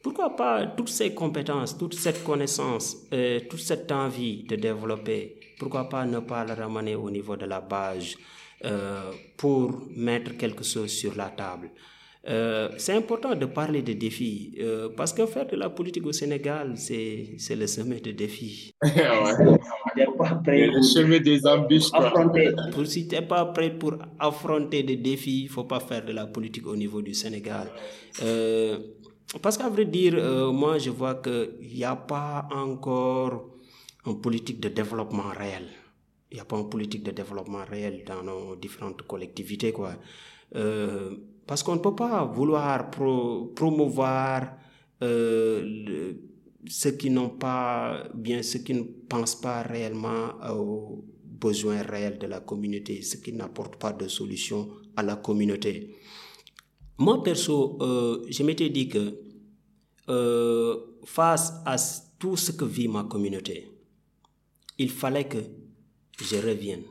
Pourquoi 0.03 0.36
pas 0.36 0.66
toutes 0.66 0.90
ces 0.90 1.14
compétences, 1.14 1.78
toute 1.78 1.95
cette 1.95 2.22
connaissance, 2.24 2.97
toute 3.49 3.61
cette 3.61 3.90
envie 3.90 4.42
de 4.45 4.57
développer, 4.57 5.40
pourquoi 5.59 5.88
pas 5.88 6.05
ne 6.05 6.18
pas 6.18 6.45
la 6.45 6.55
ramener 6.55 6.95
au 6.95 7.11
niveau 7.11 7.36
de 7.36 7.47
la 7.47 7.61
base 7.61 8.16
euh, 8.64 9.12
pour 9.36 9.82
mettre 9.97 10.36
quelque 10.36 10.64
chose 10.64 10.90
sur 10.90 11.14
la 11.14 11.30
table? 11.30 11.70
Euh, 12.27 12.70
c'est 12.79 12.95
important 12.95 13.35
de 13.35 13.45
parler 13.47 13.83
de 13.83 13.93
défis 13.93 14.55
euh, 14.61 14.89
parce 14.97 15.12
qu'en 15.12 15.27
fait, 15.27 15.53
la 15.53 15.68
politique 15.68 16.07
au 16.07 16.12
Sénégal, 16.12 16.72
c'est, 16.77 17.35
c'est 17.39 17.55
le 17.57 17.66
sommet 17.66 18.01
de 18.01 18.12
défis. 18.12 18.72
ouais. 18.83 20.07
pas 20.18 20.35
prêt 20.43 20.66
le 20.68 20.81
chemin 20.83 21.18
des 21.20 21.47
embûches. 21.47 21.91
Pour, 22.72 22.87
si 22.87 23.07
tu 23.09 23.14
n'es 23.14 23.22
pas 23.22 23.45
prêt 23.47 23.70
pour 23.70 23.95
affronter 24.18 24.83
des 24.83 24.97
défis, 24.97 25.43
il 25.43 25.45
ne 25.45 25.51
faut 25.51 25.64
pas 25.64 25.81
faire 25.81 26.05
de 26.05 26.12
la 26.12 26.27
politique 26.27 26.66
au 26.66 26.77
niveau 26.77 27.03
du 27.03 27.12
Sénégal. 27.12 27.68
Euh, 28.22 28.79
parce 29.43 29.59
qu'à 29.59 29.68
vrai 29.68 29.85
dire, 29.85 30.14
moi, 30.53 30.79
je 30.79 30.91
vois 30.91 31.16
qu'il 31.16 31.75
n'y 31.75 31.85
a 31.85 31.97
pas 31.97 32.49
encore 32.55 33.51
une 34.07 34.20
politique 34.20 34.61
de 34.61 34.68
développement 34.68 35.31
réel. 35.37 35.64
Il 36.31 36.37
n'y 36.37 36.41
a 36.41 36.45
pas 36.45 36.57
une 36.57 36.68
politique 36.70 37.03
de 37.03 37.11
développement 37.11 37.64
réel 37.68 38.03
dans 38.07 38.22
nos 38.22 38.57
différentes 38.57 39.03
collectivités. 39.03 39.72
Quoi. 39.72 39.93
Euh, 40.57 41.11
parce 41.47 41.62
qu'on 41.62 41.74
ne 41.74 41.80
peut 41.80 41.95
pas 41.95 42.24
vouloir 42.24 42.90
promouvoir 42.90 44.57
euh, 45.03 46.14
ceux 46.66 46.92
qui 46.92 47.11
n'ont 47.11 47.30
pas, 47.30 48.05
bien 48.14 48.42
ceux 48.42 48.61
qui 48.61 48.74
ne 48.74 48.82
pensent 48.82 49.40
pas 49.40 49.62
réellement 49.62 50.30
aux 50.51 51.05
besoins 51.22 51.82
réels 51.82 52.18
de 52.18 52.26
la 52.26 52.40
communauté, 52.40 53.03
ceux 53.03 53.18
qui 53.18 53.32
n'apportent 53.32 53.76
pas 53.76 53.92
de 53.92 54.09
solution 54.09 54.70
à 54.97 55.03
la 55.03 55.16
communauté. 55.16 55.95
Moi, 56.99 57.22
perso, 57.22 57.76
euh, 57.80 58.24
je 58.28 58.42
m'étais 58.45 58.70
dit 58.70 58.88
que 58.88 59.20
euh, 60.09 60.76
face 61.05 61.53
à 61.66 61.76
tout 62.18 62.36
ce 62.36 62.53
que 62.53 62.64
vit 62.64 62.88
ma 62.88 63.05
communauté, 63.05 63.68
il 64.78 64.90
fallait 64.90 65.28
que 65.28 65.38
je 66.20 66.36
revienne 66.36 66.84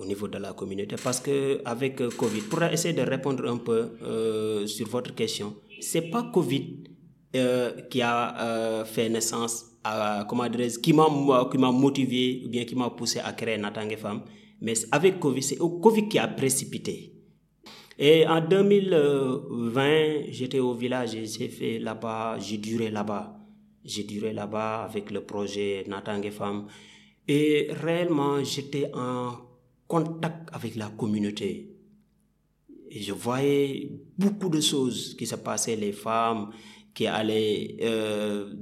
au 0.00 0.04
niveau 0.06 0.28
de 0.28 0.38
la 0.38 0.52
communauté 0.52 0.96
parce 1.02 1.20
que 1.20 1.60
avec 1.64 2.00
euh, 2.00 2.08
Covid, 2.16 2.40
pour 2.42 2.62
essayer 2.62 2.94
de 2.94 3.02
répondre 3.02 3.48
un 3.48 3.58
peu 3.58 3.90
euh, 4.02 4.66
sur 4.66 4.88
votre 4.88 5.14
question, 5.14 5.54
c'est 5.80 6.10
pas 6.10 6.30
Covid 6.32 6.84
euh, 7.36 7.82
qui 7.90 8.00
a 8.02 8.84
fait 8.86 9.08
naissance 9.08 9.66
à 9.84 10.24
comment 10.28 10.48
qui 10.82 10.92
m'a 10.92 11.06
qui 11.50 11.58
m'a 11.58 11.70
motivé 11.70 12.42
ou 12.44 12.48
bien 12.48 12.64
qui 12.64 12.74
m'a 12.74 12.90
poussé 12.90 13.20
à 13.20 13.32
créer 13.32 13.58
Natangé 13.58 13.96
Femme, 13.96 14.22
mais 14.60 14.74
avec 14.90 15.18
Covid, 15.20 15.42
c'est 15.42 15.56
Covid 15.58 16.08
qui 16.08 16.18
a 16.18 16.28
précipité. 16.28 17.12
Et 17.98 18.26
en 18.26 18.40
2020, 18.40 20.30
j'étais 20.30 20.58
au 20.58 20.72
village 20.72 21.14
et 21.14 21.26
j'ai 21.26 21.48
fait 21.48 21.78
là-bas, 21.78 22.38
j'ai 22.40 22.56
duré 22.56 22.90
là-bas. 22.90 23.36
J'ai 23.84 24.04
duré 24.04 24.32
là-bas 24.32 24.84
avec 24.84 25.10
le 25.10 25.20
projet 25.22 25.84
Natangé 25.86 26.30
Femme. 26.30 26.66
Et 27.28 27.68
réellement, 27.70 28.42
j'étais 28.42 28.90
en 28.94 29.32
contact 29.90 30.48
avec 30.52 30.76
la 30.76 30.88
communauté. 30.90 31.50
Et 32.92 33.02
je 33.02 33.12
voyais 33.12 33.90
beaucoup 34.16 34.48
de 34.48 34.60
choses 34.60 35.16
qui 35.18 35.26
se 35.26 35.34
passaient, 35.34 35.76
les 35.76 35.92
femmes 35.92 36.50
qui 36.94 37.06
allaient 37.06 37.76
euh, 37.82 38.52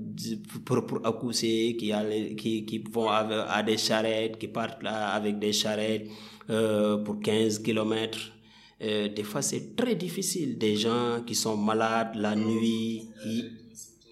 pour, 0.64 0.84
qui, 0.90 2.84
vont 2.90 3.08
à, 3.08 3.62
des 3.62 3.78
charrettes, 3.78 4.38
qui 4.38 4.48
partent 4.48 4.82
là 4.82 5.08
avec 5.08 5.38
des 5.38 5.52
charrettes 5.52 6.08
euh, 6.50 6.98
pour 6.98 7.20
15 7.20 7.60
kilomètres. 7.60 8.32
Euh, 8.80 9.08
des 9.08 9.24
fois, 9.24 9.42
c'est 9.42 9.74
très 9.74 9.96
difficile. 9.96 10.56
Des 10.56 10.76
gens 10.76 11.22
qui 11.26 11.34
sont 11.34 11.56
malades 11.56 12.14
la 12.14 12.36
nuit, 12.36 13.08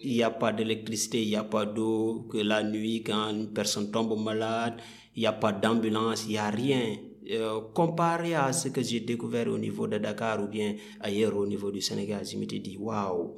il 0.03 0.13
n'y 0.13 0.23
a 0.23 0.29
pas 0.29 0.51
d'électricité, 0.51 1.21
il 1.21 1.29
n'y 1.29 1.35
a 1.35 1.43
pas 1.43 1.65
d'eau, 1.65 2.27
la 2.33 2.63
nuit, 2.63 3.03
quand 3.03 3.29
une 3.29 3.53
personne 3.53 3.91
tombe 3.91 4.19
malade, 4.21 4.75
il 5.15 5.21
n'y 5.21 5.27
a 5.27 5.33
pas 5.33 5.51
d'ambulance, 5.51 6.25
il 6.25 6.31
n'y 6.31 6.37
a 6.37 6.49
rien. 6.49 6.95
Euh, 7.29 7.59
comparé 7.73 8.35
à 8.35 8.53
ce 8.53 8.69
que 8.69 8.81
j'ai 8.81 9.01
découvert 9.01 9.47
au 9.49 9.57
niveau 9.57 9.85
de 9.87 9.97
Dakar 9.97 10.41
ou 10.41 10.47
bien 10.47 10.75
ailleurs 11.01 11.35
au 11.35 11.45
niveau 11.45 11.71
du 11.71 11.81
Sénégal, 11.81 12.25
je 12.25 12.37
m'étais 12.37 12.59
dit, 12.59 12.77
waouh, 12.77 13.35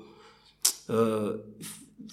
euh, 0.91 1.37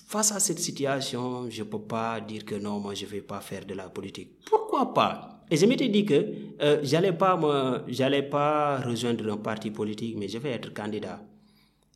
face 0.06 0.32
à 0.32 0.40
cette 0.40 0.58
situation, 0.58 1.50
je 1.50 1.62
ne 1.62 1.68
peux 1.68 1.80
pas 1.80 2.20
dire 2.20 2.44
que 2.46 2.54
non, 2.54 2.80
moi 2.80 2.94
je 2.94 3.04
ne 3.04 3.10
vais 3.10 3.20
pas 3.20 3.40
faire 3.40 3.66
de 3.66 3.74
la 3.74 3.90
politique. 3.90 4.30
Pourquoi 4.48 4.94
pas? 4.94 5.44
Et 5.50 5.56
je 5.56 5.66
m'étais 5.66 5.88
dit 5.88 6.06
que 6.06 6.26
euh, 6.62 6.80
j'allais 6.82 7.12
pas 7.12 7.36
pas 8.30 8.80
rejoindre 8.80 9.30
un 9.30 9.36
parti 9.36 9.70
politique, 9.70 10.16
mais 10.18 10.28
je 10.28 10.38
vais 10.38 10.52
être 10.52 10.72
candidat. 10.72 11.20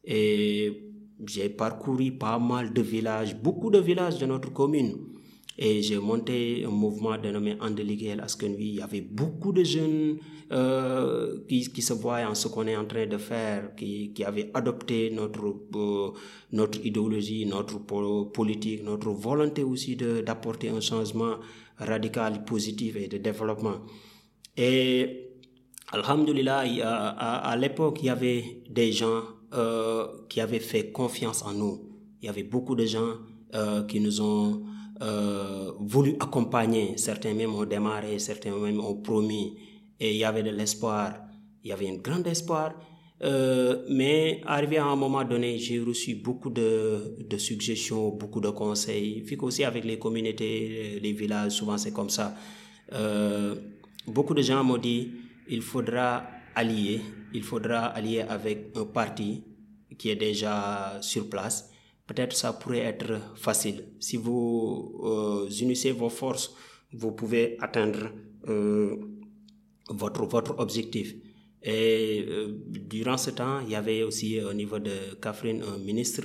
Et 0.05 0.91
j'ai 1.27 1.49
parcouru 1.49 2.13
pas 2.13 2.39
mal 2.39 2.73
de 2.73 2.83
villages, 2.83 3.35
beaucoup 3.35 3.71
de 3.71 3.79
villages 3.79 4.19
de 4.19 4.27
notre 4.27 4.53
commune. 4.53 4.97
Et 5.63 5.83
j'ai 5.83 5.99
monté 5.99 6.65
un 6.65 6.71
mouvement 6.71 7.19
dénommé 7.19 7.55
Andeliguel 7.61 8.21
Askenui. 8.21 8.69
Il 8.69 8.75
y 8.77 8.81
avait 8.81 9.03
beaucoup 9.03 9.53
de 9.53 9.63
jeunes 9.63 10.17
euh, 10.51 11.41
qui, 11.47 11.71
qui, 11.71 11.83
se 11.83 11.93
voyaient 11.93 12.25
en 12.25 12.35
ce 12.35 12.49
qu'on 12.49 12.67
est 12.67 12.77
en 12.79 12.87
train 12.87 13.07
de 13.07 13.19
faire, 13.19 13.75
qui, 13.77 14.15
qui 14.15 14.25
avaient 14.25 14.51
adopté 14.55 15.11
notre, 15.11 15.45
euh, 15.77 16.13
notre 16.53 16.83
idéologie, 16.83 17.45
notre 17.45 17.79
politique, 18.33 18.83
notre 18.85 19.11
volonté 19.11 19.63
aussi 19.63 19.97
d'apporter 19.97 20.71
un 20.71 20.81
changement 20.81 21.35
radical, 21.77 22.43
positif 22.47 22.97
et 22.97 23.09
de 23.09 23.19
développement. 23.19 23.81
Et 24.57 25.29
Alhamdulillah, 25.93 26.65
à, 26.85 27.51
à 27.51 27.57
l'époque, 27.57 27.99
il 28.01 28.07
y 28.07 28.09
avait 28.09 28.63
des 28.71 28.93
gens 28.93 29.25
euh, 29.53 30.07
qui 30.31 30.41
avaient 30.41 30.59
fait 30.59 30.91
confiance 30.91 31.43
en 31.43 31.53
nous. 31.53 31.83
Il 32.23 32.27
y 32.27 32.29
avait 32.31 32.45
beaucoup 32.45 32.75
de 32.75 32.87
gens 32.87 33.17
qui 33.89 33.99
nous 33.99 34.21
ont 34.21 34.63
voulu 35.01 36.17
accompagner. 36.21 36.97
Certains 36.97 37.35
même 37.35 37.55
ont 37.55 37.65
démarré, 37.65 38.19
certains 38.19 38.57
même 38.57 38.81
ont 38.81 38.97
promis. 38.97 39.57
Et 39.99 40.13
il 40.13 40.17
y 40.17 40.25
avait 40.25 40.43
de 40.43 40.51
l'espoir. 40.51 41.15
Il 41.63 41.71
y 41.71 41.73
avait 41.73 41.89
un 41.89 41.97
grand 41.97 42.27
espoir. 42.27 42.75
mais 43.91 44.41
arrivé 44.47 44.79
à 44.79 44.87
un 44.87 44.97
moment 44.97 45.25
donné, 45.25 45.59
j'ai 45.59 45.79
reçu 45.81 46.15
beaucoup 46.17 46.51
de, 46.51 47.17
de, 47.29 47.37
suggestions, 47.39 48.11
beaucoup 48.11 48.41
de 48.41 48.51
conseils. 48.51 49.21
Vu 49.21 49.37
qu'aussi 49.37 49.65
avec 49.65 49.85
les 49.85 49.99
communautés, 49.99 50.99
les 51.03 51.13
villages, 51.13 51.53
souvent 51.53 51.79
c'est 51.79 51.93
comme 51.93 52.11
ça. 52.11 52.35
beaucoup 54.07 54.35
de 54.35 54.43
gens 54.43 54.65
m'ont 54.65 54.79
dit, 54.79 55.11
il 55.49 55.63
faudra 55.63 56.25
allier, 56.55 57.01
il 57.35 57.43
faudra 57.43 57.87
allier 57.87 58.23
avec 58.23 58.73
un 58.77 58.85
parti 58.85 59.43
qui 59.99 60.11
est 60.11 60.17
déjà 60.17 60.99
sur 61.01 61.29
place 61.29 61.70
peut-être 62.11 62.35
ça 62.37 62.53
pourrait 62.53 62.87
être 62.95 63.13
facile. 63.37 63.85
Si 64.01 64.17
vous 64.17 65.01
euh, 65.05 65.49
unissez 65.63 65.93
vos 65.93 66.09
forces, 66.09 66.53
vous 66.93 67.13
pouvez 67.13 67.57
atteindre 67.61 68.11
euh, 68.49 68.97
votre, 69.89 70.25
votre 70.27 70.59
objectif. 70.59 71.15
Et 71.63 72.27
euh, 72.29 72.49
durant 72.67 73.17
ce 73.17 73.31
temps, 73.31 73.61
il 73.61 73.71
y 73.71 73.77
avait 73.77 74.03
aussi 74.03 74.41
au 74.41 74.53
niveau 74.53 74.81
de 74.81 75.15
Catherine 75.23 75.63
un 75.63 75.79
ministre 75.79 76.23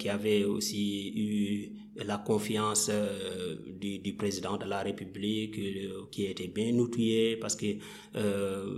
qui 0.00 0.08
avait 0.08 0.42
aussi 0.42 1.12
eu 1.14 1.83
la 1.96 2.18
confiance 2.18 2.90
euh, 2.92 3.56
du, 3.80 4.14
président 4.14 4.56
de 4.56 4.64
la 4.64 4.82
République, 4.82 5.58
euh, 5.58 6.06
qui 6.10 6.26
était 6.26 6.48
bien 6.48 6.76
outillé 6.78 7.36
parce 7.36 7.56
que 7.56 7.76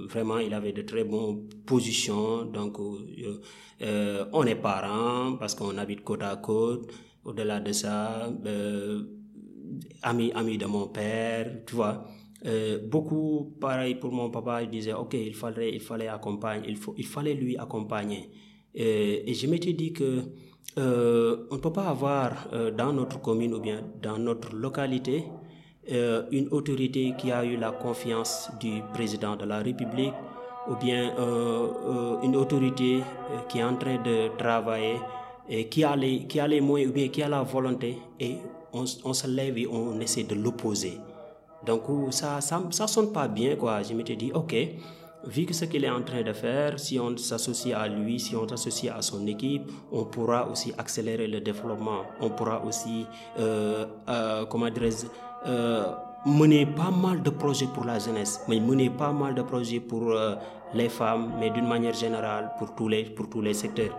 vraiment 0.09 0.39
il 0.39 0.53
avait 0.55 0.73
de 0.73 0.83
très 0.83 1.05
bonnes 1.05 1.49
positions. 1.64 2.45
Donc 2.45 2.79
on 2.79 4.45
est 4.45 4.55
parents 4.57 5.37
parce 5.37 5.55
qu'on 5.55 5.77
habite 5.79 6.03
côte 6.05 6.23
à 6.23 6.37
côte. 6.37 6.91
Au-delà 7.25 7.59
de 7.59 7.73
ça, 7.73 8.31
ami, 10.03 10.33
ami 10.33 10.59
de 10.59 10.67
mon 10.67 10.89
père, 10.89 11.64
tu 11.67 11.75
vois. 11.75 12.07
Euh, 12.45 12.79
beaucoup 12.87 13.57
pareil 13.61 13.95
pour 13.95 14.12
mon 14.12 14.31
papa 14.31 14.62
il 14.62 14.69
disait 14.69 14.93
ok 14.93 15.14
il 15.14 15.35
fallait 15.35 15.73
il 15.73 15.81
fallait 15.81 16.07
accompagner 16.09 16.69
il 16.69 16.77
faut 16.77 16.95
il 16.99 17.07
fallait 17.07 17.33
lui 17.33 17.57
accompagner 17.57 18.29
et 18.75 19.33
je 19.33 19.47
m'étais 19.47 19.73
dit 19.73 19.95
que 19.95 20.23
euh, 20.79 21.47
on 21.51 21.55
ne 21.55 21.61
peut 21.61 21.73
pas 21.73 21.89
avoir 21.89 22.33
euh, 22.53 22.71
dans 22.71 22.93
notre 22.93 23.21
commune 23.21 23.55
ou 23.55 23.61
bien 23.61 23.81
dans 24.03 24.19
notre 24.19 24.55
localité 24.55 25.25
euh, 25.91 26.25
une 26.33 26.49
autorité 26.51 27.14
qui 27.17 27.33
a 27.33 27.45
eu 27.45 27.57
la 27.57 27.71
confiance 27.71 28.51
du 28.61 28.83
président 28.93 29.37
de 29.37 29.47
la 29.47 29.59
République 29.59 30.12
ou 30.69 30.75
bien 30.75 31.14
une 32.25 32.35
autorité 32.35 33.01
qui 33.49 33.61
est 33.61 33.64
en 33.64 33.77
train 33.77 34.03
de 34.03 34.37
travailler 34.37 34.97
et 35.49 35.69
qui 35.69 35.85
a 35.85 35.95
les, 35.95 36.27
qui 36.27 36.41
a 36.41 36.49
les 36.49 36.61
moyens 36.61 36.91
ou 36.91 36.95
bien 36.95 37.07
qui 37.09 37.23
a 37.23 37.29
la 37.29 37.43
volonté 37.43 37.97
et 38.19 38.39
on, 38.73 38.85
on 39.05 39.12
se 39.12 39.29
lève 39.29 39.57
et 39.57 39.69
on 39.69 40.01
essaie 40.01 40.25
de 40.25 40.35
l'opposer. 40.35 40.99
Donc 41.64 41.83
ça, 42.11 42.41
ça, 42.41 42.61
ça 42.71 42.89
sonne 42.89 43.12
pas 43.12 43.29
bien 43.29 43.55
quoi. 43.55 43.81
Je 43.83 43.95
m'étais 43.95 44.17
dit 44.17 44.33
ok 44.35 44.57
vu 45.27 45.45
que 45.45 45.55
ce 45.55 45.64
qu'il 45.64 45.85
est 45.85 45.91
en 45.91 46.03
train 46.03 46.22
de 46.22 46.33
faire, 46.33 46.79
si 46.79 46.99
on 46.99 47.16
s'associe 47.16 47.77
à 47.77 47.89
lui, 47.89 48.18
si 48.20 48.37
on 48.37 48.49
s'associe 48.49 48.93
à 48.95 49.03
son 49.03 49.27
équipe, 49.27 49.70
on 49.93 50.05
pourra 50.05 50.49
aussi 50.49 50.72
accélérer 50.79 51.27
le 51.27 51.41
développement. 51.41 52.03
On 52.20 52.31
pourra 52.31 52.64
aussi, 52.64 53.07
euh, 53.39 53.87
euh, 54.09 54.45
comment 54.47 54.70
dirais-je, 54.70 55.07
euh, 55.47 55.87
mener 56.27 56.66
pas 56.66 56.91
mal 56.91 57.22
de 57.22 57.31
projets 57.31 57.66
pour 57.66 57.85
la 57.85 57.99
jeunesse, 57.99 58.41
mais 58.49 58.61
mener 58.61 58.91
pas 58.91 59.12
mal 59.12 59.35
de 59.35 59.43
projets 59.43 59.81
pour 59.81 60.14
les 60.74 60.89
femmes, 60.89 61.33
mais 61.39 61.51
d'une 61.51 61.68
manière 61.68 61.95
générale 61.95 62.53
pour 62.59 62.74
tous 62.74 62.89
les, 62.89 63.05
pour 63.05 63.29
tous 63.29 63.41
les 63.41 63.55
secteurs. 63.55 63.97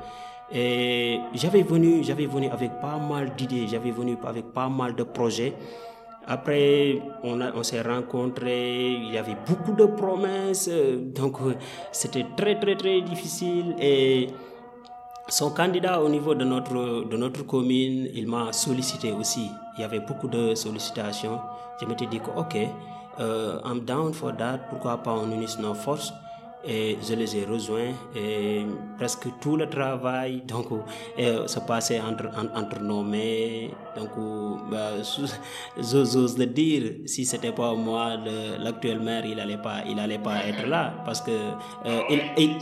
Et 0.51 1.19
j'avais 1.33 1.61
venu, 1.63 2.03
j'avais 2.03 2.25
venu 2.25 2.47
avec 2.49 2.79
pas 2.79 2.97
mal 2.97 3.35
d'idées, 3.35 3.67
j'avais 3.67 3.91
venu 3.91 4.17
avec 4.25 4.53
pas 4.53 4.69
mal 4.69 4.95
de 4.95 5.03
projets. 5.03 5.53
Après, 6.27 7.01
on, 7.23 7.39
on 7.41 7.63
s'est 7.63 7.81
rencontrés, 7.81 8.91
il 8.91 9.13
y 9.13 9.17
avait 9.17 9.37
beaucoup 9.47 9.71
de 9.71 9.85
promesses, 9.85 10.69
donc 11.15 11.37
c'était 11.91 12.25
très 12.35 12.59
très 12.59 12.75
très 12.75 13.01
difficile 13.01 13.75
et 13.79 14.27
son 15.29 15.51
candidat 15.51 16.01
au 16.01 16.09
niveau 16.09 16.35
de 16.35 16.43
notre, 16.45 17.05
de 17.09 17.17
notre 17.17 17.43
commune, 17.45 18.09
il 18.13 18.27
m'a 18.27 18.53
sollicité 18.53 19.11
aussi. 19.11 19.49
Il 19.77 19.81
y 19.81 19.83
avait 19.83 19.99
beaucoup 19.99 20.27
de 20.27 20.55
sollicitations. 20.55 21.39
Je 21.81 21.85
m'étais 21.85 22.05
dit 22.07 22.21
ok, 22.35 22.57
euh, 23.19 23.59
I'm 23.65 23.81
down 23.85 24.13
for 24.13 24.35
that, 24.37 24.59
pourquoi 24.69 24.97
pas 24.97 25.11
on 25.13 25.31
unisse 25.31 25.59
nos 25.59 25.73
forces? 25.73 26.13
Et 26.67 26.97
je 27.01 27.13
les 27.13 27.37
ai 27.37 27.45
rejoints 27.45 27.93
et 28.15 28.65
presque 28.97 29.27
tout 29.39 29.55
le 29.55 29.69
travail 29.69 30.41
donc 30.45 30.65
euh, 31.17 31.47
se 31.47 31.59
passait 31.59 32.01
entre, 32.01 32.29
entre 32.55 32.81
nos 32.81 33.03
mains. 33.03 33.69
Donc 33.95 34.09
bah, 34.69 34.91
j'ose 35.77 36.37
le 36.37 36.45
dire 36.45 36.83
si 37.05 37.25
c'était 37.25 37.53
pas 37.53 37.73
moi 37.73 38.17
l'actuel 38.59 38.99
maire 38.99 39.25
il 39.25 39.39
allait 39.39 39.57
pas 39.57 39.83
il 39.87 39.97
allait 39.99 40.19
pas 40.19 40.45
être 40.45 40.67
là. 40.67 40.93
Parce 41.05 41.21
que 41.21 41.31
euh, 41.31 42.01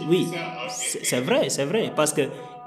oui 0.08 0.28
c'est 0.70 1.22
vrai 1.22 1.50
c'est 1.50 1.66
vrai. 1.66 1.92
Parce 1.96 2.14
que 2.14 2.22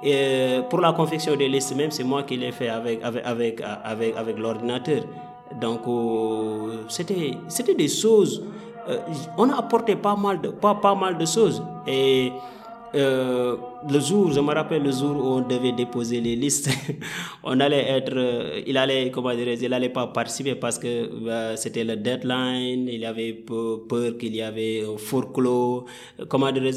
euh, 0.04 0.62
pour 0.62 0.80
la 0.80 0.92
confection 0.92 1.36
des 1.36 1.48
listes 1.48 1.76
même 1.76 1.92
c'est 1.92 2.04
moi 2.04 2.24
qui 2.24 2.36
l'ai 2.36 2.52
fait 2.52 2.68
avec 2.68 3.02
avec 3.04 3.24
avec 3.24 3.60
avec, 3.84 4.16
avec 4.16 4.38
l'ordinateur. 4.38 5.02
Donc 5.60 5.82
c'était 6.88 7.32
c'était 7.48 7.74
des 7.74 7.88
choses 7.88 8.42
euh, 8.88 8.98
on 9.36 9.50
a 9.50 9.58
apporté 9.58 9.96
pas 9.96 10.16
mal 10.16 10.40
de, 10.40 10.48
pas, 10.48 10.74
pas 10.74 10.94
mal 10.94 11.18
de 11.18 11.26
choses. 11.26 11.62
Et 11.86 12.32
euh, 12.94 13.56
le 13.88 14.00
jour, 14.00 14.32
je 14.32 14.40
me 14.40 14.54
rappelle 14.54 14.82
le 14.82 14.90
jour 14.90 15.14
où 15.16 15.28
on 15.36 15.40
devait 15.42 15.72
déposer 15.72 16.20
les 16.22 16.36
listes, 16.36 16.70
on 17.44 17.60
allait 17.60 17.86
être, 17.90 18.16
euh, 18.16 18.62
il 18.66 18.78
allait, 18.78 19.10
comment 19.10 19.34
dire, 19.34 19.48
il 19.48 19.74
allait 19.74 19.90
pas 19.90 20.06
participer 20.06 20.54
parce 20.54 20.78
que 20.78 21.10
c'était 21.56 21.84
le 21.84 21.96
deadline, 21.96 22.88
il 22.88 23.04
avait 23.04 23.34
peur, 23.34 24.16
qu'il 24.18 24.34
y 24.34 24.40
avait 24.40 24.84
un 24.86 24.96
forclos, 24.96 25.84
comment 26.28 26.50
dire, 26.50 26.72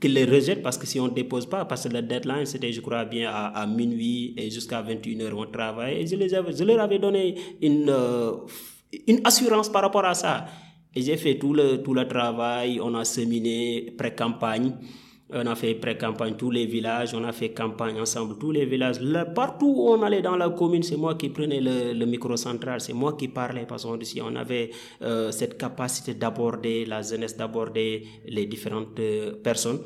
qu'il 0.00 0.12
les 0.12 0.26
rejette 0.26 0.62
parce 0.62 0.76
que 0.76 0.86
si 0.86 1.00
on 1.00 1.06
ne 1.06 1.14
dépose 1.14 1.46
pas, 1.46 1.64
parce 1.64 1.88
que 1.88 1.92
le 1.92 2.02
deadline 2.02 2.44
c'était, 2.44 2.70
je 2.70 2.82
crois 2.82 3.06
bien, 3.06 3.30
à, 3.32 3.66
minuit 3.66 4.34
et 4.36 4.50
jusqu'à 4.50 4.82
21h 4.82 5.32
on 5.34 5.46
travaille. 5.46 6.02
Et 6.02 6.06
je, 6.06 6.16
les 6.16 6.34
avais, 6.34 6.54
je 6.54 6.64
leur 6.64 6.80
avais 6.80 6.98
donné 6.98 7.34
une, 7.62 7.90
une 9.06 9.20
assurance 9.24 9.70
par 9.70 9.80
rapport 9.82 10.04
à 10.04 10.12
ça. 10.12 10.44
Et 10.94 11.02
j'ai 11.02 11.16
fait 11.16 11.38
tout 11.38 11.52
le, 11.52 11.82
tout 11.82 11.94
le 11.94 12.08
travail, 12.08 12.80
on 12.80 12.94
a 12.94 13.04
séminé 13.04 13.92
pré-campagne, 13.96 14.72
on 15.30 15.46
a 15.46 15.54
fait 15.54 15.74
pré-campagne 15.74 16.34
tous 16.36 16.50
les 16.50 16.64
villages, 16.64 17.12
on 17.14 17.22
a 17.24 17.32
fait 17.32 17.50
campagne 17.50 18.00
ensemble 18.00 18.38
tous 18.38 18.50
les 18.50 18.64
villages. 18.64 18.98
Partout 19.34 19.74
où 19.76 19.90
on 19.90 20.02
allait 20.02 20.22
dans 20.22 20.36
la 20.36 20.48
commune, 20.48 20.82
c'est 20.82 20.96
moi 20.96 21.14
qui 21.16 21.28
prenais 21.28 21.60
le, 21.60 21.92
le 21.92 22.06
micro 22.06 22.34
central, 22.36 22.80
c'est 22.80 22.94
moi 22.94 23.12
qui 23.12 23.28
parlais 23.28 23.66
parce 23.66 23.84
qu'on 23.84 23.98
on 24.22 24.36
avait 24.36 24.70
euh, 25.02 25.30
cette 25.30 25.58
capacité 25.58 26.14
d'aborder 26.14 26.86
la 26.86 27.02
jeunesse, 27.02 27.36
d'aborder 27.36 28.06
les 28.26 28.46
différentes 28.46 28.98
euh, 28.98 29.34
personnes. 29.34 29.80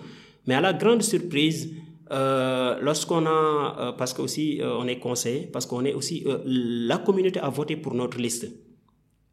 Mais 0.46 0.55
à 0.55 0.61
la 0.61 0.72
grande 0.72 1.03
surprise, 1.03 1.74
euh, 2.12 2.78
lorsqu'on 2.80 3.26
a, 3.26 3.94
parce 3.98 4.14
que 4.14 4.22
aussi 4.22 4.61
euh, 4.61 4.76
on 4.78 4.86
est 4.86 5.00
conseil, 5.00 5.48
parce 5.53 5.66
qu'on 5.66 5.84
est 5.84 5.94
aussi, 5.94 6.24
la 6.46 6.98
communauté 6.98 7.40
a 7.40 7.48
voté 7.48 7.76
pour 7.76 7.94
notre 7.94 8.18
liste. 8.18 8.46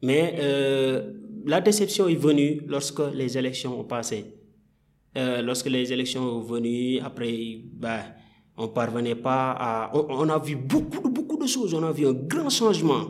Mais 0.02 0.40
la 1.46 1.62
déception 1.62 2.08
est 2.08 2.16
venue 2.16 2.62
lorsque 2.68 3.02
les 3.14 3.38
élections 3.38 3.80
ont 3.80 3.84
passé. 3.84 4.26
Euh, 5.18 5.42
lorsque 5.42 5.68
les 5.68 5.92
élections 5.92 6.22
sont 6.22 6.42
venues, 6.42 7.00
après, 7.00 7.62
bah, 7.74 8.04
on 8.58 8.68
parvenait 8.68 9.16
pas 9.16 9.52
à... 9.60 9.92
On, 9.96 10.30
a 10.30 10.38
vu 10.38 10.56
beaucoup, 10.56 11.10
beaucoup 11.10 11.38
de 11.38 11.48
choses, 11.48 11.74
on 11.74 11.84
a 11.84 11.92
vu 11.92 12.08
un 12.08 12.14
grand 12.14 12.50
changement 12.50 13.08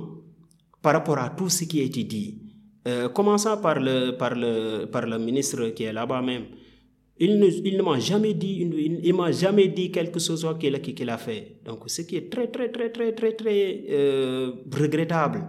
par 0.81 0.93
rapport 0.93 1.17
à 1.17 1.29
tout 1.29 1.49
ce 1.49 1.65
qui 1.65 1.81
a 1.81 1.83
été 1.83 2.03
dit. 2.03 2.41
Euh, 2.87 3.09
commençant 3.09 3.57
par 3.57 3.79
le, 3.79 4.11
par, 4.11 4.35
le, 4.35 4.85
par 4.85 5.05
le 5.05 5.19
ministre 5.19 5.69
qui 5.69 5.83
est 5.83 5.93
là-bas 5.93 6.21
même. 6.21 6.45
Il 7.21 7.37
ne, 7.37 7.47
il 7.47 7.75
ne 7.75 7.83
m'a 7.83 7.99
jamais 7.99 8.33
dit, 8.33 8.59
il, 8.61 9.01
il 9.03 9.13
m'a 9.13 9.29
jamais 9.33 9.67
dit 9.67 9.91
quelque 9.91 10.19
chose 10.19 10.47
qu'il 10.57 10.79
qu'il 10.81 11.09
a 11.09 11.17
fait. 11.17 11.57
Donc, 11.65 11.83
ce 11.87 12.03
qui 12.03 12.15
est 12.15 12.31
très, 12.31 12.47
très, 12.47 12.69
très, 12.69 12.89
très, 12.91 13.11
très, 13.11 13.33
très 13.33 13.83
euh, 13.89 14.51
regrettable. 14.73 15.45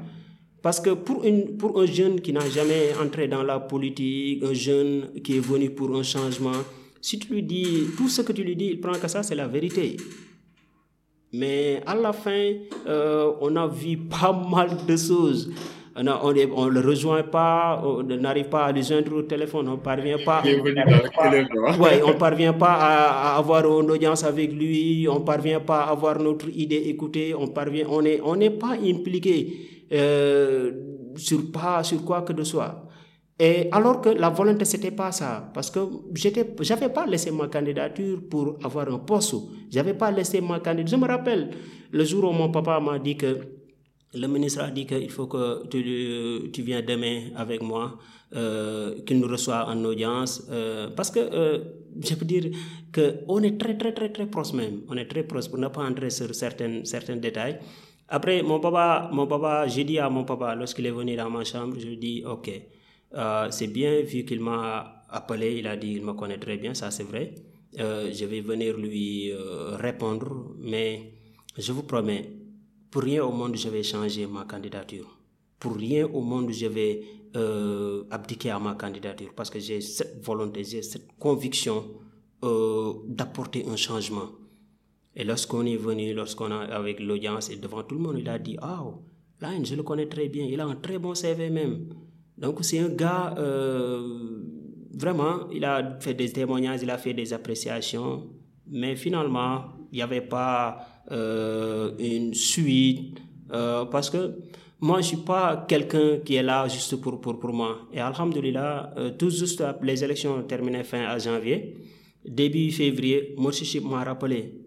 Parce 0.62 0.78
que 0.80 0.90
pour, 0.90 1.24
une, 1.24 1.56
pour 1.56 1.80
un 1.80 1.86
jeune 1.86 2.20
qui 2.20 2.32
n'a 2.32 2.48
jamais 2.48 2.92
entré 3.02 3.28
dans 3.28 3.42
la 3.42 3.60
politique, 3.60 4.42
un 4.44 4.52
jeune 4.52 5.08
qui 5.24 5.36
est 5.36 5.40
venu 5.40 5.70
pour 5.70 5.94
un 5.96 6.02
changement, 6.02 6.52
si 7.00 7.18
tu 7.18 7.32
lui 7.32 7.42
dis 7.42 7.86
tout 7.96 8.08
ce 8.08 8.20
que 8.20 8.32
tu 8.32 8.44
lui 8.44 8.56
dis, 8.56 8.66
il 8.66 8.80
prend 8.80 8.92
que 8.92 9.08
ça, 9.08 9.22
c'est 9.22 9.34
la 9.34 9.46
vérité. 9.46 9.96
Mais 11.32 11.80
à 11.86 11.94
la 11.94 12.12
fin, 12.12 12.52
euh, 12.86 13.32
on 13.40 13.56
a 13.56 13.66
vu 13.66 13.96
pas 14.10 14.32
mal 14.32 14.84
de 14.86 14.96
choses. 14.96 15.50
On 15.96 16.02
ne 16.02 16.10
on, 16.10 16.34
on 16.56 16.66
le 16.68 16.80
rejoint 16.80 17.22
pas, 17.22 17.82
on 17.84 18.02
n'arrive 18.02 18.48
pas 18.48 18.66
à 18.66 18.72
le 18.72 18.80
joindre 18.82 19.12
au 19.16 19.22
téléphone, 19.22 19.68
on 19.68 19.76
parvient 19.78 20.18
pas. 20.24 20.42
ouais, 20.44 22.02
on 22.04 22.14
parvient 22.14 22.52
pas 22.52 22.74
à, 22.74 23.32
à, 23.34 23.38
avoir 23.38 23.64
une 23.80 23.90
audience 23.90 24.22
avec 24.24 24.52
lui, 24.52 25.08
on 25.08 25.20
parvient 25.20 25.60
pas 25.60 25.80
à 25.84 25.90
avoir 25.90 26.18
notre 26.20 26.48
idée 26.50 26.84
écoutée, 26.86 27.34
on 27.34 27.48
parvient, 27.48 27.86
on 27.90 28.04
est, 28.04 28.20
on 28.22 28.36
n'est 28.36 28.50
pas 28.50 28.76
impliqué 28.82 29.69
euh, 29.92 30.72
sur 31.16 31.50
quoi 31.52 32.22
que 32.22 32.32
de 32.32 32.44
soit. 32.44 32.86
Et 33.38 33.68
alors 33.72 34.02
que 34.02 34.10
la 34.10 34.28
volonté 34.28 34.64
c'était 34.66 34.90
pas 34.90 35.12
ça, 35.12 35.50
parce 35.54 35.70
que 35.70 35.80
j'étais, 36.14 36.46
j'avais 36.60 36.90
pas 36.90 37.06
laissé 37.06 37.30
ma 37.30 37.48
candidature 37.48 38.20
pour 38.28 38.58
avoir 38.62 38.92
un 38.92 38.98
poste. 38.98 39.34
J'avais 39.70 39.94
pas 39.94 40.10
laissé 40.10 40.40
ma 40.42 40.60
candidature. 40.60 40.98
Je 40.98 41.02
me 41.02 41.08
rappelle 41.08 41.50
le 41.90 42.04
jour 42.04 42.24
où 42.30 42.32
mon 42.32 42.50
papa 42.50 42.78
m'a 42.80 42.98
dit 42.98 43.16
que 43.16 43.38
le 44.12 44.26
ministre 44.26 44.62
a 44.62 44.70
dit 44.70 44.84
qu'il 44.84 45.10
faut 45.10 45.26
que 45.26 45.66
tu, 45.68 46.50
tu 46.52 46.62
viens 46.62 46.82
demain 46.82 47.30
avec 47.34 47.62
moi, 47.62 47.96
euh, 48.36 49.00
qu'il 49.06 49.18
nous 49.18 49.28
reçoit 49.28 49.66
en 49.68 49.84
audience, 49.84 50.46
euh, 50.50 50.90
parce 50.94 51.10
que 51.10 51.20
je 51.98 52.14
peux 52.14 52.24
dire 52.24 52.50
qu'on 52.94 53.42
est 53.42 53.58
très, 53.58 53.76
très, 53.76 53.92
très, 53.92 54.10
très 54.10 54.26
proche 54.26 54.52
même. 54.52 54.82
On 54.88 54.96
est 54.96 55.06
très 55.06 55.22
proche 55.22 55.48
pour 55.48 55.58
ne 55.58 55.68
pas 55.68 55.82
entrer 55.82 56.10
sur 56.10 56.34
certains, 56.34 56.84
certains 56.84 57.16
détails. 57.16 57.58
Après, 58.12 58.42
mon 58.42 58.58
papa, 58.58 59.08
mon 59.12 59.28
papa, 59.28 59.68
j'ai 59.68 59.84
dit 59.84 60.00
à 60.00 60.10
mon 60.10 60.24
papa, 60.24 60.56
lorsqu'il 60.56 60.84
est 60.84 60.90
venu 60.90 61.14
dans 61.14 61.30
ma 61.30 61.44
chambre, 61.44 61.76
je 61.78 61.86
lui 61.86 61.94
ai 61.94 61.96
dit, 61.96 62.24
OK, 62.26 62.50
euh, 63.14 63.46
c'est 63.52 63.68
bien, 63.68 64.00
vu 64.02 64.24
qu'il 64.24 64.40
m'a 64.40 65.04
appelé, 65.08 65.58
il 65.58 65.66
a 65.68 65.76
dit 65.76 65.94
qu'il 65.94 66.04
me 66.04 66.12
connaît 66.14 66.38
très 66.38 66.56
bien, 66.56 66.74
ça 66.74 66.90
c'est 66.90 67.04
vrai. 67.04 67.36
Euh, 67.78 68.10
je 68.12 68.24
vais 68.24 68.40
venir 68.40 68.76
lui 68.76 69.30
euh, 69.30 69.76
répondre, 69.76 70.56
mais 70.58 71.12
je 71.56 71.70
vous 71.70 71.84
promets, 71.84 72.28
pour 72.90 73.02
rien 73.02 73.24
au 73.24 73.30
monde, 73.30 73.56
je 73.56 73.68
vais 73.68 73.84
changer 73.84 74.26
ma 74.26 74.44
candidature. 74.44 75.06
Pour 75.60 75.76
rien 75.76 76.04
au 76.06 76.20
monde, 76.20 76.50
je 76.50 76.66
vais 76.66 77.02
abdiquer 78.10 78.50
à 78.50 78.58
ma 78.58 78.74
candidature 78.74 79.30
parce 79.36 79.50
que 79.50 79.60
j'ai 79.60 79.80
cette 79.80 80.20
volonté, 80.24 80.64
j'ai 80.64 80.82
cette 80.82 81.16
conviction 81.16 81.84
d'apporter 82.42 83.64
un 83.68 83.76
changement. 83.76 84.30
Et 85.20 85.24
lorsqu'on 85.24 85.66
est 85.66 85.76
venu, 85.76 86.14
lorsqu'on 86.14 86.50
a 86.50 86.60
avec 86.60 86.98
l'audience 86.98 87.50
et 87.50 87.56
devant 87.56 87.82
tout 87.82 87.94
le 87.94 88.00
monde, 88.00 88.16
il 88.18 88.28
a 88.30 88.38
dit 88.38 88.56
Ah, 88.62 88.80
oh, 88.82 89.02
là, 89.38 89.50
je 89.62 89.74
le 89.74 89.82
connais 89.82 90.06
très 90.06 90.30
bien, 90.30 90.46
il 90.46 90.58
a 90.58 90.64
un 90.64 90.76
très 90.76 90.98
bon 90.98 91.14
CV 91.14 91.50
même. 91.50 91.88
Donc, 92.38 92.60
c'est 92.62 92.78
un 92.78 92.88
gars, 92.88 93.34
euh, 93.36 94.42
vraiment, 94.94 95.50
il 95.52 95.62
a 95.66 95.98
fait 96.00 96.14
des 96.14 96.32
témoignages, 96.32 96.80
il 96.82 96.88
a 96.88 96.96
fait 96.96 97.12
des 97.12 97.34
appréciations, 97.34 98.30
mais 98.66 98.96
finalement, 98.96 99.64
il 99.92 99.96
n'y 99.96 100.02
avait 100.02 100.22
pas 100.22 100.78
euh, 101.12 101.92
une 101.98 102.32
suite, 102.32 103.18
euh, 103.52 103.84
parce 103.84 104.08
que 104.08 104.38
moi, 104.80 105.02
je 105.02 105.10
ne 105.12 105.16
suis 105.16 105.16
pas 105.18 105.66
quelqu'un 105.68 106.16
qui 106.24 106.36
est 106.36 106.42
là 106.42 106.66
juste 106.66 106.96
pour, 106.96 107.20
pour, 107.20 107.38
pour 107.38 107.52
moi. 107.52 107.80
Et 107.92 108.00
Alhamdulillah, 108.00 108.94
tout 109.18 109.28
juste 109.28 109.62
les 109.82 110.02
élections 110.02 110.36
ont 110.36 110.44
terminé 110.44 110.82
fin 110.82 111.02
à 111.02 111.18
janvier. 111.18 111.76
Début 112.24 112.70
février, 112.70 113.34
Morshichip 113.36 113.84
m'a 113.84 114.02
rappelé. 114.02 114.59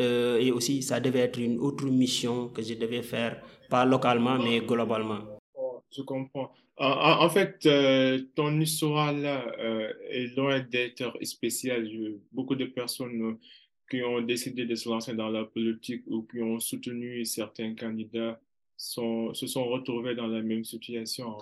Euh, 0.00 0.38
et 0.38 0.50
aussi, 0.50 0.82
ça 0.82 0.98
devait 0.98 1.20
être 1.20 1.38
une 1.38 1.58
autre 1.58 1.84
mission 1.86 2.48
que 2.48 2.62
je 2.62 2.74
devais 2.74 3.02
faire, 3.02 3.42
pas 3.68 3.84
localement, 3.84 4.38
mais 4.38 4.60
globalement. 4.60 5.20
Oh, 5.54 5.82
je 5.94 6.02
comprends. 6.02 6.50
En, 6.78 7.28
fait, 7.28 7.66
euh, 7.66 8.18
ton 8.34 8.58
histoire 8.58 9.12
là 9.12 9.44
euh, 9.58 9.92
est 10.08 10.34
loin 10.34 10.60
d'être 10.60 11.12
spéciale. 11.22 11.86
Beaucoup 12.32 12.54
de 12.54 12.64
personnes 12.64 13.36
qui 13.90 14.02
ont 14.02 14.22
décidé 14.22 14.64
de 14.64 14.74
se 14.74 14.88
lancer 14.88 15.12
dans 15.12 15.28
la 15.28 15.44
politique 15.44 16.04
ou 16.06 16.22
qui 16.22 16.40
ont 16.40 16.58
soutenu 16.58 17.22
certains 17.26 17.74
candidats 17.74 18.40
se 18.78 19.46
sont 19.46 19.64
retrouvés 19.66 20.14
dans 20.14 20.28
la 20.28 20.40
même 20.40 20.64
situation. 20.64 21.36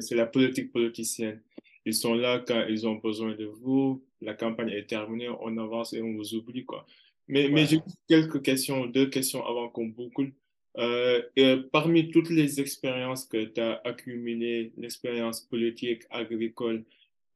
C'est 0.00 0.16
la 0.16 0.26
politique 0.26 0.70
politicienne. 0.70 1.40
Ils 1.86 1.94
sont 1.94 2.14
là 2.14 2.44
quand 2.46 2.66
ils 2.68 2.86
ont 2.86 2.96
besoin 2.96 3.34
de 3.34 3.46
vous. 3.46 4.04
La 4.20 4.34
campagne 4.34 4.68
est 4.68 4.86
terminée, 4.86 5.30
on 5.30 5.56
avance 5.56 5.94
et 5.94 6.02
on 6.02 6.12
vous 6.12 6.34
oublie. 6.34 6.66
Quoi. 6.66 6.84
Mais, 7.28 7.46
ouais. 7.46 7.50
mais 7.50 7.66
j'ai 7.66 7.80
quelques 8.08 8.42
questions, 8.42 8.86
deux 8.86 9.06
questions 9.06 9.44
avant 9.44 9.68
qu'on 9.68 9.86
boucle. 9.86 10.32
Euh, 10.78 11.22
et 11.36 11.56
parmi 11.72 12.10
toutes 12.10 12.28
les 12.30 12.60
expériences 12.60 13.24
que 13.24 13.44
tu 13.44 13.60
as 13.60 13.80
accumulées, 13.84 14.72
l'expérience 14.76 15.40
politique, 15.40 16.02
agricole, 16.10 16.84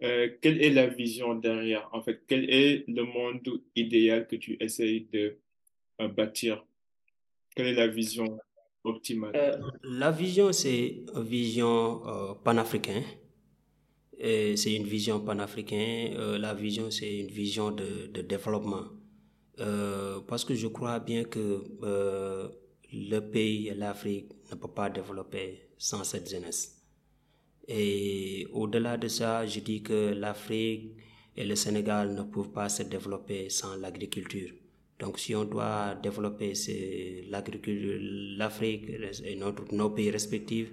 euh, 0.03 0.29
quelle 0.41 0.63
est 0.63 0.71
la 0.71 0.87
vision 0.87 1.35
derrière? 1.35 1.89
En 1.93 2.03
fait, 2.03 2.23
quel 2.27 2.49
est 2.51 2.85
le 2.89 3.05
monde 3.05 3.41
idéal 3.75 4.27
que 4.27 4.37
tu 4.37 4.57
essayes 4.61 5.07
de 5.13 5.37
euh, 6.01 6.09
bâtir? 6.09 6.65
Quelle 7.57 7.69
est 7.69 7.75
la 7.75 7.89
vision 7.89 8.39
optimale? 8.85 9.33
Euh, 9.35 9.57
la 9.85 10.11
vision, 10.11 10.53
c'est 10.53 11.03
une 11.15 11.23
vision 11.23 12.07
euh, 12.07 12.35
panafricaine. 12.35 13.05
C'est 14.23 14.75
une 14.75 14.85
vision 14.85 15.19
panafricaine. 15.21 16.15
Euh, 16.15 16.37
la 16.37 16.53
vision, 16.53 16.91
c'est 16.91 17.21
une 17.21 17.31
vision 17.31 17.71
de, 17.71 18.07
de 18.09 18.21
développement. 18.21 18.85
Parce 20.27 20.45
que 20.45 20.55
je 20.55 20.69
crois 20.69 20.99
bien 21.01 21.25
que 21.25 21.65
le 22.93 23.21
pays, 23.21 23.73
l'Afrique, 23.77 24.31
ne 24.51 24.57
peut 24.57 24.69
pas 24.69 24.91
développer 24.91 25.69
sans 25.79 26.03
cette 26.05 26.29
jeunesse. 26.29 26.77
Et 27.69 28.47
au-delà 28.53 28.97
de 28.97 29.07
ça, 29.07 29.47
je 29.47 29.61
dis 29.61 29.83
que 29.83 30.13
l'Afrique 30.13 30.97
et 31.37 31.45
le 31.45 31.55
Sénégal 31.55 32.15
ne 32.15 32.23
peuvent 32.23 32.51
pas 32.51 32.69
se 32.69 32.83
développer 32.83 33.49
sans 33.49 33.77
l'agriculture. 33.77 34.51
Donc 34.99 35.19
si 35.19 35.35
on 35.37 35.45
doit 35.45 35.95
développer 35.95 36.53
l'agriculture, 37.31 37.99
l'Afrique 38.37 38.91
et 39.25 39.39
nos 39.73 39.91
pays 39.91 40.11
respectifs, 40.11 40.73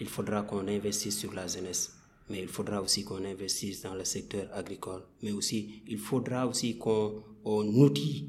il 0.00 0.08
faudra 0.08 0.42
qu'on 0.42 0.66
investisse 0.66 1.18
sur 1.20 1.32
la 1.32 1.46
jeunesse. 1.46 1.96
Mais 2.28 2.40
il 2.40 2.48
faudra 2.48 2.82
aussi 2.82 3.04
qu'on 3.04 3.24
investisse 3.24 3.82
dans 3.82 3.94
le 3.94 4.04
secteur 4.04 4.48
agricole. 4.52 5.02
Mais 5.22 5.32
aussi, 5.32 5.82
il 5.86 5.98
faudra 5.98 6.46
aussi 6.46 6.76
qu'on 6.76 7.22
outille 7.44 8.28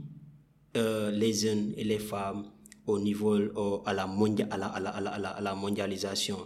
euh, 0.78 1.12
les 1.12 1.34
jeunes 1.34 1.74
et 1.78 1.84
les 1.84 2.00
femmes 2.00 2.46
au 2.88 3.00
niveau 3.00 3.38
au, 3.56 3.84
à, 3.86 3.94
la 3.94 4.04
à, 4.04 4.58
la, 4.58 4.68
à, 4.68 4.80
la, 4.80 5.30
à, 5.30 5.42
la, 5.42 5.56
mondialisation. 5.56 6.38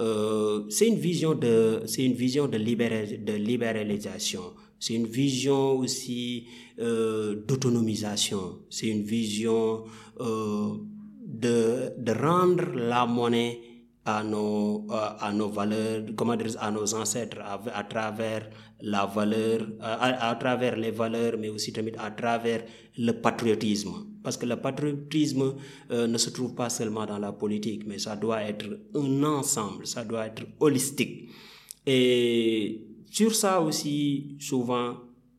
Euh, 0.00 0.64
c'est 0.68 0.88
une 0.88 0.96
vision 0.98 1.34
de 1.34 1.82
c'est 1.86 2.04
une 2.04 2.14
vision 2.14 2.46
de, 2.48 2.56
de 2.58 3.32
libéralisation 3.34 4.42
c'est 4.80 4.94
une 4.94 5.06
vision 5.06 5.78
aussi 5.78 6.46
euh, 6.80 7.36
d'autonomisation 7.46 8.60
c'est 8.70 8.88
une 8.88 9.02
vision 9.02 9.84
euh, 10.20 10.70
de, 11.24 11.92
de 11.98 12.12
rendre 12.12 12.72
la 12.74 13.04
monnaie 13.06 13.60
à 14.04 14.22
nos 14.24 14.86
à, 14.90 15.26
à 15.26 15.32
nos 15.32 15.48
valeurs 15.48 16.02
comment 16.16 16.34
dire 16.36 16.56
à 16.58 16.70
nos 16.70 16.92
ancêtres 16.94 17.38
à, 17.40 17.84
travers 17.84 18.50
la 18.80 19.06
valeur 19.06 19.68
à, 19.80 20.28
à, 20.30 20.34
travers 20.34 20.76
les 20.76 20.90
valeurs 20.90 21.36
mais 21.38 21.48
aussi 21.48 21.72
à 21.98 22.10
travers 22.10 22.64
le 22.98 23.12
patriotisme. 23.12 23.92
Parce 24.22 24.36
que 24.36 24.46
le 24.46 24.56
patriotisme 24.56 25.54
euh, 25.90 26.06
ne 26.06 26.18
se 26.18 26.30
trouve 26.30 26.54
pas 26.54 26.68
seulement 26.68 27.06
dans 27.06 27.18
la 27.18 27.32
politique 27.32 27.86
mais 27.86 27.98
ça 27.98 28.16
doit 28.16 28.42
être 28.42 28.66
un 28.94 29.22
ensemble 29.22 29.86
ça 29.86 30.04
doit 30.04 30.26
être 30.26 30.42
holistique. 30.58 31.30
Et 31.86 32.84
sur 33.10 33.34
ça 33.36 33.60
aussi 33.60 34.36
souvent 34.40 34.96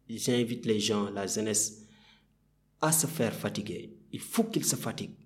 j'invite 0.09 0.66
les 0.66 0.80
gens 0.80 1.09
la 1.09 1.28
jeunesse 1.28 1.86
à 2.82 2.91
se 2.93 3.07
faire 3.07 3.34
fatiguer. 3.34 3.93
Il 4.14 4.20
faut 4.20 4.43
qu'ils 4.45 4.66
se 4.66 4.76
fatiguent 4.78 5.22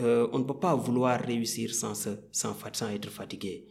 euh, 0.00 0.28
on 0.32 0.38
ne 0.40 0.44
peut 0.44 0.58
pas 0.58 0.74
vouloir 0.74 1.20
réussir 1.20 1.74
sans, 1.74 1.94
se, 1.94 2.10
sans, 2.32 2.56
sans 2.72 2.88
être 2.90 3.10
fatigué. 3.10 3.66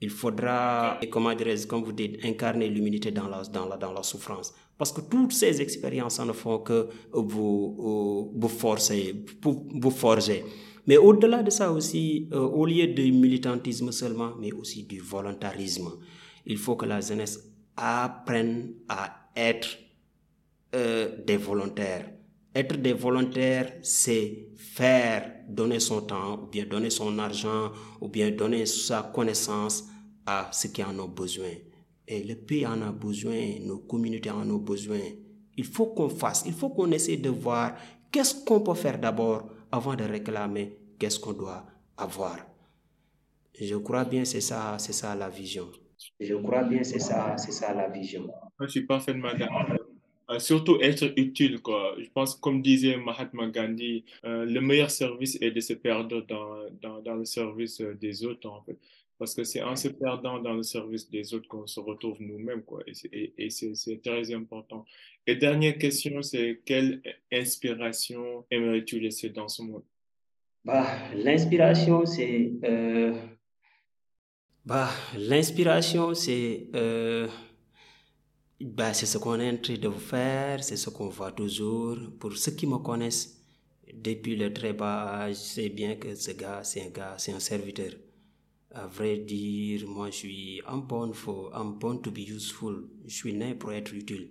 Il 0.00 0.10
faudra, 0.10 0.98
comment 1.10 1.34
dirais 1.34 1.54
comme 1.68 1.84
vous 1.84 1.92
dites, 1.92 2.24
incarner 2.24 2.68
l'humilité 2.68 3.12
dans 3.12 3.28
la, 3.28 3.42
dans, 3.42 3.66
la, 3.66 3.76
dans 3.76 3.92
la 3.92 4.02
souffrance. 4.02 4.52
Parce 4.76 4.92
que 4.92 5.00
toutes 5.00 5.32
ces 5.32 5.60
expériences 5.62 6.18
ne 6.18 6.32
font 6.32 6.58
que 6.58 6.88
vous, 7.12 8.32
vous 8.34 8.48
forcer, 8.48 9.24
vous 9.42 9.90
forger. 9.90 10.44
Mais 10.86 10.96
au-delà 10.96 11.42
de 11.42 11.50
ça 11.50 11.70
aussi, 11.70 12.28
euh, 12.32 12.40
au 12.40 12.66
lieu 12.66 12.88
du 12.88 13.12
militantisme 13.12 13.92
seulement, 13.92 14.32
mais 14.40 14.52
aussi 14.52 14.82
du 14.82 14.98
volontarisme, 14.98 15.92
il 16.46 16.58
faut 16.58 16.74
que 16.74 16.86
la 16.86 17.00
jeunesse 17.00 17.38
apprenne 17.76 18.74
à 18.88 19.30
être 19.36 19.78
euh, 20.74 21.16
des 21.24 21.36
volontaires 21.36 22.10
être 22.54 22.76
des 22.76 22.92
volontaires, 22.92 23.72
c'est 23.82 24.48
faire, 24.56 25.32
donner 25.48 25.80
son 25.80 26.02
temps, 26.02 26.42
ou 26.42 26.46
bien 26.46 26.66
donner 26.66 26.90
son 26.90 27.18
argent, 27.18 27.72
ou 28.00 28.08
bien 28.08 28.30
donner 28.30 28.66
sa 28.66 29.10
connaissance 29.14 29.84
à 30.26 30.48
ceux 30.52 30.68
qui 30.68 30.82
en 30.84 30.98
ont 30.98 31.08
besoin. 31.08 31.50
Et 32.06 32.22
le 32.22 32.34
pays 32.34 32.66
en 32.66 32.82
a 32.82 32.92
besoin, 32.92 33.58
nos 33.60 33.78
communautés 33.78 34.30
en 34.30 34.48
ont 34.50 34.58
besoin. 34.58 35.00
Il 35.56 35.64
faut 35.64 35.86
qu'on 35.86 36.08
fasse, 36.08 36.44
il 36.46 36.52
faut 36.52 36.70
qu'on 36.70 36.90
essaie 36.90 37.16
de 37.16 37.30
voir 37.30 37.74
qu'est-ce 38.10 38.44
qu'on 38.44 38.60
peut 38.60 38.74
faire 38.74 38.98
d'abord 38.98 39.48
avant 39.70 39.94
de 39.94 40.04
réclamer 40.04 40.76
qu'est-ce 40.98 41.18
qu'on 41.18 41.32
doit 41.32 41.64
avoir. 41.96 42.38
Je 43.58 43.76
crois 43.76 44.04
bien 44.04 44.24
c'est 44.24 44.40
ça, 44.40 44.76
c'est 44.78 44.92
ça 44.92 45.14
la 45.14 45.28
vision. 45.28 45.68
Je 46.18 46.34
crois 46.34 46.64
bien 46.64 46.82
c'est 46.82 46.98
ça, 46.98 47.36
c'est 47.36 47.52
ça 47.52 47.74
la 47.74 47.88
vision. 47.88 48.28
Je 48.60 48.66
suis 48.66 48.86
parfaitement 48.86 49.32
d'accord 49.34 49.66
surtout 50.38 50.78
être 50.80 51.12
utile. 51.16 51.60
Quoi. 51.60 51.96
Je 51.98 52.08
pense, 52.10 52.34
comme 52.36 52.62
disait 52.62 52.96
Mahatma 52.96 53.48
Gandhi, 53.48 54.04
euh, 54.24 54.44
le 54.44 54.60
meilleur 54.60 54.90
service 54.90 55.38
est 55.40 55.50
de 55.50 55.60
se 55.60 55.74
perdre 55.74 56.22
dans, 56.26 56.68
dans, 56.80 57.00
dans 57.00 57.14
le 57.14 57.24
service 57.24 57.80
des 57.80 58.24
autres, 58.24 58.48
en 58.48 58.62
fait. 58.62 58.78
Parce 59.18 59.34
que 59.34 59.44
c'est 59.44 59.62
en 59.62 59.76
se 59.76 59.88
perdant 59.88 60.40
dans 60.40 60.54
le 60.54 60.62
service 60.62 61.08
des 61.08 61.32
autres 61.32 61.46
qu'on 61.48 61.66
se 61.66 61.78
retrouve 61.78 62.16
nous-mêmes, 62.20 62.62
quoi. 62.62 62.82
Et, 63.12 63.50
c'est 63.50 64.02
très 64.02 64.34
important. 64.34 64.84
Et 65.26 65.36
dernière 65.36 65.78
question, 65.78 66.22
c'est 66.22 66.60
quelle 66.64 67.02
inspiration 67.32 68.44
aimerais-tu 68.50 68.98
laisser 68.98 69.28
dans 69.28 69.48
ce 69.48 69.62
monde? 69.62 69.84
Bah, 70.64 70.86
l'inspiration, 71.14 72.04
c'est... 72.04 72.52
Euh... 72.64 73.14
Bah, 74.64 74.90
l'inspiration, 75.16 76.14
c'est... 76.14 76.66
Euh 76.74 77.28
bah, 78.64 78.94
c'est 78.94 79.06
ce 79.06 79.18
qu'on 79.18 79.38
est 79.40 79.50
en 79.50 79.56
train 79.56 79.74
de 79.76 79.90
faire, 79.90 80.62
c'est 80.62 80.76
ce 80.76 80.90
qu'on 80.90 81.08
voit 81.08 81.32
toujours. 81.32 81.96
Pour 82.18 82.36
ceux 82.36 82.52
qui 82.52 82.66
me 82.66 82.78
connaissent, 82.78 83.40
depuis 83.92 84.36
le 84.36 84.52
très 84.52 84.72
bas 84.72 85.22
âge, 85.24 85.36
sais 85.36 85.68
bien 85.68 85.96
que 85.96 86.14
ce 86.14 86.30
gars, 86.32 86.62
c'est 86.64 86.82
un 86.86 86.90
gars, 86.90 87.14
c'est 87.18 87.32
un 87.32 87.40
serviteur. 87.40 87.92
À 88.74 88.86
vrai 88.86 89.18
dire, 89.18 89.86
moi, 89.86 90.10
je 90.10 90.16
suis 90.16 90.62
un 90.66 90.78
bon 90.78 91.12
for, 91.12 91.50
I'm 91.54 91.78
born 91.78 92.00
to 92.02 92.10
be 92.10 92.20
useful. 92.20 92.88
Je 93.06 93.14
suis 93.14 93.34
né 93.34 93.54
pour 93.54 93.72
être 93.72 93.92
utile. 93.94 94.30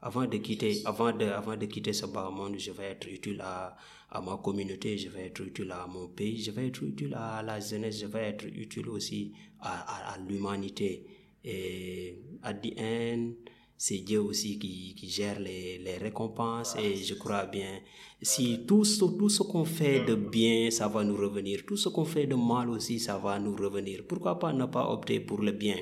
Avant 0.00 0.26
de 0.26 0.36
quitter, 0.38 0.82
avant 0.84 1.12
de, 1.12 1.24
avant 1.24 1.56
de 1.56 1.66
quitter 1.66 1.92
ce 1.92 2.06
bas 2.06 2.30
monde, 2.30 2.56
je 2.58 2.70
vais 2.70 2.84
être 2.84 3.08
utile 3.08 3.40
à, 3.40 3.76
à 4.10 4.20
ma 4.20 4.36
communauté, 4.36 4.96
je 4.98 5.08
vais 5.08 5.26
être 5.26 5.40
utile 5.40 5.72
à 5.72 5.86
mon 5.86 6.08
pays, 6.08 6.40
je 6.42 6.50
vais 6.50 6.68
être 6.68 6.82
utile 6.82 7.14
à 7.14 7.42
la 7.42 7.58
jeunesse, 7.60 8.00
je 8.00 8.06
vais 8.06 8.28
être 8.28 8.44
utile 8.46 8.88
aussi 8.88 9.32
à, 9.60 10.10
à, 10.10 10.14
à 10.14 10.18
l'humanité. 10.18 11.04
Et 11.44 12.18
à 12.42 12.52
the 12.52 12.74
end, 12.78 13.32
c'est 13.80 13.98
Dieu 13.98 14.20
aussi 14.20 14.58
qui, 14.58 14.92
qui 14.96 15.08
gère 15.08 15.38
les, 15.38 15.78
les, 15.78 15.98
récompenses 15.98 16.74
et 16.82 16.96
je 16.96 17.14
crois 17.14 17.46
bien, 17.46 17.78
si 18.20 18.64
tout 18.66 18.84
ce, 18.84 19.04
tout 19.04 19.28
ce 19.28 19.44
qu'on 19.44 19.64
fait 19.64 20.00
de 20.00 20.16
bien, 20.16 20.68
ça 20.72 20.88
va 20.88 21.04
nous 21.04 21.16
revenir, 21.16 21.60
tout 21.64 21.76
ce 21.76 21.88
qu'on 21.88 22.04
fait 22.04 22.26
de 22.26 22.34
mal 22.34 22.70
aussi, 22.70 22.98
ça 22.98 23.18
va 23.18 23.38
nous 23.38 23.54
revenir. 23.54 24.00
Pourquoi 24.08 24.36
pas 24.36 24.52
ne 24.52 24.66
pas 24.66 24.90
opter 24.90 25.20
pour 25.20 25.40
le 25.42 25.52
bien? 25.52 25.76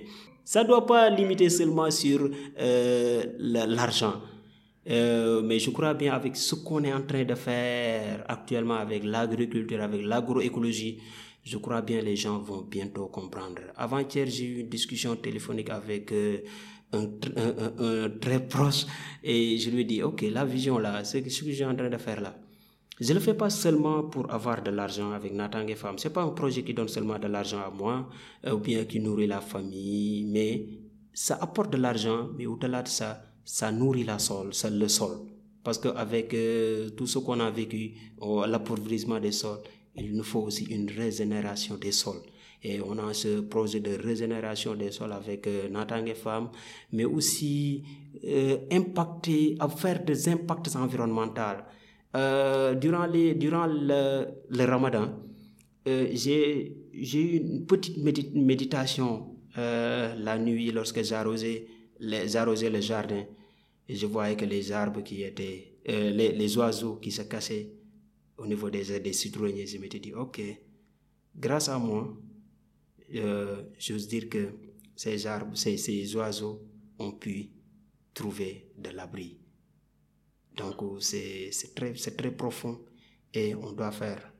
Ça 0.45 0.63
ne 0.63 0.69
doit 0.69 0.85
pas 0.85 1.09
limiter 1.09 1.49
seulement 1.49 1.91
sur 1.91 2.29
euh, 2.61 3.25
l'argent. 3.39 4.21
Euh, 4.91 5.41
mais 5.43 5.59
je 5.59 5.71
crois 5.71 5.95
bien 5.95 6.13
avec 6.13 6.37
ce 6.37 6.55
qu'on 6.55 6.85
est 6.85 6.93
en 6.93 7.03
train 7.03 7.25
de 7.25 7.35
faire 7.35 8.25
actuellement 8.29 8.77
avec 8.77 9.05
l'agriculture, 9.05 9.81
avec 9.83 10.03
l'agroécologie, 10.03 10.99
je 11.43 11.57
crois 11.57 11.81
bien 11.81 12.03
les 12.03 12.15
gens 12.15 12.39
vont 12.41 12.61
bientôt 12.61 13.07
comprendre. 13.07 13.63
Avant-hier, 13.75 14.27
j'ai 14.29 14.45
eu 14.45 14.61
une 14.61 14.69
discussion 14.69 15.17
téléphonique 15.17 15.71
avec... 15.71 16.13
Euh, 16.13 16.41
un, 16.97 18.11
très 18.21 18.41
proche 18.47 18.87
et 19.23 19.59
je 19.59 19.71
lui 19.71 19.85
dis 19.85 20.03
ok 20.03 20.23
la 20.31 20.45
vision 20.45 20.79
là 20.79 21.05
c'est 21.05 21.29
ce 21.29 21.43
que 21.43 21.51
je 21.51 21.55
suis 21.55 21.65
en 21.65 21.75
train 21.75 21.89
de 21.91 21.97
faire 21.97 22.21
là 22.21 22.35
je 22.99 23.13
le 23.13 23.21
fais 23.21 23.35
pas 23.35 23.51
seulement 23.51 24.05
pour 24.05 24.33
avoir 24.33 24.63
de 24.63 24.71
l'argent 24.71 25.13
avec 25.13 25.33
Natang 25.33 25.67
et 25.69 25.75
Femmes 25.75 25.99
c'est 25.99 26.13
pas 26.13 26.23
un 26.23 26.31
projet 26.31 26.63
qui 26.63 26.75
donne 26.75 26.89
seulement 26.89 27.19
de 27.19 27.27
l'argent 27.27 27.61
à 27.61 27.71
moi 27.71 28.09
euh, 28.47 28.53
ou 28.53 28.59
bien 28.59 28.85
qui 28.85 29.01
nourrit 29.01 29.27
la 29.27 29.41
famille 29.41 30.25
mais 30.25 30.67
ça 31.13 31.37
apporte 31.41 31.73
de 31.73 31.79
l'argent 31.79 32.29
mais 32.37 32.47
au-delà 32.47 32.83
de 32.83 32.89
ça 32.89 33.23
ça 33.45 33.71
nourrit 33.71 34.05
la 34.05 34.19
sol 34.19 34.51
le 34.71 34.89
sol. 34.89 35.19
Parce 35.63 35.79
que 35.79 35.89
avec 35.89 36.33
euh, 36.35 36.91
tout 36.91 37.07
ce 37.07 37.19
qu'on 37.19 37.41
a 37.41 37.51
vécu 37.51 37.95
l'appauvrissement 38.47 39.21
des 39.21 39.33
sols 39.33 39.61
il 39.97 40.15
nous 40.15 40.23
faut 40.23 40.41
aussi 40.41 40.65
une 40.65 40.89
régénération 40.91 41.77
des 41.77 41.93
sols 41.93 42.23
et 42.63 42.81
on 42.81 42.99
a 42.99 43.13
ce 43.15 43.41
projet 43.41 43.81
de 43.81 43.95
régénération 43.95 44.75
des 44.75 44.91
sols 44.91 45.13
avec 45.13 45.47
euh, 45.47 45.69
Natang 45.69 46.07
et 46.07 46.15
Femmes, 46.15 46.51
mais 46.93 47.05
aussi 47.05 47.83
euh, 48.25 48.59
impacter, 48.73 49.57
faire 49.77 50.05
des 50.05 50.29
impacts 50.29 50.75
environnementaux. 50.75 51.63
Euh, 52.17 52.75
durant, 52.75 53.07
les, 53.07 53.35
durant 53.35 53.67
le, 53.67 54.27
le 54.49 54.65
ramadan, 54.65 55.13
euh, 55.87 56.09
j'ai 56.13 56.73
eu 57.03 57.37
une 57.37 57.67
petite 57.67 57.99
méditation 58.35 59.33
la 59.57 60.39
nuit 60.39 60.71
lorsque 60.71 61.03
j'arrosais 61.03 61.67
le 62.01 62.81
jardin. 62.81 63.25
Et 63.89 63.95
je 63.95 64.07
voyais 64.07 64.37
que 64.37 64.45
les 64.45 64.73
arbres 64.73 65.03
qui 65.03 65.23
étaient, 65.23 65.79
les, 65.87 66.33
les, 66.33 66.59
oiseaux 66.59 66.97
qui 66.97 67.11
se 67.11 67.23
cassaient 67.23 67.71
au 68.37 68.47
niveau 68.47 68.69
des, 68.69 69.01
des 69.01 69.13
citronniers, 69.15 69.67
je 69.67 69.79
m'étais 69.79 69.99
dit, 70.01 70.13
ok, 70.13 70.43
grâce 71.35 71.69
à 71.69 71.79
moi, 71.79 72.15
euh, 73.15 73.63
j'ose 73.79 74.09
dire 74.09 74.29
que 74.29 74.49
ces 74.95 75.27
arbres, 75.27 75.57
ces, 75.57 75.77
ces 75.77 76.15
oiseaux 76.17 76.63
ont 76.99 77.13
pu 77.13 77.51
trouver 78.15 78.71
de 78.79 78.91
l'abri. 78.91 79.39
Donc 80.57 80.77
c'est 81.01 81.51
très, 81.75 81.93
très 81.93 82.31
profond 82.35 82.81
et 83.35 83.55
on 83.55 83.73
doit 83.73 83.93
faire 83.93 84.33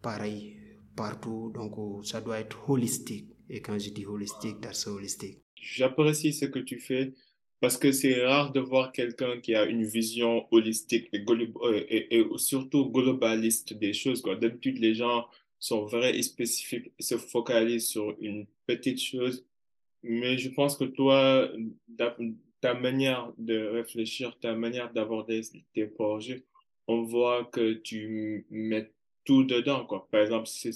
pareil 0.00 0.56
partout. 0.94 1.52
Donc 1.54 2.06
ça 2.06 2.20
doit 2.20 2.38
être 2.38 2.70
holistique. 2.70 3.30
Et 3.50 3.60
quand 3.60 3.78
je 3.78 3.90
dis 3.90 4.06
holistique, 4.06 4.56
c'est 4.72 4.90
holistique. 4.90 5.42
J'apprécie 5.60 6.32
ce 6.32 6.46
que 6.46 6.60
tu 6.60 6.78
fais 6.78 7.12
parce 7.60 7.76
que 7.76 7.90
c'est 7.90 8.24
rare 8.24 8.52
de 8.52 8.60
voir 8.60 8.92
quelqu'un 8.92 9.40
qui 9.40 9.54
a 9.54 9.64
une 9.64 9.84
vision 9.84 10.46
holistique 10.52 11.08
et, 11.12 11.24
euh, 11.26 11.84
et 11.88 12.24
surtout 12.36 12.90
globaliste 12.90 13.72
des 13.74 13.92
choses. 13.92 14.22
D'habitude, 14.22 14.78
les 14.78 14.94
gens 14.94 15.26
sont 15.58 15.84
vrais 15.86 16.16
et 16.16 16.22
spécifiques 16.22 16.92
et 16.98 17.02
se 17.02 17.16
focalisent 17.16 17.88
sur 17.88 18.16
une 18.20 18.46
petite 18.66 19.00
chose. 19.00 19.44
Mais 20.02 20.38
je 20.38 20.50
pense 20.50 20.76
que 20.76 20.84
toi, 20.84 21.50
ta 22.60 22.74
manière 22.74 23.32
de 23.38 23.66
réfléchir, 23.66 24.36
ta 24.40 24.54
manière 24.54 24.92
d'aborder 24.92 25.40
tes 25.74 25.86
projets, 25.86 26.44
on 26.88 27.02
voit 27.02 27.44
que 27.44 27.74
tu 27.74 28.46
mets 28.50 28.90
tout 29.24 29.44
dedans. 29.44 29.84
Quoi. 29.86 30.06
Par 30.10 30.20
exemple, 30.20 30.46
si 30.46 30.70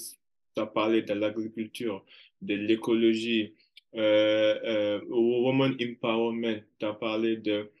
tu 0.55 0.61
as 0.61 0.65
parlé 0.65 1.01
de 1.01 1.13
l'agriculture, 1.13 2.03
de 2.41 2.55
l'écologie, 2.55 3.53
euh, 3.95 4.59
euh, 4.63 5.01
empowerment, 5.09 6.61
tu 6.79 6.85
as 6.85 6.93
parlé 6.93 7.37
de, 7.37 7.71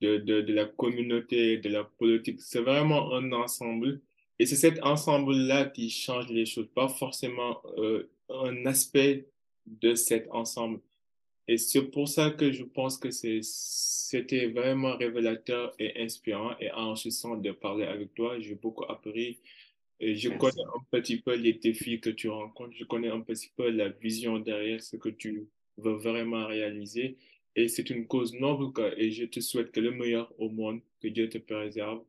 de, 0.00 0.18
de 0.18 0.52
la 0.52 0.66
communauté, 0.66 1.58
de 1.58 1.68
la 1.68 1.84
politique. 1.84 2.40
C'est 2.40 2.60
vraiment 2.60 3.14
un 3.14 3.32
ensemble 3.32 4.00
et 4.38 4.46
c'est 4.46 4.56
cet 4.56 4.82
ensemble-là 4.82 5.66
qui 5.66 5.90
change 5.90 6.28
les 6.28 6.46
choses, 6.46 6.68
pas 6.74 6.88
forcément 6.88 7.62
euh, 7.78 8.10
un 8.28 8.66
aspect 8.66 9.26
de 9.66 9.94
cet 9.94 10.28
ensemble. 10.30 10.80
Et 11.46 11.58
c'est 11.58 11.82
pour 11.82 12.08
ça 12.08 12.30
que 12.30 12.52
je 12.52 12.64
pense 12.64 12.98
que 12.98 13.10
c'était 13.10 14.46
vraiment 14.46 14.96
révélateur 14.96 15.74
et 15.78 16.02
inspirant 16.02 16.56
et 16.58 16.70
enrichissant 16.72 17.36
de 17.36 17.52
parler 17.52 17.84
avec 17.84 18.14
toi. 18.14 18.40
J'ai 18.40 18.54
beaucoup 18.54 18.84
appris. 18.84 19.38
Et 20.00 20.16
je 20.16 20.30
connais 20.30 20.62
un 20.62 20.84
petit 20.90 21.18
peu 21.18 21.34
les 21.36 21.52
défis 21.52 22.00
que 22.00 22.10
tu 22.10 22.28
rencontres. 22.28 22.74
Je 22.76 22.84
connais 22.84 23.10
un 23.10 23.20
petit 23.20 23.50
peu 23.54 23.70
la 23.70 23.88
vision 23.88 24.38
derrière 24.38 24.82
ce 24.82 24.96
que 24.96 25.10
tu 25.10 25.46
veux 25.76 25.92
vraiment 25.92 26.46
réaliser. 26.46 27.18
Et 27.56 27.68
c'est 27.68 27.90
une 27.90 28.06
cause 28.06 28.34
noble. 28.34 28.94
Et 28.96 29.10
je 29.10 29.26
te 29.26 29.40
souhaite 29.40 29.70
que 29.70 29.80
le 29.80 29.90
meilleur 29.92 30.32
au 30.38 30.48
monde, 30.48 30.80
que 31.00 31.08
Dieu 31.08 31.28
te 31.28 31.38
préserve 31.38 32.02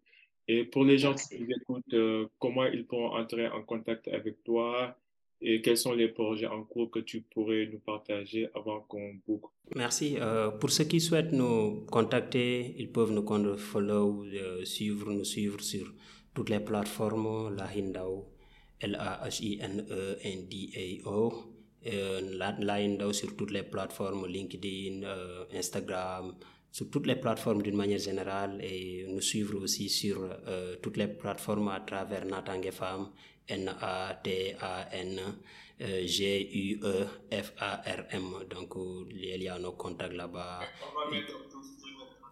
et 0.48 0.64
pour 0.64 0.84
les 0.84 0.98
gens 0.98 1.14
qui 1.16 1.40
nous 1.40 1.48
écoutent, 1.50 1.94
euh, 1.94 2.28
comment 2.40 2.66
ils 2.66 2.86
pourront 2.86 3.16
entrer 3.16 3.48
en 3.48 3.64
contact 3.64 4.08
avec 4.08 4.44
toi 4.44 4.96
et 5.42 5.62
quels 5.62 5.78
sont 5.78 5.94
les 5.94 6.08
projets 6.08 6.48
en 6.48 6.64
cours 6.64 6.90
que 6.90 7.00
tu 7.00 7.22
pourrais 7.22 7.68
nous 7.72 7.80
partager 7.80 8.50
avant 8.56 8.82
qu'on 8.82 9.16
boucle? 9.28 9.50
Merci. 9.76 10.18
Euh, 10.20 10.52
pour 10.52 10.70
ceux 10.70 10.86
qui 10.86 11.02
souhaitent 11.02 11.34
nous 11.34 11.86
contacter, 11.92 12.76
ils 12.78 12.92
peuvent 12.92 13.12
nous 13.12 13.58
follow, 13.58 14.24
euh, 14.26 14.64
suivre, 14.66 15.12
nous 15.12 15.26
suivre 15.26 15.60
sur 15.62 15.94
toutes 16.34 16.50
les 16.50 16.60
plateformes, 16.60 17.56
la 17.56 17.66
Hindao, 17.66 18.26
L-A-H-I-N-E-N-D-A-O, 18.80 19.74
euh, 21.88 22.22
la 22.38 22.74
Hindao 22.76 23.14
sur 23.14 23.36
toutes 23.36 23.52
les 23.52 23.64
plateformes, 23.64 24.28
LinkedIn, 24.28 25.04
Instagram, 25.54 26.36
sur 26.76 26.90
toutes 26.90 27.08
les 27.08 27.16
plateformes 27.16 27.62
d'une 27.62 27.78
manière 27.78 28.00
générale 28.00 28.60
et 28.62 29.06
nous 29.08 29.22
suivre 29.22 29.64
aussi 29.64 29.88
sur 29.88 30.18
euh, 30.22 30.76
toutes 30.82 30.98
les 30.98 31.08
plateformes 31.08 31.70
à 31.70 31.80
travers 31.80 32.26
Natang 32.26 32.62
FM, 32.62 33.08
N-A-T-A-N. 33.48 35.20
Euh, 35.82 36.08
G-U-E-F-A-R-M. 36.08 36.86
Donc, 38.50 38.76
il 39.12 39.44
y 39.44 39.50
a 39.50 39.60
nos 39.60 39.74
contacts 39.74 40.14
là-bas. 40.14 40.62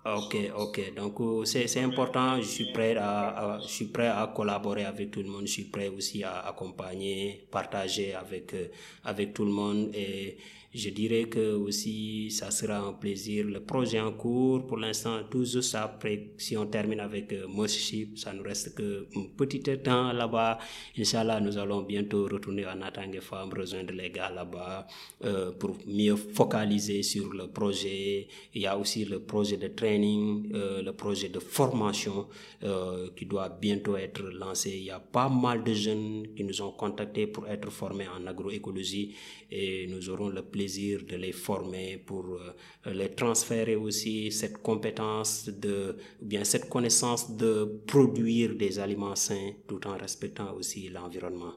Ok, 0.05 0.37
ok. 0.55 0.93
Donc, 0.95 1.19
c'est 1.45 1.81
important. 1.81 2.37
Je 2.41 2.47
suis 2.47 2.71
prêt 2.71 2.95
à, 2.95 3.55
à, 3.55 3.59
je 3.59 3.67
suis 3.67 3.87
prêt 3.87 4.07
à 4.07 4.31
collaborer 4.33 4.85
avec 4.85 5.11
tout 5.11 5.21
le 5.21 5.27
monde. 5.27 5.45
Je 5.47 5.51
suis 5.53 5.65
prêt 5.65 5.89
aussi 5.89 6.23
à 6.23 6.39
accompagner, 6.47 7.45
partager 7.51 8.13
avec, 8.13 8.55
avec 9.03 9.33
tout 9.33 9.43
le 9.43 9.51
monde 9.51 9.91
et 9.93 10.37
je 10.74 10.89
dirais 10.89 11.26
que 11.26 11.53
aussi 11.53 12.32
ça 12.32 12.49
sera 12.49 12.80
un 12.80 12.93
plaisir. 12.93 13.45
Le 13.45 13.59
projet 13.59 13.99
en 13.99 14.11
cours, 14.13 14.65
pour 14.65 14.78
l'instant, 14.78 15.19
tout 15.30 15.45
ça, 15.45 15.84
après, 15.84 16.32
si 16.38 16.57
on 16.57 16.65
termine 16.65 16.99
avec 16.99 17.32
euh, 17.34 17.47
Moship, 17.47 18.17
ça 18.17 18.34
nous 18.34 18.41
reste 18.43 18.74
que 18.74 19.07
un 19.15 19.26
petit 19.38 19.61
temps 19.61 20.11
là-bas. 20.11 20.57
Inch'Allah, 20.97 21.39
nous 21.39 21.57
allons 21.59 21.84
bientôt 21.84 22.26
retourner 22.28 22.65
à 22.65 22.74
Natang 22.74 23.11
Femmes, 23.21 23.51
rejoindre 23.55 23.93
les 23.93 24.09
gars 24.09 24.32
là-bas 24.32 24.88
euh, 25.24 25.51
pour 25.51 25.78
mieux 25.86 26.15
focaliser 26.15 27.03
sur 27.03 27.32
le 27.34 27.47
projet. 27.47 28.28
Il 28.55 28.61
y 28.63 28.65
a 28.65 28.76
aussi 28.76 29.05
le 29.05 29.19
projet 29.19 29.57
de 29.57 29.67
training, 29.67 30.51
euh, 30.55 30.82
le 30.82 30.93
projet 30.93 31.30
de 31.30 31.39
formation 31.39 32.28
euh, 32.63 33.09
qui 33.15 33.26
doit 33.28 33.49
bientôt 33.49 33.95
être 33.95 34.24
lancé. 34.24 34.71
Il 34.71 34.86
y 34.86 34.91
a 34.91 34.99
pas 34.99 35.30
mal 35.30 35.63
de 35.63 35.74
jeunes 35.74 36.28
qui 36.36 36.43
nous 36.43 36.61
ont 36.63 36.71
contactés 36.71 37.28
pour 37.28 37.47
être 37.47 37.69
formés 37.69 38.07
en 38.07 38.26
agroécologie 38.26 39.13
et 39.51 39.86
nous 39.88 40.09
aurons 40.09 40.30
le 40.30 40.41
plaisir 40.41 40.62
de 40.68 41.16
les 41.16 41.32
former, 41.32 41.97
pour 41.97 42.26
euh, 42.26 42.93
les 42.93 43.09
transférer 43.09 43.76
aussi 43.76 44.32
cette 44.32 44.61
compétence 44.61 45.49
de, 45.49 45.97
ou 46.22 46.26
bien 46.26 46.43
cette 46.43 46.70
connaissance 46.70 47.36
de 47.36 47.82
produire 47.88 48.55
des 48.55 48.80
aliments 48.80 49.16
sains 49.16 49.51
tout 49.68 49.86
en 49.88 49.97
respectant 49.97 50.53
aussi 50.53 50.89
l'environnement. 50.89 51.53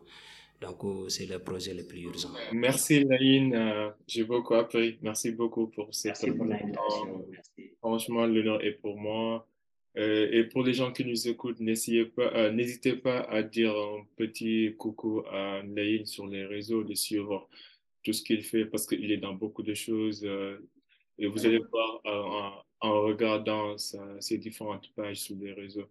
Donc, 0.61 0.85
euh, 0.85 1.09
c'est 1.09 1.27
le 1.27 1.39
projet 1.39 1.75
le 1.75 1.85
plus 1.85 2.03
urgent. 2.03 2.31
Merci, 2.53 3.05
Naïn. 3.05 3.53
Euh, 3.55 3.91
j'ai 4.07 4.25
beaucoup 4.25 4.55
appris. 4.55 4.97
Merci 5.03 5.33
beaucoup 5.33 5.67
pour 5.67 5.95
cette 5.95 6.35
pour 6.37 6.47
Franchement, 7.81 8.27
l'honneur 8.27 8.65
est 8.65 8.73
pour 8.73 8.97
moi. 8.97 9.47
Euh, 9.99 10.29
et 10.31 10.45
pour 10.45 10.63
les 10.63 10.75
gens 10.75 10.93
qui 10.93 11.05
nous 11.05 11.29
écoutent, 11.29 11.61
n'hésitez 11.61 12.05
pas, 12.05 12.51
n'hésitez 12.51 12.95
pas 12.97 13.21
à 13.21 13.43
dire 13.43 13.75
un 13.75 14.05
petit 14.17 14.75
coucou 14.79 15.23
à 15.31 15.63
Naïn 15.63 16.05
sur 16.05 16.27
les 16.27 16.45
réseaux, 16.45 16.85
de 16.85 16.95
suivre 16.95 17.49
tout 18.07 18.13
ce 18.13 18.23
qu'il 18.23 18.45
fait 18.45 18.65
parce 18.65 18.87
qu'il 18.87 19.11
est 19.11 19.17
dans 19.17 19.35
beaucoup 19.35 19.65
de 19.65 19.75
choses. 19.75 20.25
et 21.19 21.27
vous 21.27 21.45
allez 21.45 21.61
voir 21.73 22.01
en, 22.05 22.63
en 22.81 23.03
regardant 23.03 23.77
ses 23.79 24.39
différentes 24.39 24.89
pages 24.95 25.21
sur 25.23 25.35
les 25.37 25.53
réseaux. 25.53 25.89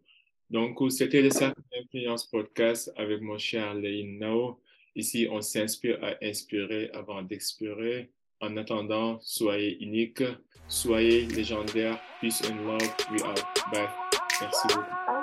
Donc, 0.49 0.79
c'était 0.91 1.21
le 1.21 1.29
Cercle 1.29 1.59
d'Influence 1.71 2.25
Podcast 2.27 2.89
avec 2.95 3.19
mon 3.21 3.37
cher 3.37 3.73
Leïn 3.73 4.19
Nao. 4.19 4.61
Ici, 4.95 5.27
on 5.29 5.41
s'inspire 5.41 6.01
à 6.01 6.15
inspirer 6.23 6.89
avant 6.93 7.21
d'expirer. 7.21 8.11
En 8.39 8.55
attendant, 8.55 9.19
soyez 9.21 9.77
unique, 9.83 10.23
soyez 10.69 11.25
légendaire. 11.25 11.99
Peace 12.21 12.41
and 12.49 12.65
love. 12.65 12.95
We 13.11 13.21
out. 13.23 13.43
Bye. 13.73 13.89
Merci 14.39 14.67
beaucoup. 14.67 15.14